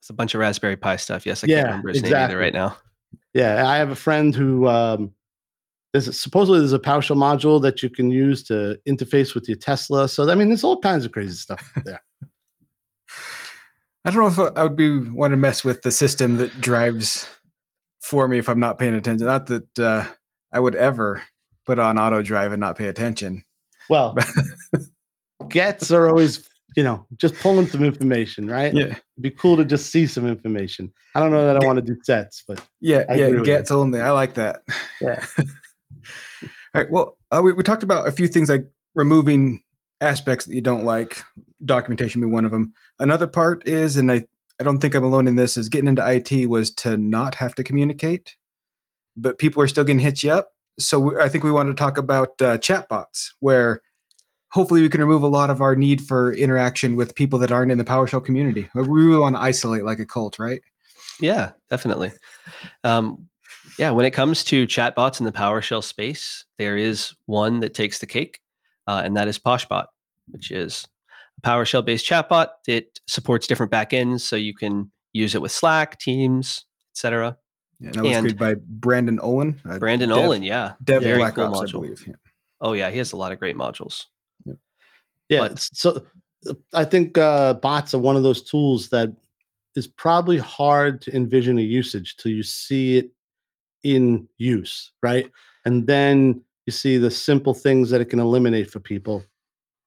It's 0.00 0.10
a 0.10 0.14
bunch 0.14 0.34
of 0.34 0.40
Raspberry 0.40 0.76
Pi 0.76 0.96
stuff. 0.96 1.24
Yes, 1.24 1.44
I 1.44 1.46
Yeah, 1.46 1.56
can't 1.56 1.66
remember 1.68 1.88
his 1.90 2.02
name 2.02 2.14
either 2.14 2.36
right 2.36 2.52
now. 2.52 2.76
Yeah, 3.34 3.68
I 3.68 3.76
have 3.76 3.90
a 3.90 3.96
friend 3.96 4.34
who 4.34 4.66
um, 4.68 5.12
there's 5.92 6.08
a, 6.08 6.12
supposedly 6.12 6.58
there's 6.58 6.72
a 6.72 6.78
PowerShell 6.78 7.16
module 7.16 7.62
that 7.62 7.82
you 7.82 7.88
can 7.88 8.10
use 8.10 8.42
to 8.44 8.78
interface 8.86 9.34
with 9.34 9.48
your 9.48 9.56
Tesla. 9.56 10.08
So 10.08 10.28
I 10.28 10.34
mean, 10.34 10.48
there's 10.48 10.64
all 10.64 10.80
kinds 10.80 11.04
of 11.04 11.12
crazy 11.12 11.34
stuff 11.34 11.72
there. 11.84 12.02
I 14.04 14.10
don't 14.10 14.36
know 14.36 14.46
if 14.46 14.56
I 14.56 14.64
would 14.64 14.76
be 14.76 14.98
want 15.10 15.30
to 15.30 15.36
mess 15.36 15.62
with 15.62 15.82
the 15.82 15.92
system 15.92 16.36
that 16.38 16.60
drives 16.60 17.28
for 18.02 18.28
me 18.28 18.38
if 18.38 18.48
I'm 18.48 18.60
not 18.60 18.78
paying 18.78 18.94
attention. 18.94 19.26
Not 19.26 19.46
that 19.46 19.78
uh, 19.78 20.04
I 20.52 20.60
would 20.60 20.74
ever 20.74 21.22
put 21.64 21.78
on 21.78 21.98
auto 21.98 22.20
drive 22.20 22.52
and 22.52 22.60
not 22.60 22.76
pay 22.76 22.88
attention. 22.88 23.44
Well, 23.88 24.16
gets 25.48 25.90
are 25.90 26.08
always 26.08 26.48
you 26.76 26.82
know 26.82 27.06
just 27.16 27.34
pulling 27.36 27.68
some 27.68 27.84
information, 27.84 28.48
right? 28.48 28.74
Yeah, 28.74 28.84
It'd 28.84 29.02
be 29.20 29.30
cool 29.30 29.56
to 29.56 29.64
just 29.64 29.90
see 29.90 30.06
some 30.06 30.26
information. 30.26 30.92
I 31.14 31.20
don't 31.20 31.30
know 31.30 31.46
that 31.46 31.62
I 31.62 31.66
want 31.66 31.76
to 31.76 31.82
do 31.82 31.96
sets, 32.02 32.42
but 32.46 32.60
yeah, 32.80 33.04
I 33.08 33.14
yeah. 33.14 33.26
agree 33.26 33.40
with 33.40 33.48
you. 33.48 33.54
Gets 33.54 33.70
only. 33.70 34.00
I 34.00 34.10
like 34.10 34.34
that. 34.34 34.62
Yeah. 35.00 35.24
All 36.74 36.80
right. 36.80 36.90
Well, 36.90 37.18
uh, 37.30 37.40
we, 37.42 37.52
we 37.52 37.62
talked 37.62 37.82
about 37.82 38.08
a 38.08 38.12
few 38.12 38.26
things 38.26 38.48
like 38.48 38.66
removing 38.94 39.62
aspects 40.00 40.46
that 40.46 40.54
you 40.54 40.60
don't 40.60 40.84
like. 40.84 41.22
Documentation 41.64 42.20
being 42.20 42.32
one 42.32 42.44
of 42.44 42.50
them. 42.50 42.72
Another 42.98 43.28
part 43.28 43.68
is, 43.68 43.96
and 43.96 44.10
I, 44.10 44.24
I 44.62 44.64
don't 44.64 44.78
think 44.78 44.94
I'm 44.94 45.02
alone 45.02 45.26
in 45.26 45.34
this, 45.34 45.56
is 45.56 45.68
getting 45.68 45.88
into 45.88 46.08
IT 46.08 46.48
was 46.48 46.70
to 46.76 46.96
not 46.96 47.34
have 47.34 47.52
to 47.56 47.64
communicate, 47.64 48.36
but 49.16 49.38
people 49.38 49.60
are 49.60 49.66
still 49.66 49.82
getting 49.82 49.98
hit 49.98 50.22
you 50.22 50.30
up. 50.30 50.50
So 50.78 51.00
we, 51.00 51.16
I 51.18 51.28
think 51.28 51.42
we 51.42 51.50
want 51.50 51.68
to 51.68 51.74
talk 51.74 51.98
about 51.98 52.40
uh, 52.40 52.58
chatbots, 52.58 53.30
where 53.40 53.80
hopefully 54.52 54.80
we 54.80 54.88
can 54.88 55.00
remove 55.00 55.24
a 55.24 55.26
lot 55.26 55.50
of 55.50 55.60
our 55.60 55.74
need 55.74 56.00
for 56.00 56.32
interaction 56.32 56.94
with 56.94 57.16
people 57.16 57.40
that 57.40 57.50
aren't 57.50 57.72
in 57.72 57.78
the 57.78 57.84
PowerShell 57.84 58.24
community. 58.24 58.68
We 58.72 58.82
really 58.82 59.18
want 59.18 59.34
to 59.34 59.42
isolate 59.42 59.82
like 59.82 59.98
a 59.98 60.06
cult, 60.06 60.38
right? 60.38 60.62
Yeah, 61.18 61.50
definitely. 61.68 62.12
Um, 62.84 63.26
yeah, 63.80 63.90
when 63.90 64.06
it 64.06 64.12
comes 64.12 64.44
to 64.44 64.68
chatbots 64.68 65.18
in 65.18 65.26
the 65.26 65.32
PowerShell 65.32 65.82
space, 65.82 66.44
there 66.56 66.76
is 66.76 67.12
one 67.26 67.58
that 67.60 67.74
takes 67.74 67.98
the 67.98 68.06
cake, 68.06 68.38
uh, 68.86 69.02
and 69.04 69.16
that 69.16 69.26
is 69.26 69.40
Poshbot, 69.40 69.86
which 70.28 70.52
is 70.52 70.86
PowerShell 71.44 71.84
based 71.84 72.06
chatbot 72.06 72.48
It 72.68 73.00
supports 73.06 73.46
different 73.46 73.72
backends, 73.72 74.20
so 74.20 74.36
you 74.36 74.54
can 74.54 74.90
use 75.12 75.34
it 75.34 75.42
with 75.42 75.52
Slack, 75.52 75.98
Teams, 75.98 76.64
etc. 76.94 77.36
Yeah, 77.80 77.86
and 77.88 77.94
that 77.96 78.02
was 78.02 78.12
And- 78.16 78.22
created 78.24 78.38
by 78.38 78.54
Brandon 78.66 79.18
Olin. 79.20 79.60
uh, 79.68 79.78
Brandon 79.78 80.08
Dev- 80.10 80.18
Olin, 80.18 80.42
yeah, 80.42 80.74
Dev 80.84 81.02
very 81.02 81.18
Black 81.18 81.34
cool 81.34 81.44
Ops, 81.44 81.60
I 81.60 81.64
module. 81.64 81.72
believe. 81.72 82.04
Yeah. 82.06 82.14
Oh 82.60 82.72
yeah, 82.74 82.90
he 82.90 82.98
has 82.98 83.12
a 83.12 83.16
lot 83.16 83.32
of 83.32 83.38
great 83.38 83.56
modules. 83.56 84.04
yeah. 85.28 85.40
But- 85.40 85.58
so 85.58 86.04
I 86.72 86.84
think 86.84 87.18
uh, 87.18 87.54
bots 87.54 87.94
are 87.94 87.98
one 87.98 88.16
of 88.16 88.22
those 88.22 88.42
tools 88.42 88.88
that 88.90 89.10
is 89.74 89.86
probably 89.86 90.38
hard 90.38 91.00
to 91.02 91.14
envision 91.16 91.58
a 91.58 91.62
usage 91.62 92.16
till 92.16 92.32
you 92.32 92.42
see 92.42 92.98
it 92.98 93.10
in 93.84 94.28
use, 94.38 94.92
right? 95.02 95.30
And 95.64 95.86
then 95.86 96.42
you 96.66 96.72
see 96.72 96.98
the 96.98 97.10
simple 97.10 97.54
things 97.54 97.90
that 97.90 98.00
it 98.00 98.06
can 98.06 98.18
eliminate 98.20 98.70
for 98.70 98.80
people 98.80 99.24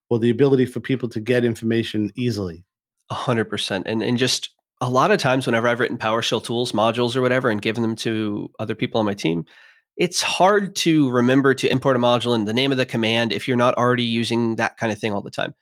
or 0.10 0.20
the 0.20 0.30
ability 0.30 0.66
for 0.66 0.80
people 0.80 1.10
to 1.10 1.20
get 1.20 1.46
information 1.46 2.12
easily. 2.16 2.64
A 3.10 3.16
hundred 3.16 3.46
percent. 3.46 3.88
And 3.88 4.02
and 4.02 4.18
just 4.18 4.50
a 4.82 4.90
lot 4.90 5.12
of 5.12 5.20
times 5.20 5.46
whenever 5.46 5.68
I've 5.68 5.80
written 5.80 5.98
PowerShell 5.98 6.44
tools, 6.44 6.72
modules 6.72 7.16
or 7.16 7.22
whatever, 7.22 7.50
and 7.50 7.62
given 7.62 7.82
them 7.82 7.96
to 7.98 8.50
other 8.60 8.76
people 8.76 9.00
on 9.00 9.06
my 9.06 9.14
team, 9.14 9.46
it's 9.98 10.22
hard 10.22 10.76
to 10.78 11.10
remember 11.10 11.54
to 11.54 11.72
import 11.72 11.96
a 11.96 12.00
module 12.00 12.36
and 12.36 12.48
the 12.48 12.54
name 12.54 12.72
of 12.72 12.78
the 12.78 12.86
command 12.86 13.32
if 13.32 13.48
you're 13.48 13.58
not 13.58 13.78
already 13.78 14.04
using 14.04 14.58
that 14.58 14.78
kind 14.78 14.92
of 14.92 15.00
thing 15.00 15.14
all 15.14 15.22
the 15.22 15.32
time. 15.32 15.54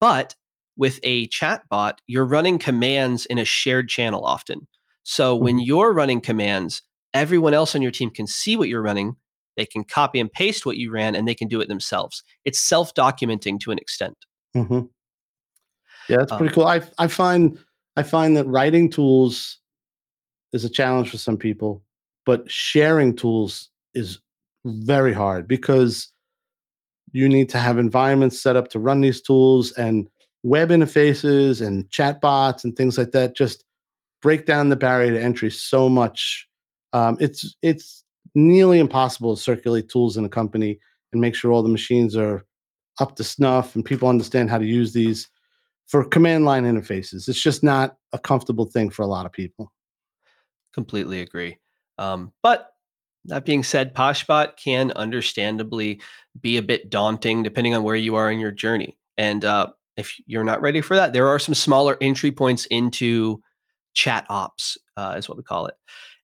But 0.00 0.34
with 0.76 1.00
a 1.02 1.26
chat 1.28 1.62
bot, 1.70 2.00
you're 2.06 2.26
running 2.26 2.58
commands 2.58 3.26
in 3.26 3.38
a 3.38 3.44
shared 3.44 3.88
channel 3.88 4.24
often. 4.24 4.68
So 5.02 5.34
when 5.34 5.56
mm-hmm. 5.56 5.64
you're 5.64 5.92
running 5.92 6.20
commands, 6.20 6.82
everyone 7.14 7.54
else 7.54 7.74
on 7.74 7.82
your 7.82 7.90
team 7.90 8.10
can 8.10 8.26
see 8.26 8.56
what 8.56 8.68
you're 8.68 8.82
running. 8.82 9.16
They 9.56 9.66
can 9.66 9.84
copy 9.84 10.20
and 10.20 10.30
paste 10.32 10.66
what 10.66 10.76
you 10.76 10.90
ran 10.90 11.14
and 11.14 11.26
they 11.26 11.34
can 11.34 11.48
do 11.48 11.60
it 11.60 11.68
themselves. 11.68 12.22
It's 12.44 12.58
self 12.58 12.94
documenting 12.94 13.58
to 13.60 13.70
an 13.70 13.78
extent. 13.78 14.16
hmm 14.54 14.80
Yeah, 16.08 16.18
that's 16.18 16.32
pretty 16.32 16.50
Um, 16.50 16.54
cool. 16.54 16.66
I 16.66 16.82
I 16.98 17.06
find 17.08 17.58
I 17.96 18.02
find 18.02 18.36
that 18.36 18.46
writing 18.46 18.90
tools 18.90 19.58
is 20.52 20.64
a 20.64 20.70
challenge 20.70 21.10
for 21.10 21.18
some 21.18 21.36
people, 21.36 21.82
but 22.24 22.50
sharing 22.50 23.14
tools 23.16 23.70
is 23.94 24.18
very 24.64 25.12
hard 25.12 25.48
because 25.48 26.12
you 27.12 27.28
need 27.28 27.48
to 27.50 27.58
have 27.58 27.78
environments 27.78 28.40
set 28.40 28.56
up 28.56 28.68
to 28.68 28.78
run 28.78 29.00
these 29.00 29.22
tools 29.22 29.72
and 29.72 30.08
web 30.42 30.70
interfaces 30.70 31.64
and 31.66 31.88
chatbots 31.90 32.64
and 32.64 32.76
things 32.76 32.98
like 32.98 33.12
that 33.12 33.36
just 33.36 33.64
break 34.22 34.46
down 34.46 34.68
the 34.68 34.76
barrier 34.76 35.12
to 35.12 35.22
entry 35.22 35.50
so 35.50 35.88
much. 35.88 36.48
Um, 36.92 37.16
it's 37.20 37.56
it's 37.62 38.04
nearly 38.36 38.78
impossible 38.78 39.34
to 39.34 39.42
circulate 39.42 39.88
tools 39.88 40.16
in 40.16 40.24
a 40.24 40.28
company 40.28 40.78
and 41.12 41.20
make 41.20 41.34
sure 41.34 41.50
all 41.50 41.62
the 41.62 41.68
machines 41.68 42.16
are 42.16 42.44
up 43.00 43.16
to 43.16 43.24
snuff 43.24 43.74
and 43.74 43.84
people 43.84 44.08
understand 44.08 44.50
how 44.50 44.58
to 44.58 44.64
use 44.64 44.92
these 44.92 45.28
for 45.86 46.04
command 46.04 46.44
line 46.44 46.64
interfaces. 46.64 47.28
It's 47.28 47.40
just 47.40 47.64
not 47.64 47.96
a 48.12 48.18
comfortable 48.18 48.66
thing 48.66 48.90
for 48.90 49.02
a 49.02 49.06
lot 49.06 49.26
of 49.26 49.32
people. 49.32 49.72
Completely 50.74 51.20
agree. 51.20 51.58
Um, 51.98 52.32
but 52.42 52.70
that 53.24 53.44
being 53.44 53.62
said, 53.62 53.94
Poshbot 53.94 54.56
can 54.56 54.92
understandably 54.92 56.00
be 56.40 56.58
a 56.58 56.62
bit 56.62 56.90
daunting 56.90 57.42
depending 57.42 57.74
on 57.74 57.82
where 57.82 57.96
you 57.96 58.14
are 58.16 58.30
in 58.30 58.38
your 58.38 58.50
journey. 58.50 58.96
And 59.16 59.44
uh, 59.44 59.68
if 59.96 60.14
you're 60.26 60.44
not 60.44 60.60
ready 60.60 60.80
for 60.80 60.94
that, 60.96 61.12
there 61.12 61.28
are 61.28 61.38
some 61.38 61.54
smaller 61.54 61.96
entry 62.00 62.30
points 62.30 62.66
into 62.66 63.42
chat 63.94 64.26
ops, 64.28 64.76
uh, 64.96 65.14
is 65.16 65.28
what 65.28 65.38
we 65.38 65.42
call 65.42 65.66
it. 65.66 65.74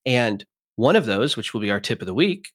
And 0.04 0.44
one 0.76 0.96
of 0.96 1.06
those, 1.06 1.36
which 1.36 1.52
will 1.52 1.60
be 1.60 1.70
our 1.70 1.80
tip 1.80 2.00
of 2.00 2.06
the 2.06 2.14
week, 2.14 2.48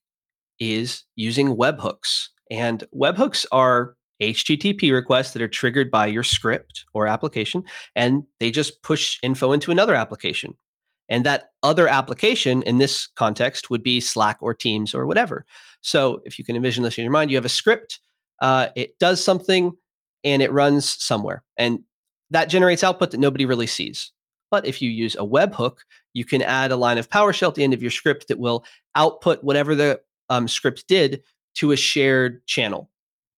is 0.59 1.03
using 1.15 1.55
webhooks. 1.55 2.27
And 2.49 2.83
webhooks 2.95 3.45
are 3.51 3.95
HTTP 4.21 4.91
requests 4.91 5.31
that 5.31 5.41
are 5.41 5.47
triggered 5.47 5.91
by 5.91 6.07
your 6.07 6.23
script 6.23 6.85
or 6.93 7.07
application, 7.07 7.63
and 7.95 8.23
they 8.39 8.51
just 8.51 8.81
push 8.81 9.19
info 9.21 9.51
into 9.51 9.71
another 9.71 9.95
application. 9.95 10.55
And 11.09 11.25
that 11.25 11.51
other 11.63 11.87
application 11.87 12.63
in 12.63 12.79
this 12.79 13.07
context 13.15 13.69
would 13.69 13.83
be 13.83 14.01
Slack 14.01 14.37
or 14.41 14.53
Teams 14.53 14.93
or 14.93 15.05
whatever. 15.05 15.45
So 15.81 16.21
if 16.25 16.37
you 16.37 16.43
can 16.43 16.55
envision 16.55 16.83
this 16.83 16.97
in 16.97 17.03
your 17.03 17.13
mind, 17.13 17.31
you 17.31 17.37
have 17.37 17.45
a 17.45 17.49
script, 17.49 17.99
uh, 18.41 18.67
it 18.75 18.99
does 18.99 19.23
something, 19.23 19.71
and 20.23 20.41
it 20.41 20.51
runs 20.51 21.01
somewhere. 21.01 21.43
And 21.55 21.79
that 22.31 22.49
generates 22.49 22.83
output 22.83 23.11
that 23.11 23.19
nobody 23.19 23.45
really 23.45 23.67
sees. 23.67 24.11
But 24.49 24.65
if 24.65 24.81
you 24.81 24.89
use 24.89 25.15
a 25.15 25.25
webhook, 25.25 25.77
you 26.13 26.25
can 26.25 26.41
add 26.41 26.71
a 26.71 26.77
line 26.77 26.97
of 26.97 27.09
PowerShell 27.09 27.49
at 27.49 27.55
the 27.55 27.63
end 27.63 27.73
of 27.73 27.81
your 27.81 27.91
script 27.91 28.27
that 28.27 28.39
will 28.39 28.63
output 28.95 29.43
whatever 29.43 29.75
the 29.75 29.99
um, 30.29 30.47
script 30.47 30.87
did 30.87 31.21
to 31.55 31.71
a 31.71 31.77
shared 31.77 32.45
channel 32.45 32.89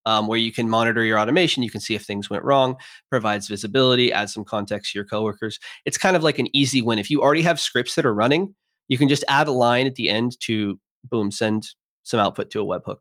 um, 0.05 0.27
where 0.27 0.37
you 0.37 0.51
can 0.51 0.69
monitor 0.69 1.03
your 1.03 1.19
automation. 1.19 1.63
You 1.63 1.69
can 1.69 1.81
see 1.81 1.95
if 1.95 2.03
things 2.03 2.29
went 2.29 2.43
wrong, 2.43 2.77
provides 3.09 3.47
visibility, 3.47 4.11
adds 4.11 4.33
some 4.33 4.43
context 4.43 4.91
to 4.91 4.97
your 4.97 5.05
coworkers. 5.05 5.59
It's 5.85 5.97
kind 5.97 6.15
of 6.15 6.23
like 6.23 6.39
an 6.39 6.55
easy 6.55 6.81
win. 6.81 6.99
If 6.99 7.09
you 7.09 7.21
already 7.21 7.41
have 7.43 7.59
scripts 7.59 7.95
that 7.95 8.05
are 8.05 8.13
running, 8.13 8.55
you 8.87 8.97
can 8.97 9.09
just 9.09 9.23
add 9.27 9.47
a 9.47 9.51
line 9.51 9.87
at 9.87 9.95
the 9.95 10.09
end 10.09 10.39
to 10.41 10.79
boom, 11.05 11.31
send 11.31 11.67
some 12.03 12.19
output 12.19 12.49
to 12.51 12.61
a 12.61 12.65
webhook. 12.65 12.97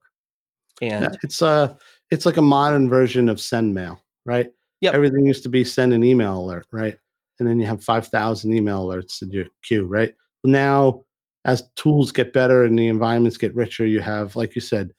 And 0.81 1.05
Yeah, 1.05 1.19
it's 1.23 1.43
uh 1.43 1.75
it's 2.11 2.27
like 2.27 2.37
a 2.37 2.43
modern 2.43 2.89
version 2.89 3.29
of 3.29 3.41
send 3.41 3.75
mail, 3.75 4.01
right? 4.25 4.49
Yep. 4.81 4.95
Everything 4.95 5.27
used 5.27 5.43
to 5.43 5.49
be 5.49 5.65
send 5.65 5.93
an 5.93 6.05
email 6.05 6.39
alert, 6.39 6.67
right? 6.71 6.97
And 7.39 7.49
then 7.49 7.61
you 7.61 7.66
have 7.66 7.84
5,000 7.84 8.53
email 8.53 8.86
alerts 8.86 9.22
in 9.22 9.30
your 9.30 9.47
queue, 9.62 9.84
right? 9.84 10.14
Now, 10.45 11.05
as 11.45 11.68
tools 11.76 12.12
get 12.12 12.32
better 12.32 12.64
and 12.64 12.78
the 12.78 12.89
environments 12.89 13.39
get 13.39 13.55
richer, 13.55 13.86
you 13.86 14.01
have, 14.01 14.36
like 14.36 14.55
you 14.55 14.61
said, 14.61 14.93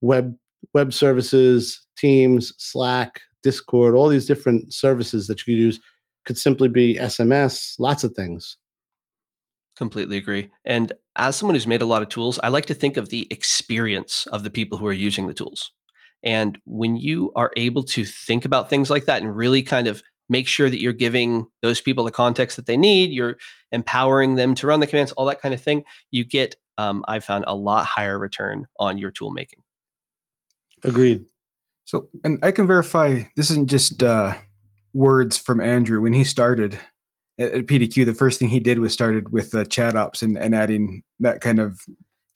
web 0.00 0.36
web 0.74 0.92
services, 0.92 1.86
Teams, 1.96 2.52
Slack, 2.58 3.20
Discord, 3.42 3.94
all 3.94 4.08
these 4.08 4.26
different 4.26 4.72
services 4.72 5.26
that 5.26 5.38
you 5.46 5.54
could 5.54 5.60
use 5.60 5.80
could 6.24 6.38
simply 6.38 6.68
be 6.68 6.96
SMS, 6.96 7.74
lots 7.78 8.04
of 8.04 8.12
things. 8.12 8.56
Completely 9.76 10.16
agree. 10.16 10.50
And 10.64 10.92
as 11.16 11.36
someone 11.36 11.54
who's 11.54 11.66
made 11.66 11.82
a 11.82 11.86
lot 11.86 12.02
of 12.02 12.08
tools, 12.08 12.38
I 12.42 12.48
like 12.48 12.66
to 12.66 12.74
think 12.74 12.96
of 12.96 13.08
the 13.08 13.26
experience 13.30 14.26
of 14.32 14.42
the 14.42 14.50
people 14.50 14.76
who 14.76 14.86
are 14.86 14.92
using 14.92 15.26
the 15.26 15.34
tools. 15.34 15.70
And 16.24 16.58
when 16.64 16.96
you 16.96 17.32
are 17.36 17.52
able 17.56 17.84
to 17.84 18.04
think 18.04 18.44
about 18.44 18.68
things 18.68 18.90
like 18.90 19.04
that 19.04 19.22
and 19.22 19.34
really 19.34 19.62
kind 19.62 19.86
of 19.86 20.02
make 20.28 20.46
sure 20.46 20.68
that 20.68 20.80
you're 20.80 20.92
giving 20.92 21.46
those 21.62 21.80
people 21.80 22.04
the 22.04 22.10
context 22.10 22.56
that 22.56 22.66
they 22.66 22.76
need, 22.76 23.10
you're 23.10 23.36
empowering 23.72 24.34
them 24.34 24.54
to 24.56 24.66
run 24.66 24.80
the 24.80 24.86
commands, 24.86 25.12
all 25.12 25.26
that 25.26 25.40
kind 25.40 25.54
of 25.54 25.60
thing, 25.62 25.84
you 26.10 26.24
get, 26.24 26.56
um, 26.76 27.04
I've 27.08 27.24
found, 27.24 27.44
a 27.46 27.54
lot 27.54 27.86
higher 27.86 28.18
return 28.18 28.66
on 28.78 28.98
your 28.98 29.10
tool 29.10 29.30
making. 29.30 29.60
Agreed. 30.84 31.24
So, 31.84 32.08
and 32.24 32.38
I 32.42 32.52
can 32.52 32.66
verify 32.66 33.22
this 33.36 33.50
isn't 33.50 33.70
just 33.70 34.02
uh, 34.02 34.34
words 34.92 35.38
from 35.38 35.60
Andrew. 35.60 36.00
When 36.00 36.12
he 36.12 36.24
started 36.24 36.78
at, 37.38 37.52
at 37.52 37.66
PDQ, 37.66 38.04
the 38.04 38.14
first 38.14 38.38
thing 38.38 38.48
he 38.48 38.60
did 38.60 38.78
was 38.78 38.92
started 38.92 39.32
with 39.32 39.54
uh, 39.54 39.64
chat 39.64 39.96
ops 39.96 40.22
and, 40.22 40.36
and 40.36 40.54
adding 40.54 41.02
that 41.20 41.40
kind 41.40 41.58
of 41.58 41.80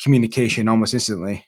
communication 0.03 0.69
almost 0.69 0.95
instantly. 0.95 1.45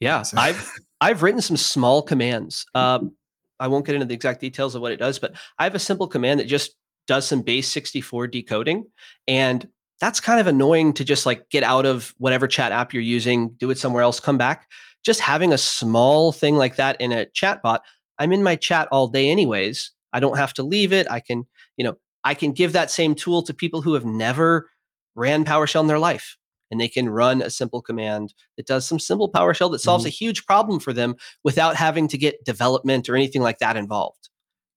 Yeah, 0.00 0.22
So- 0.22 0.38
I've 0.38 0.72
I've 1.00 1.22
written 1.22 1.40
some 1.40 1.56
small 1.56 2.00
commands. 2.02 2.64
Um, 2.74 3.12
I 3.62 3.68
won't 3.68 3.86
get 3.86 3.94
into 3.94 4.06
the 4.06 4.14
exact 4.14 4.40
details 4.40 4.74
of 4.74 4.82
what 4.82 4.92
it 4.92 4.98
does, 4.98 5.18
but 5.18 5.34
I 5.58 5.64
have 5.64 5.74
a 5.74 5.78
simple 5.78 6.08
command 6.08 6.40
that 6.40 6.46
just 6.48 6.74
does 7.06 7.26
some 7.26 7.42
base 7.42 7.68
64 7.68 8.26
decoding, 8.26 8.84
and 9.28 9.66
that's 10.00 10.18
kind 10.18 10.40
of 10.40 10.48
annoying 10.48 10.92
to 10.94 11.04
just 11.04 11.26
like 11.26 11.48
get 11.48 11.62
out 11.62 11.86
of 11.86 12.12
whatever 12.18 12.48
chat 12.48 12.72
app 12.72 12.92
you're 12.92 13.02
using, 13.02 13.50
do 13.50 13.70
it 13.70 13.78
somewhere 13.78 14.02
else, 14.02 14.18
come 14.18 14.36
back. 14.36 14.68
Just 15.04 15.20
having 15.20 15.52
a 15.52 15.58
small 15.58 16.32
thing 16.32 16.56
like 16.56 16.76
that 16.76 17.00
in 17.00 17.12
a 17.12 17.26
chat 17.26 17.62
bot, 17.62 17.82
I'm 18.18 18.32
in 18.32 18.42
my 18.42 18.56
chat 18.56 18.88
all 18.90 19.06
day 19.06 19.30
anyways. 19.30 19.92
I 20.12 20.18
don't 20.18 20.36
have 20.36 20.54
to 20.54 20.64
leave 20.64 20.92
it. 20.92 21.08
I 21.10 21.20
can, 21.20 21.46
you 21.76 21.84
know, 21.84 21.94
I 22.24 22.34
can 22.34 22.52
give 22.52 22.72
that 22.72 22.90
same 22.90 23.14
tool 23.14 23.42
to 23.44 23.54
people 23.54 23.80
who 23.80 23.94
have 23.94 24.04
never 24.04 24.68
ran 25.14 25.44
PowerShell 25.44 25.82
in 25.82 25.86
their 25.86 25.98
life 25.98 26.36
and 26.72 26.80
they 26.80 26.88
can 26.88 27.10
run 27.10 27.42
a 27.42 27.50
simple 27.50 27.82
command 27.82 28.32
that 28.56 28.66
does 28.66 28.86
some 28.86 28.98
simple 28.98 29.30
PowerShell 29.30 29.70
that 29.72 29.80
solves 29.80 30.06
a 30.06 30.08
huge 30.08 30.46
problem 30.46 30.80
for 30.80 30.94
them 30.94 31.14
without 31.44 31.76
having 31.76 32.08
to 32.08 32.16
get 32.16 32.44
development 32.44 33.10
or 33.10 33.14
anything 33.14 33.42
like 33.42 33.58
that 33.58 33.76
involved. 33.76 34.30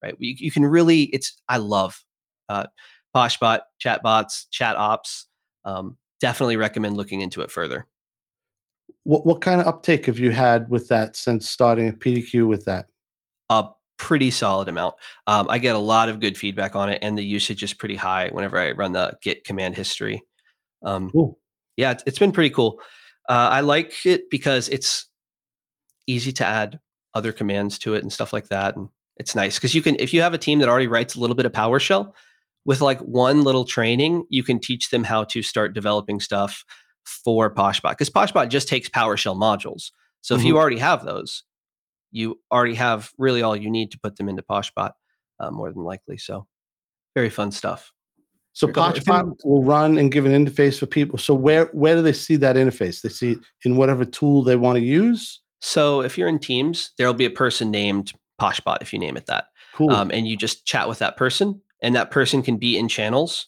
Right? 0.03 0.13
You, 0.19 0.35
you 0.37 0.51
can 0.51 0.65
really, 0.65 1.03
it's, 1.03 1.41
I 1.47 1.57
love 1.57 2.03
uh, 2.49 2.65
Poshbot, 3.15 3.61
chatbots, 3.81 4.47
chat 4.51 4.75
ops. 4.75 5.27
Um, 5.63 5.97
definitely 6.19 6.57
recommend 6.57 6.97
looking 6.97 7.21
into 7.21 7.41
it 7.41 7.49
further. 7.49 7.87
What 9.03 9.25
what 9.25 9.41
kind 9.41 9.61
of 9.61 9.67
uptake 9.67 10.07
have 10.07 10.19
you 10.19 10.31
had 10.31 10.69
with 10.69 10.87
that 10.89 11.15
since 11.15 11.49
starting 11.49 11.87
at 11.87 11.99
PDQ 11.99 12.47
with 12.47 12.65
that? 12.65 12.87
A 13.49 13.69
pretty 13.97 14.31
solid 14.31 14.67
amount. 14.67 14.95
Um, 15.27 15.47
I 15.49 15.59
get 15.59 15.75
a 15.75 15.79
lot 15.79 16.09
of 16.09 16.19
good 16.19 16.37
feedback 16.37 16.75
on 16.75 16.89
it, 16.89 16.99
and 17.01 17.17
the 17.17 17.23
usage 17.23 17.63
is 17.63 17.73
pretty 17.73 17.95
high 17.95 18.29
whenever 18.29 18.59
I 18.59 18.71
run 18.71 18.91
the 18.91 19.17
Git 19.21 19.43
command 19.43 19.75
history. 19.75 20.23
Um, 20.83 21.09
Cool. 21.11 21.39
Yeah, 21.77 21.91
it's, 21.91 22.03
it's 22.05 22.19
been 22.19 22.31
pretty 22.31 22.49
cool. 22.49 22.79
Uh, 23.27 23.49
I 23.51 23.61
like 23.61 24.05
it 24.05 24.29
because 24.29 24.69
it's 24.69 25.07
easy 26.07 26.31
to 26.33 26.45
add 26.45 26.79
other 27.13 27.31
commands 27.31 27.79
to 27.79 27.95
it 27.95 28.03
and 28.03 28.11
stuff 28.11 28.33
like 28.33 28.49
that, 28.49 28.75
and 28.75 28.89
it's 29.17 29.35
nice 29.35 29.55
because 29.55 29.73
you 29.73 29.81
can 29.81 29.95
if 29.99 30.13
you 30.13 30.21
have 30.21 30.33
a 30.33 30.37
team 30.37 30.59
that 30.59 30.69
already 30.69 30.87
writes 30.87 31.15
a 31.15 31.19
little 31.19 31.35
bit 31.35 31.45
of 31.45 31.51
PowerShell, 31.51 32.13
with 32.65 32.81
like 32.81 32.99
one 32.99 33.43
little 33.43 33.65
training, 33.65 34.25
you 34.29 34.43
can 34.43 34.59
teach 34.59 34.89
them 34.89 35.03
how 35.03 35.23
to 35.25 35.41
start 35.41 35.73
developing 35.73 36.19
stuff 36.19 36.65
for 37.05 37.53
Poshbot 37.53 37.91
because 37.91 38.09
Poshbot 38.09 38.49
just 38.49 38.67
takes 38.67 38.89
PowerShell 38.89 39.37
modules. 39.37 39.91
So 40.21 40.35
if 40.35 40.43
you 40.43 40.57
already 40.57 40.79
have 40.79 41.05
those, 41.05 41.43
you 42.11 42.39
already 42.51 42.73
have 42.75 43.11
really 43.19 43.43
all 43.43 43.55
you 43.55 43.69
need 43.69 43.91
to 43.91 43.99
put 43.99 44.15
them 44.15 44.27
into 44.27 44.41
Poshbot, 44.41 44.93
uh, 45.39 45.51
more 45.51 45.71
than 45.71 45.83
likely. 45.83 46.17
So 46.17 46.47
very 47.13 47.29
fun 47.29 47.51
stuff. 47.51 47.91
So. 48.55 48.67
Poshbot 48.69 49.35
will 49.43 49.63
run 49.65 49.97
and 49.97 50.09
give 50.09 50.25
an 50.25 50.31
interface 50.31 50.79
for 50.79 50.85
people. 50.85 51.17
So 51.17 51.33
where 51.33 51.65
where 51.73 51.95
do 51.95 52.01
they 52.01 52.13
see 52.13 52.37
that 52.37 52.55
interface? 52.55 53.01
They 53.01 53.09
see 53.09 53.35
in 53.65 53.75
whatever 53.75 54.05
tool 54.05 54.43
they 54.43 54.55
want 54.55 54.77
to 54.77 54.83
use. 54.83 55.41
So 55.59 55.99
if 56.01 56.17
you're 56.17 56.29
in 56.29 56.39
Teams, 56.39 56.91
there'll 56.97 57.13
be 57.13 57.25
a 57.25 57.29
person 57.29 57.69
named 57.69 58.13
Poshbot 58.39 58.77
if 58.81 58.93
you 58.93 58.99
name 58.99 59.17
it 59.17 59.25
that. 59.25 59.47
Cool. 59.73 59.91
um, 59.91 60.09
and 60.09 60.25
you 60.25 60.37
just 60.37 60.65
chat 60.65 60.87
with 60.87 60.99
that 60.99 61.17
person, 61.17 61.59
and 61.81 61.93
that 61.95 62.11
person 62.11 62.41
can 62.41 62.55
be 62.55 62.77
in 62.77 62.87
channels, 62.87 63.47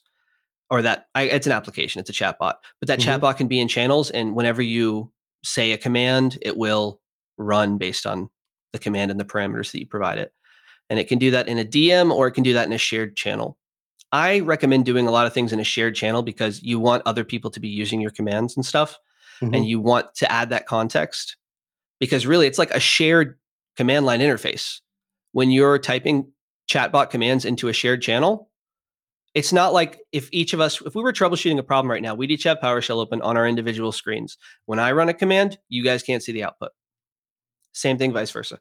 or 0.70 0.82
that 0.82 1.08
I, 1.16 1.22
it's 1.24 1.48
an 1.48 1.54
application, 1.54 2.02
it's 2.02 2.10
a 2.10 2.14
chatbot, 2.14 2.56
but 2.82 2.88
that 2.88 3.00
Mhm. 3.00 3.22
chatbot 3.22 3.38
can 3.38 3.48
be 3.48 3.62
in 3.62 3.70
channels, 3.70 4.10
and 4.12 4.36
whenever 4.36 4.62
you 4.62 5.10
say 5.46 5.72
a 5.72 5.78
command, 5.78 6.38
it 6.42 6.58
will 6.58 7.00
run 7.38 7.78
based 7.78 8.06
on 8.06 8.30
the 8.74 8.80
command 8.80 9.10
and 9.10 9.18
the 9.18 9.24
parameters 9.24 9.72
that 9.72 9.80
you 9.80 9.88
provide 9.88 10.18
it, 10.18 10.34
and 10.90 11.00
it 11.00 11.08
can 11.08 11.18
do 11.18 11.32
that 11.32 11.48
in 11.48 11.60
a 11.60 11.64
DM 11.64 12.12
or 12.12 12.28
it 12.28 12.34
can 12.34 12.44
do 12.44 12.52
that 12.56 12.68
in 12.68 12.74
a 12.74 12.78
shared 12.78 13.16
channel. 13.16 13.58
I 14.12 14.40
recommend 14.40 14.86
doing 14.86 15.08
a 15.08 15.12
lot 15.12 15.28
of 15.28 15.34
things 15.34 15.52
in 15.54 15.60
a 15.60 15.64
shared 15.64 15.96
channel 15.96 16.22
because 16.24 16.62
you 16.64 16.80
want 16.80 17.04
other 17.06 17.24
people 17.24 17.52
to 17.52 17.60
be 17.60 17.68
using 17.68 18.00
your 18.02 18.12
commands 18.12 18.56
and 18.56 18.66
stuff, 18.66 18.98
Mhm. 19.42 19.56
and 19.56 19.66
you 19.68 19.80
want 19.80 20.14
to 20.16 20.32
add 20.32 20.50
that 20.50 20.66
context 20.66 21.36
because 22.00 22.26
really 22.26 22.48
it's 22.48 22.58
like 22.60 22.72
a 22.72 22.80
shared 22.80 23.38
command 23.76 24.06
line 24.06 24.20
interface. 24.22 24.80
When 25.34 25.52
you're 25.52 25.78
typing 25.80 26.32
chatbot 26.70 27.10
commands 27.10 27.46
into 27.46 27.68
a 27.70 27.74
shared 27.74 28.02
channel 28.02 28.50
it's 29.34 29.54
not 29.54 29.72
like 29.72 30.00
if 30.12 30.28
each 30.32 30.52
of 30.54 30.60
us 30.60 30.82
if 30.82 30.96
we 30.96 31.04
were 31.04 31.14
troubleshooting 31.14 31.60
a 31.60 31.64
problem 31.64 31.90
right 31.92 32.02
now 32.02 32.16
we'd 32.16 32.32
each 32.32 32.44
have 32.44 32.58
powershell 32.58 32.98
open 32.98 33.22
on 33.22 33.38
our 33.38 33.48
individual 33.48 33.92
screens. 33.92 34.36
When 34.66 34.80
i 34.80 34.92
run 34.92 35.08
a 35.10 35.14
command 35.14 35.60
you 35.70 35.84
guys 35.84 36.02
can't 36.04 36.24
see 36.24 36.32
the 36.32 36.44
output. 36.44 36.72
Same 37.72 37.98
thing 37.98 38.12
vice 38.12 38.32
versa. 38.32 38.60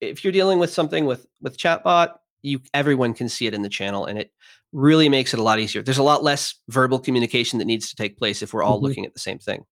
If 0.00 0.24
you're 0.24 0.32
dealing 0.32 0.58
with 0.58 0.70
something 0.72 1.06
with 1.06 1.26
with 1.40 1.56
chatbot 1.56 2.18
you 2.42 2.60
everyone 2.74 3.14
can 3.14 3.28
see 3.28 3.46
it 3.46 3.54
in 3.54 3.62
the 3.62 3.68
channel 3.68 4.04
and 4.06 4.18
it 4.18 4.32
really 4.72 5.08
makes 5.08 5.32
it 5.34 5.40
a 5.40 5.42
lot 5.42 5.58
easier 5.58 5.82
there's 5.82 5.98
a 5.98 6.02
lot 6.02 6.22
less 6.22 6.54
verbal 6.68 6.98
communication 6.98 7.58
that 7.58 7.64
needs 7.64 7.88
to 7.90 7.96
take 7.96 8.16
place 8.16 8.42
if 8.42 8.52
we're 8.52 8.62
all 8.62 8.78
Mhm. 8.78 8.82
looking 8.82 9.06
at 9.06 9.12
the 9.14 9.20
same 9.20 9.38
thing 9.38 9.64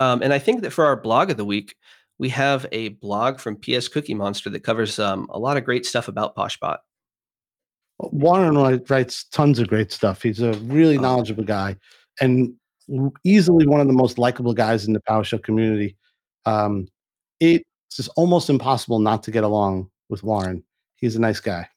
um, 0.00 0.22
and 0.22 0.32
i 0.32 0.38
think 0.38 0.62
that 0.62 0.70
for 0.72 0.84
our 0.86 0.96
blog 1.00 1.30
of 1.30 1.36
the 1.36 1.44
week 1.44 1.76
we 2.18 2.28
have 2.30 2.66
a 2.72 2.88
blog 2.90 3.38
from 3.38 3.56
ps 3.56 3.88
cookie 3.88 4.14
monster 4.14 4.48
that 4.50 4.60
covers 4.60 4.98
um, 4.98 5.26
a 5.30 5.38
lot 5.38 5.56
of 5.56 5.64
great 5.64 5.84
stuff 5.86 6.08
about 6.08 6.34
poshbot 6.36 6.78
Warren 8.00 8.56
writes 8.88 9.24
tons 9.24 9.60
of 9.60 9.68
great 9.68 9.92
stuff. 9.92 10.20
He's 10.22 10.40
a 10.40 10.52
really 10.64 10.98
Oh. 10.98 11.02
knowledgeable 11.02 11.44
guy 11.44 11.76
and 12.20 12.52
easily 13.22 13.66
one 13.68 13.80
of 13.80 13.86
the 13.86 13.92
most 13.92 14.18
likable 14.18 14.52
guys 14.52 14.84
in 14.84 14.92
the 14.94 15.00
PowerShell 15.00 15.42
community. 15.44 15.96
Um, 16.44 16.88
it's 17.40 17.64
just 17.94 18.10
almost 18.16 18.50
impossible 18.50 18.98
not 18.98 19.22
to 19.22 19.30
get 19.30 19.44
along 19.44 19.90
with 20.08 20.22
Warren. 20.24 20.64
He's 20.96 21.14
a 21.16 21.20
nice 21.20 21.38
guy. 21.40 21.68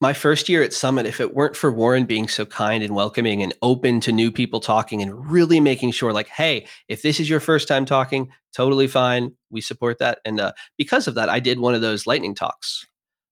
My 0.00 0.12
first 0.12 0.48
year 0.48 0.62
at 0.62 0.74
Summit, 0.74 1.06
if 1.06 1.20
it 1.20 1.34
weren't 1.34 1.56
for 1.56 1.72
Warren 1.72 2.04
being 2.04 2.28
so 2.28 2.44
kind 2.44 2.82
and 2.82 2.94
welcoming 2.94 3.42
and 3.42 3.54
open 3.62 4.00
to 4.00 4.12
new 4.12 4.30
people 4.30 4.60
talking 4.60 5.00
and 5.00 5.30
really 5.30 5.58
making 5.58 5.92
sure, 5.92 6.12
like, 6.12 6.28
hey, 6.28 6.66
if 6.88 7.02
this 7.02 7.18
is 7.18 7.30
your 7.30 7.40
first 7.40 7.66
time 7.66 7.86
talking, 7.86 8.28
totally 8.54 8.88
fine. 8.88 9.32
We 9.50 9.62
support 9.62 9.98
that. 9.98 10.18
And 10.24 10.38
uh, 10.38 10.52
because 10.76 11.08
of 11.08 11.14
that, 11.14 11.30
I 11.30 11.40
did 11.40 11.60
one 11.60 11.74
of 11.74 11.80
those 11.80 12.06
lightning 12.06 12.34
talks. 12.34 12.86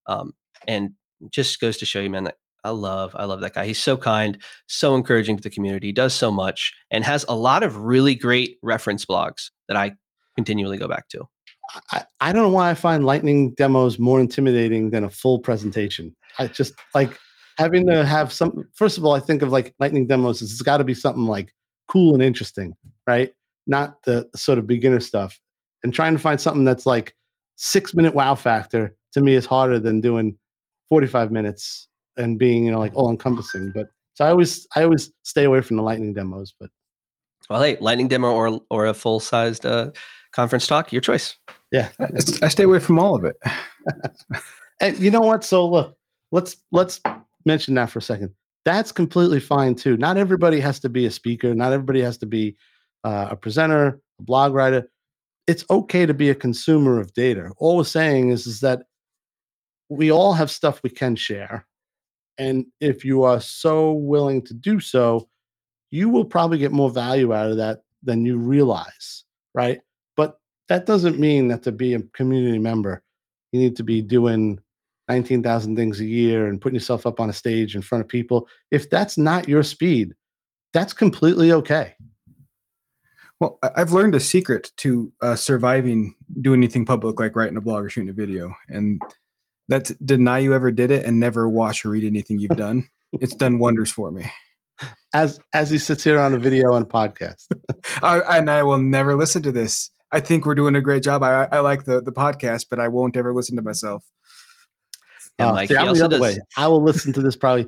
Um, 0.06 0.32
and 0.66 0.92
just 1.30 1.60
goes 1.60 1.76
to 1.78 1.86
show 1.86 2.00
you, 2.00 2.10
man, 2.10 2.24
that 2.24 2.36
I 2.64 2.70
love, 2.70 3.14
I 3.14 3.26
love 3.26 3.40
that 3.42 3.54
guy. 3.54 3.66
He's 3.66 3.78
so 3.78 3.98
kind, 3.98 4.38
so 4.66 4.94
encouraging 4.94 5.36
to 5.36 5.42
the 5.42 5.50
community, 5.50 5.92
does 5.92 6.14
so 6.14 6.30
much, 6.30 6.72
and 6.90 7.04
has 7.04 7.26
a 7.28 7.36
lot 7.36 7.62
of 7.62 7.76
really 7.76 8.14
great 8.14 8.56
reference 8.62 9.04
blogs 9.04 9.50
that 9.68 9.76
I 9.76 9.92
continually 10.34 10.78
go 10.78 10.88
back 10.88 11.08
to. 11.10 11.28
I, 11.92 12.04
I 12.20 12.32
don't 12.32 12.42
know 12.42 12.48
why 12.48 12.70
I 12.70 12.74
find 12.74 13.04
lightning 13.04 13.52
demos 13.54 13.98
more 13.98 14.20
intimidating 14.20 14.90
than 14.90 15.04
a 15.04 15.10
full 15.10 15.38
presentation. 15.38 16.14
I 16.39 16.47
just 16.49 16.74
like 16.95 17.18
having 17.59 17.87
to 17.87 18.05
have 18.05 18.32
some. 18.32 18.68
First 18.74 18.99
of 18.99 19.05
all, 19.05 19.14
I 19.14 19.20
think 19.20 19.43
of 19.43 19.51
like 19.53 19.74
lightning 19.78 20.07
demos. 20.07 20.43
It's 20.43 20.62
got 20.62 20.78
to 20.78 20.85
be 20.85 20.95
something 20.95 21.24
like 21.26 21.53
cool 21.89 22.14
and 22.14 22.22
interesting, 22.22 22.74
right? 23.07 23.32
Not 23.66 24.03
the 24.05 24.28
sort 24.35 24.59
of 24.59 24.66
beginner 24.66 25.01
stuff. 25.01 25.39
And 25.82 25.93
trying 25.93 26.14
to 26.14 26.18
find 26.18 26.41
something 26.41 26.64
that's 26.64 26.87
like 26.87 27.14
six 27.57 27.95
minute 27.95 28.14
wow 28.14 28.35
factor 28.35 28.95
to 29.12 29.20
me 29.20 29.35
is 29.35 29.47
harder 29.47 29.78
than 29.78 30.01
doing 30.01 30.37
45 30.89 31.30
minutes 31.30 31.89
and 32.16 32.39
being, 32.39 32.64
you 32.64 32.72
know, 32.72 32.78
like 32.78 32.95
all 32.95 33.11
encompassing. 33.11 33.70
But 33.74 33.89
so 34.14 34.24
I 34.24 34.30
always, 34.30 34.66
I 34.74 34.82
always 34.82 35.12
stay 35.24 35.45
away 35.45 35.61
from 35.61 35.76
the 35.76 35.82
lightning 35.82 36.14
demos. 36.14 36.55
But 36.59 36.70
Well, 37.51 37.62
hey, 37.62 37.76
lightning 37.80 38.09
demo 38.09 38.32
or 38.32 38.61
or 38.70 38.87
a 38.87 38.95
full 38.95 39.20
sized 39.20 39.66
uh, 39.66 39.91
conference 40.32 40.66
talk, 40.66 40.93
your 40.93 41.03
choice. 41.03 41.37
yeah, 41.70 41.91
I, 42.01 42.07
I 42.43 42.49
stay 42.49 42.64
away 42.64 42.78
from 42.80 42.99
all 42.99 43.14
of 43.14 43.24
it. 43.24 43.37
And 44.80 44.99
you 44.99 45.11
know 45.11 45.20
what? 45.20 45.45
So 45.45 45.68
look, 45.68 45.97
let's 46.35 46.57
let's 46.72 47.01
mention 47.47 47.74
that 47.74 47.91
for 47.91 48.01
a 48.01 48.03
second. 48.03 48.35
That's 48.64 48.93
completely 48.93 49.41
fine 49.41 49.74
too. 49.74 49.97
Not 49.97 50.16
everybody 50.16 50.59
has 50.61 50.80
to 50.80 50.89
be 50.89 51.07
a 51.07 51.11
speaker. 51.11 51.55
Not 51.55 51.72
everybody 51.72 52.01
has 52.01 52.18
to 52.18 52.26
be 52.26 52.57
uh, 53.05 53.28
a 53.30 53.37
presenter, 53.37 54.01
a 54.18 54.22
blog 54.22 54.53
writer. 54.53 54.91
It's 55.47 55.64
okay 55.70 56.07
to 56.07 56.14
be 56.14 56.30
a 56.30 56.35
consumer 56.35 56.99
of 56.99 57.12
data. 57.14 57.53
All 57.59 57.76
we're 57.76 57.85
saying 57.85 58.30
is 58.30 58.47
is 58.47 58.61
that 58.61 58.82
we 59.89 60.11
all 60.11 60.32
have 60.32 60.51
stuff 60.51 60.82
we 60.82 60.91
can 60.91 61.14
share, 61.14 61.66
and 62.37 62.66
if 62.80 63.05
you 63.05 63.22
are 63.22 63.41
so 63.41 63.93
willing 63.93 64.43
to 64.43 64.55
do 64.55 64.80
so, 64.80 65.28
you 65.91 66.09
will 66.09 66.24
probably 66.24 66.59
get 66.59 66.72
more 66.72 66.91
value 66.91 67.32
out 67.32 67.51
of 67.51 67.59
that 67.59 67.82
than 68.03 68.24
you 68.24 68.39
realize, 68.39 69.24
right? 69.55 69.80
But 70.16 70.39
that 70.68 70.87
doesn't 70.87 71.20
mean 71.20 71.49
that 71.49 71.62
to 71.64 71.72
be 71.72 71.95
a 71.95 72.03
community 72.14 72.59
member, 72.59 73.03
you 73.53 73.61
need 73.61 73.76
to 73.76 73.85
be 73.85 74.01
doing 74.03 74.59
19,000 75.09 75.76
things 75.76 76.00
a 76.00 76.05
year 76.05 76.46
and 76.46 76.61
putting 76.61 76.76
yourself 76.76 77.07
up 77.07 77.20
on 77.20 77.30
a 77.30 77.32
stage 77.32 77.76
in 77.76 77.82
front 77.82 78.02
of 78.02 78.09
people. 78.09 78.48
If 78.70 78.90
that's 78.90 79.18
not 79.18 79.48
your 79.48 79.62
speed, 79.62 80.14
that's 80.72 80.92
completely 80.92 81.52
okay. 81.52 81.94
Well, 83.40 83.59
I've 83.62 83.92
learned 83.92 84.14
a 84.14 84.20
secret 84.20 84.70
to 84.78 85.12
uh, 85.20 85.36
surviving 85.36 86.14
doing 86.40 86.61
anything 86.61 86.86
public, 86.86 87.18
like 87.18 87.36
writing 87.36 87.57
a 87.57 87.61
blog 87.61 87.84
or 87.84 87.90
shooting 87.90 88.09
a 88.09 88.12
video, 88.12 88.55
and 88.68 89.02
that's 89.68 89.90
deny 89.96 90.38
you 90.38 90.55
ever 90.55 90.70
did 90.70 90.90
it 90.90 91.05
and 91.05 91.18
never 91.18 91.48
watch 91.48 91.84
or 91.84 91.90
read 91.90 92.05
anything 92.05 92.38
you've 92.38 92.57
done. 92.57 92.88
It's 93.12 93.34
done 93.36 93.59
wonders 93.59 93.90
for 93.90 94.11
me. 94.11 94.30
As 95.12 95.40
as 95.52 95.70
he 95.70 95.78
sits 95.78 96.05
here 96.05 96.18
on 96.18 96.34
a 96.34 96.38
video 96.38 96.74
and 96.74 96.88
podcast. 96.88 97.46
I, 98.02 98.38
and 98.38 98.50
I 98.50 98.62
will 98.62 98.78
never 98.78 99.14
listen 99.14 99.42
to 99.42 99.52
this. 99.52 99.90
I 100.12 100.20
think 100.20 100.46
we're 100.46 100.55
doing 100.55 100.76
a 100.76 100.80
great 100.80 101.02
job. 101.02 101.24
I, 101.24 101.48
I 101.50 101.59
like 101.59 101.84
the, 101.84 102.00
the 102.00 102.12
podcast, 102.12 102.66
but 102.70 102.78
I 102.78 102.86
won't 102.86 103.16
ever 103.16 103.34
listen 103.34 103.57
to 103.57 103.62
myself. 103.62 104.05
And 105.39 105.49
Uh, 105.51 105.53
Mike, 105.55 105.68
see, 105.68 105.74
he 105.74 105.80
I'm 105.80 105.95
the 105.95 106.05
other 106.05 106.18
does- 106.18 106.20
way. 106.20 106.39
I 106.57 106.68
will 106.68 106.82
listen 106.82 107.12
to 107.14 107.20
this 107.22 107.37
probably 107.37 107.64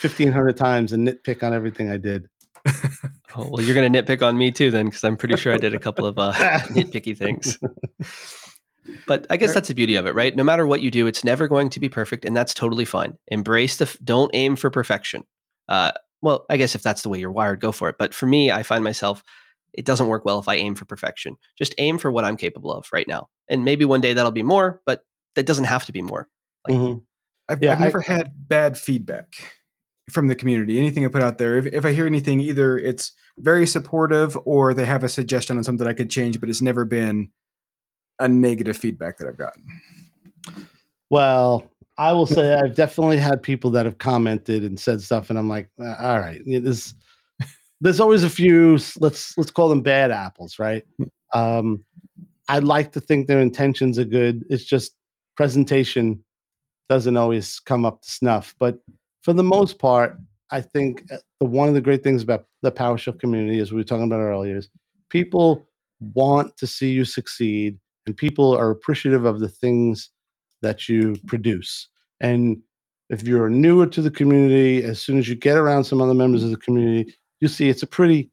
1,500 0.00 0.56
times 0.56 0.92
and 0.92 1.06
nitpick 1.06 1.42
on 1.42 1.52
everything 1.52 1.90
I 1.90 1.96
did. 1.96 2.26
Oh, 3.36 3.46
well, 3.50 3.62
you're 3.62 3.74
going 3.74 3.92
to 3.92 4.02
nitpick 4.02 4.22
on 4.26 4.38
me 4.38 4.50
too, 4.50 4.70
then, 4.70 4.86
because 4.86 5.04
I'm 5.04 5.16
pretty 5.16 5.36
sure 5.36 5.52
I 5.52 5.58
did 5.58 5.74
a 5.74 5.78
couple 5.78 6.06
of 6.06 6.18
uh, 6.18 6.32
nitpicky 6.72 7.16
things. 7.16 7.58
But 9.06 9.26
I 9.28 9.36
guess 9.36 9.52
that's 9.52 9.68
the 9.68 9.74
beauty 9.74 9.96
of 9.96 10.06
it, 10.06 10.14
right? 10.14 10.34
No 10.34 10.42
matter 10.42 10.66
what 10.66 10.80
you 10.80 10.90
do, 10.90 11.06
it's 11.06 11.22
never 11.22 11.46
going 11.46 11.68
to 11.70 11.78
be 11.80 11.90
perfect, 11.90 12.24
and 12.24 12.34
that's 12.34 12.54
totally 12.54 12.86
fine. 12.86 13.18
Embrace 13.28 13.76
the. 13.76 13.84
f- 13.84 13.98
Don't 14.02 14.30
aim 14.32 14.56
for 14.56 14.70
perfection. 14.70 15.24
Uh, 15.68 15.92
well, 16.22 16.46
I 16.48 16.56
guess 16.56 16.74
if 16.74 16.82
that's 16.82 17.02
the 17.02 17.10
way 17.10 17.18
you're 17.18 17.30
wired, 17.30 17.60
go 17.60 17.70
for 17.70 17.90
it. 17.90 17.96
But 17.98 18.14
for 18.14 18.24
me, 18.26 18.50
I 18.50 18.62
find 18.62 18.82
myself, 18.82 19.22
it 19.74 19.84
doesn't 19.84 20.06
work 20.06 20.24
well 20.24 20.38
if 20.38 20.48
I 20.48 20.54
aim 20.54 20.74
for 20.74 20.86
perfection. 20.86 21.36
Just 21.58 21.74
aim 21.76 21.98
for 21.98 22.10
what 22.10 22.24
I'm 22.24 22.36
capable 22.38 22.72
of 22.72 22.88
right 22.90 23.06
now, 23.06 23.28
and 23.48 23.62
maybe 23.62 23.84
one 23.84 24.00
day 24.00 24.14
that'll 24.14 24.30
be 24.32 24.42
more, 24.42 24.80
but 24.86 25.02
that 25.34 25.44
doesn't 25.44 25.64
have 25.66 25.84
to 25.84 25.92
be 25.92 26.00
more. 26.00 26.26
Mhm. 26.66 27.02
I've, 27.48 27.62
Yeah, 27.62 27.72
I've 27.72 27.80
I- 27.80 27.84
never 27.84 28.00
had 28.00 28.32
bad 28.48 28.76
feedback 28.78 29.34
from 30.10 30.28
the 30.28 30.34
community. 30.34 30.78
Anything 30.78 31.04
I 31.04 31.08
put 31.08 31.22
out 31.22 31.38
there, 31.38 31.58
if, 31.58 31.66
if 31.66 31.84
I 31.84 31.92
hear 31.92 32.06
anything, 32.06 32.40
either 32.40 32.78
it's 32.78 33.12
very 33.38 33.66
supportive 33.66 34.36
or 34.44 34.72
they 34.74 34.84
have 34.86 35.04
a 35.04 35.08
suggestion 35.08 35.56
on 35.58 35.64
something 35.64 35.86
I 35.86 35.92
could 35.92 36.10
change, 36.10 36.40
but 36.40 36.48
it's 36.48 36.62
never 36.62 36.84
been 36.84 37.30
a 38.18 38.26
negative 38.28 38.76
feedback 38.76 39.18
that 39.18 39.28
I've 39.28 39.36
gotten. 39.36 39.64
Well, 41.10 41.70
I 41.96 42.12
will 42.12 42.26
say 42.26 42.54
I've 42.54 42.74
definitely 42.74 43.18
had 43.18 43.42
people 43.42 43.70
that 43.72 43.86
have 43.86 43.98
commented 43.98 44.64
and 44.64 44.78
said 44.78 45.00
stuff, 45.02 45.30
and 45.30 45.38
I'm 45.38 45.48
like, 45.48 45.68
"Uh, 45.80 45.94
all 45.98 46.20
right, 46.20 46.40
this. 46.46 46.94
There's 47.80 48.00
always 48.00 48.24
a 48.24 48.30
few. 48.30 48.78
Let's 48.98 49.36
let's 49.38 49.50
call 49.50 49.68
them 49.68 49.82
bad 49.82 50.10
apples, 50.10 50.58
right? 50.58 50.84
Um, 51.32 51.84
I'd 52.48 52.64
like 52.64 52.92
to 52.92 53.00
think 53.00 53.26
their 53.26 53.40
intentions 53.40 53.98
are 53.98 54.04
good. 54.04 54.44
It's 54.50 54.64
just 54.64 54.94
presentation 55.36 56.22
doesn't 56.88 57.16
always 57.16 57.60
come 57.60 57.84
up 57.84 58.02
to 58.02 58.10
snuff. 58.10 58.54
But 58.58 58.78
for 59.22 59.32
the 59.32 59.42
most 59.42 59.78
part, 59.78 60.18
I 60.50 60.60
think 60.60 61.04
uh, 61.12 61.18
the 61.40 61.46
one 61.46 61.68
of 61.68 61.74
the 61.74 61.80
great 61.80 62.02
things 62.02 62.22
about 62.22 62.46
the 62.62 62.72
PowerShell 62.72 63.20
community, 63.20 63.58
as 63.60 63.70
we 63.70 63.76
were 63.76 63.84
talking 63.84 64.06
about 64.06 64.20
earlier, 64.20 64.56
is 64.56 64.68
people 65.10 65.68
want 66.14 66.56
to 66.56 66.66
see 66.66 66.90
you 66.90 67.04
succeed, 67.04 67.78
and 68.06 68.16
people 68.16 68.56
are 68.56 68.70
appreciative 68.70 69.24
of 69.24 69.40
the 69.40 69.48
things 69.48 70.10
that 70.62 70.88
you 70.88 71.16
produce. 71.26 71.88
And 72.20 72.58
if 73.10 73.22
you're 73.22 73.48
newer 73.48 73.86
to 73.86 74.02
the 74.02 74.10
community, 74.10 74.82
as 74.82 75.00
soon 75.00 75.18
as 75.18 75.28
you 75.28 75.34
get 75.34 75.56
around 75.56 75.84
some 75.84 76.00
other 76.00 76.14
members 76.14 76.44
of 76.44 76.50
the 76.50 76.56
community, 76.56 77.14
you 77.40 77.48
see 77.48 77.68
it's 77.68 77.82
a 77.82 77.86
pretty 77.86 78.30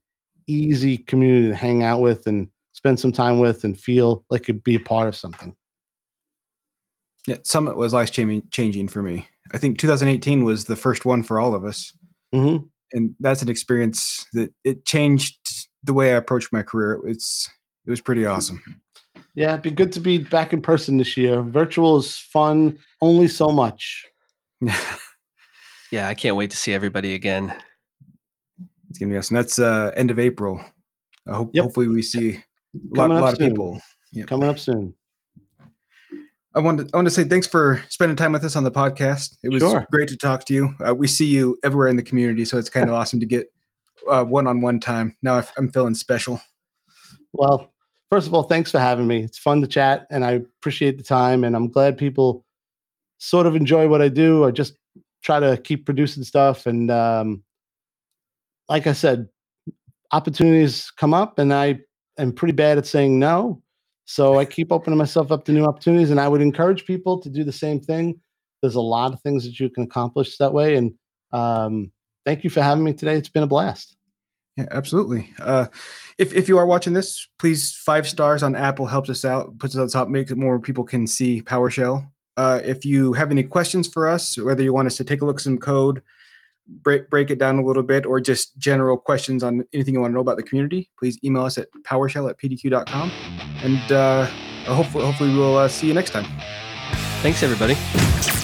easy 0.48 0.98
community 0.98 1.48
to 1.50 1.56
hang 1.56 1.84
out 1.84 2.02
with 2.02 2.28
and 2.28 2.48
spend 2.74 3.00
some 3.00 3.12
time 3.12 3.40
with 3.40 3.64
and 3.64 3.80
feel 3.80 4.24
like 4.30 4.48
you'd 4.48 4.64
be 4.64 4.76
a 4.76 4.80
part 4.80 5.08
of 5.08 5.16
something. 5.16 5.56
Yeah, 7.28 7.38
Summit 7.44 7.76
was 7.76 7.94
life 7.94 8.12
changing 8.12 8.44
changing 8.52 8.88
for 8.88 9.02
me. 9.02 9.28
I 9.54 9.58
think 9.58 9.80
2018 9.80 10.44
was 10.44 10.66
the 10.66 10.76
first 10.76 11.06
one 11.06 11.24
for 11.24 11.40
all 11.40 11.56
of 11.56 11.66
us, 11.66 11.92
hmm 12.34 12.58
and 12.94 13.16
that's 13.20 13.42
an 13.42 13.50
experience 13.50 14.26
that 14.34 14.54
it 14.64 14.86
changed 14.86 15.38
the 15.84 15.94
way 15.94 16.14
I 16.14 16.18
approached 16.18 16.54
my 16.54 16.62
career. 16.62 17.02
It's 17.06 17.50
it 17.86 17.90
was 17.90 18.00
pretty 18.02 18.26
awesome. 18.26 18.62
Yeah, 19.34 19.50
it'd 19.54 19.64
be 19.64 19.72
good 19.72 19.92
to 19.94 20.00
be 20.00 20.18
back 20.20 20.54
in 20.54 20.62
person 20.62 20.98
this 20.98 21.18
year. 21.18 21.42
Virtual 21.42 21.98
is 21.98 22.18
fun, 22.18 22.78
only 23.02 23.28
so 23.28 23.50
much. 23.50 24.06
Yeah, 25.92 26.08
I 26.10 26.14
can't 26.14 26.36
wait 26.36 26.50
to 26.52 26.58
see 26.58 26.74
everybody 26.74 27.14
again. 27.14 27.56
It's 28.90 29.00
gonna 29.00 29.12
be 29.12 29.18
awesome. 29.18 29.36
That's 29.36 29.60
uh, 29.60 29.92
end 29.96 30.12
of 30.12 30.20
April. 30.20 30.60
I 31.28 31.36
hope 31.36 31.52
Yep. 31.54 31.64
hopefully 31.64 31.88
we 31.88 32.02
see 32.02 32.36
a 32.76 32.80
lot, 32.98 33.10
lot 33.12 33.34
of 33.34 33.40
people. 33.40 33.80
Yep. 34.12 34.28
Coming 34.28 34.50
up 34.50 34.60
soon. 34.60 34.94
I 36.56 36.60
wanted 36.60 36.90
I 36.94 36.98
want 36.98 37.08
to 37.08 37.14
say 37.14 37.26
thanks 37.26 37.48
for 37.48 37.84
spending 37.90 38.16
time 38.16 38.32
with 38.32 38.44
us 38.46 38.56
on 38.56 38.64
the 38.64 38.72
podcast. 38.72 39.38
It 39.44 39.50
was 39.50 39.62
Sure. 39.62 39.86
great 39.92 40.08
to 40.10 40.18
talk 40.18 40.46
to 40.46 40.54
you. 40.54 40.74
Uh, 40.86 40.96
we 40.96 41.08
see 41.08 41.26
you 41.26 41.58
everywhere 41.64 41.90
in 41.90 41.98
the 41.98 42.04
community, 42.04 42.46
so 42.46 42.58
it's 42.58 42.70
kind 42.70 42.90
of 42.90 42.96
awesome 42.96 43.20
to 43.20 43.26
get 43.26 43.52
uh, 44.10 44.24
one-on-one 44.24 44.80
time. 44.80 45.16
Now 45.22 45.44
I'm 45.58 45.70
feeling 45.72 45.96
special. 45.96 46.42
Well, 47.34 47.74
first 48.10 48.28
of 48.28 48.34
all, 48.34 48.44
thanks 48.44 48.72
for 48.72 48.80
having 48.80 49.08
me. 49.08 49.24
It's 49.24 49.38
fun 49.38 49.62
to 49.62 49.68
chat 49.68 50.08
and 50.10 50.24
I 50.24 50.32
appreciate 50.32 50.98
the 50.98 51.04
time 51.04 51.44
and 51.44 51.56
I'm 51.56 51.70
glad 51.70 51.98
people 51.98 52.46
sort 53.18 53.46
of 53.48 53.56
enjoy 53.56 53.88
what 53.90 54.02
I 54.02 54.08
do. 54.08 54.46
I 54.46 54.52
just 54.52 54.78
try 55.24 55.40
to 55.40 55.58
keep 55.58 55.86
producing 55.86 56.24
stuff 56.24 56.66
and 56.66 56.90
um 56.92 57.44
like 58.70 58.88
I 58.88 58.94
said, 58.94 59.28
opportunities 60.12 60.92
come 60.92 61.14
up 61.14 61.38
and 61.40 61.54
I 61.54 61.80
am 62.18 62.32
pretty 62.32 62.54
bad 62.54 62.78
at 62.78 62.86
saying 62.88 63.20
no. 63.20 63.62
So 64.06 64.38
I 64.38 64.46
keep 64.46 64.72
opening 64.72 64.98
myself 64.98 65.32
up 65.32 65.46
to 65.46 65.52
new 65.52 65.66
opportunities 65.66 66.12
and 66.12 66.20
I 66.20 66.28
would 66.28 66.42
encourage 66.42 66.86
people 66.86 67.20
to 67.22 67.30
do 67.30 67.44
the 67.44 67.52
same 67.52 67.80
thing. 67.80 68.20
There's 68.62 68.76
a 68.76 68.82
lot 68.82 69.14
of 69.14 69.22
things 69.22 69.44
that 69.46 69.60
you 69.60 69.70
can 69.70 69.84
accomplish 69.84 70.38
that 70.38 70.54
way 70.54 70.76
and 70.76 70.94
um 71.32 71.92
thank 72.26 72.44
you 72.44 72.50
for 72.50 72.62
having 72.62 72.84
me 72.84 72.94
today. 72.94 73.16
It's 73.16 73.30
been 73.30 73.44
a 73.44 73.48
blast. 73.48 73.96
Yeah, 74.58 74.68
absolutely. 74.72 75.34
Uh, 75.40 75.68
if 76.18 76.34
if 76.34 76.48
you 76.48 76.58
are 76.58 76.66
watching 76.66 76.94
this, 76.94 77.28
please 77.40 77.74
five 77.74 78.08
stars 78.08 78.42
on 78.42 78.56
Apple 78.56 78.86
helps 78.86 79.10
us 79.10 79.26
out, 79.26 79.58
puts 79.60 79.76
us 79.76 79.82
on 79.82 79.88
top, 79.90 80.08
makes 80.08 80.32
it 80.32 80.38
more 80.38 80.60
people 80.60 80.86
can 80.86 81.06
see 81.08 81.42
PowerShell. 81.42 82.10
Uh, 82.38 82.62
if 82.64 82.86
you 82.86 83.14
have 83.14 83.32
any 83.32 83.44
questions 83.44 83.88
for 83.88 84.08
us, 84.08 84.38
whether 84.38 84.64
you 84.64 84.74
want 84.74 84.88
us 84.88 84.98
to 84.98 85.04
take 85.04 85.22
a 85.22 85.26
look 85.26 85.38
at 85.38 85.42
some 85.42 85.58
code, 85.58 86.02
break 86.68 87.10
break 87.10 87.30
it 87.30 87.40
down 87.40 87.60
a 87.60 87.64
little 87.66 87.84
bit, 87.84 88.06
or 88.06 88.20
just 88.20 88.58
general 88.58 88.98
questions 88.98 89.44
on 89.44 89.64
anything 89.74 89.94
you 89.94 90.02
want 90.02 90.12
to 90.12 90.16
know 90.16 90.22
about 90.22 90.38
the 90.38 90.44
community, 90.44 90.90
please 90.98 91.18
email 91.24 91.44
us 91.44 91.58
at 91.58 91.68
PowerShell 91.84 92.30
at 92.30 92.38
pdq.com, 92.38 93.12
and 93.64 93.92
uh, 93.92 94.26
hopefully 94.66 95.06
hopefully 95.06 95.36
we'll 95.36 95.58
uh, 95.58 95.68
see 95.68 95.88
you 95.88 95.94
next 95.94 96.12
time. 96.12 96.26
Thanks, 97.22 97.42
everybody. 97.42 97.74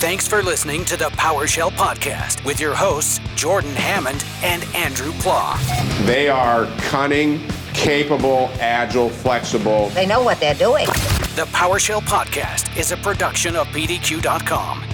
Thanks 0.02 0.28
for 0.28 0.42
listening 0.42 0.84
to 0.86 0.98
the 0.98 1.10
PowerShell 1.12 1.70
Podcast 1.72 2.44
with 2.44 2.60
your 2.60 2.74
hosts, 2.74 3.20
Jordan 3.36 3.76
Hammond 3.76 4.26
and 4.44 4.64
Andrew 4.76 5.12
Pla. 5.20 5.60
They 6.06 6.30
are 6.30 6.66
cunning, 6.90 7.48
capable, 7.74 8.50
agile, 8.60 9.10
flexible. 9.10 9.90
They 9.90 10.08
know 10.08 10.24
what 10.24 10.40
they're 10.40 10.56
doing. 10.56 10.88
The 11.36 11.48
PowerShell 11.52 12.02
Podcast 12.02 12.76
is 12.76 12.92
a 12.92 12.98
production 12.98 13.56
of 13.56 13.68
PDQ.com 13.68 14.91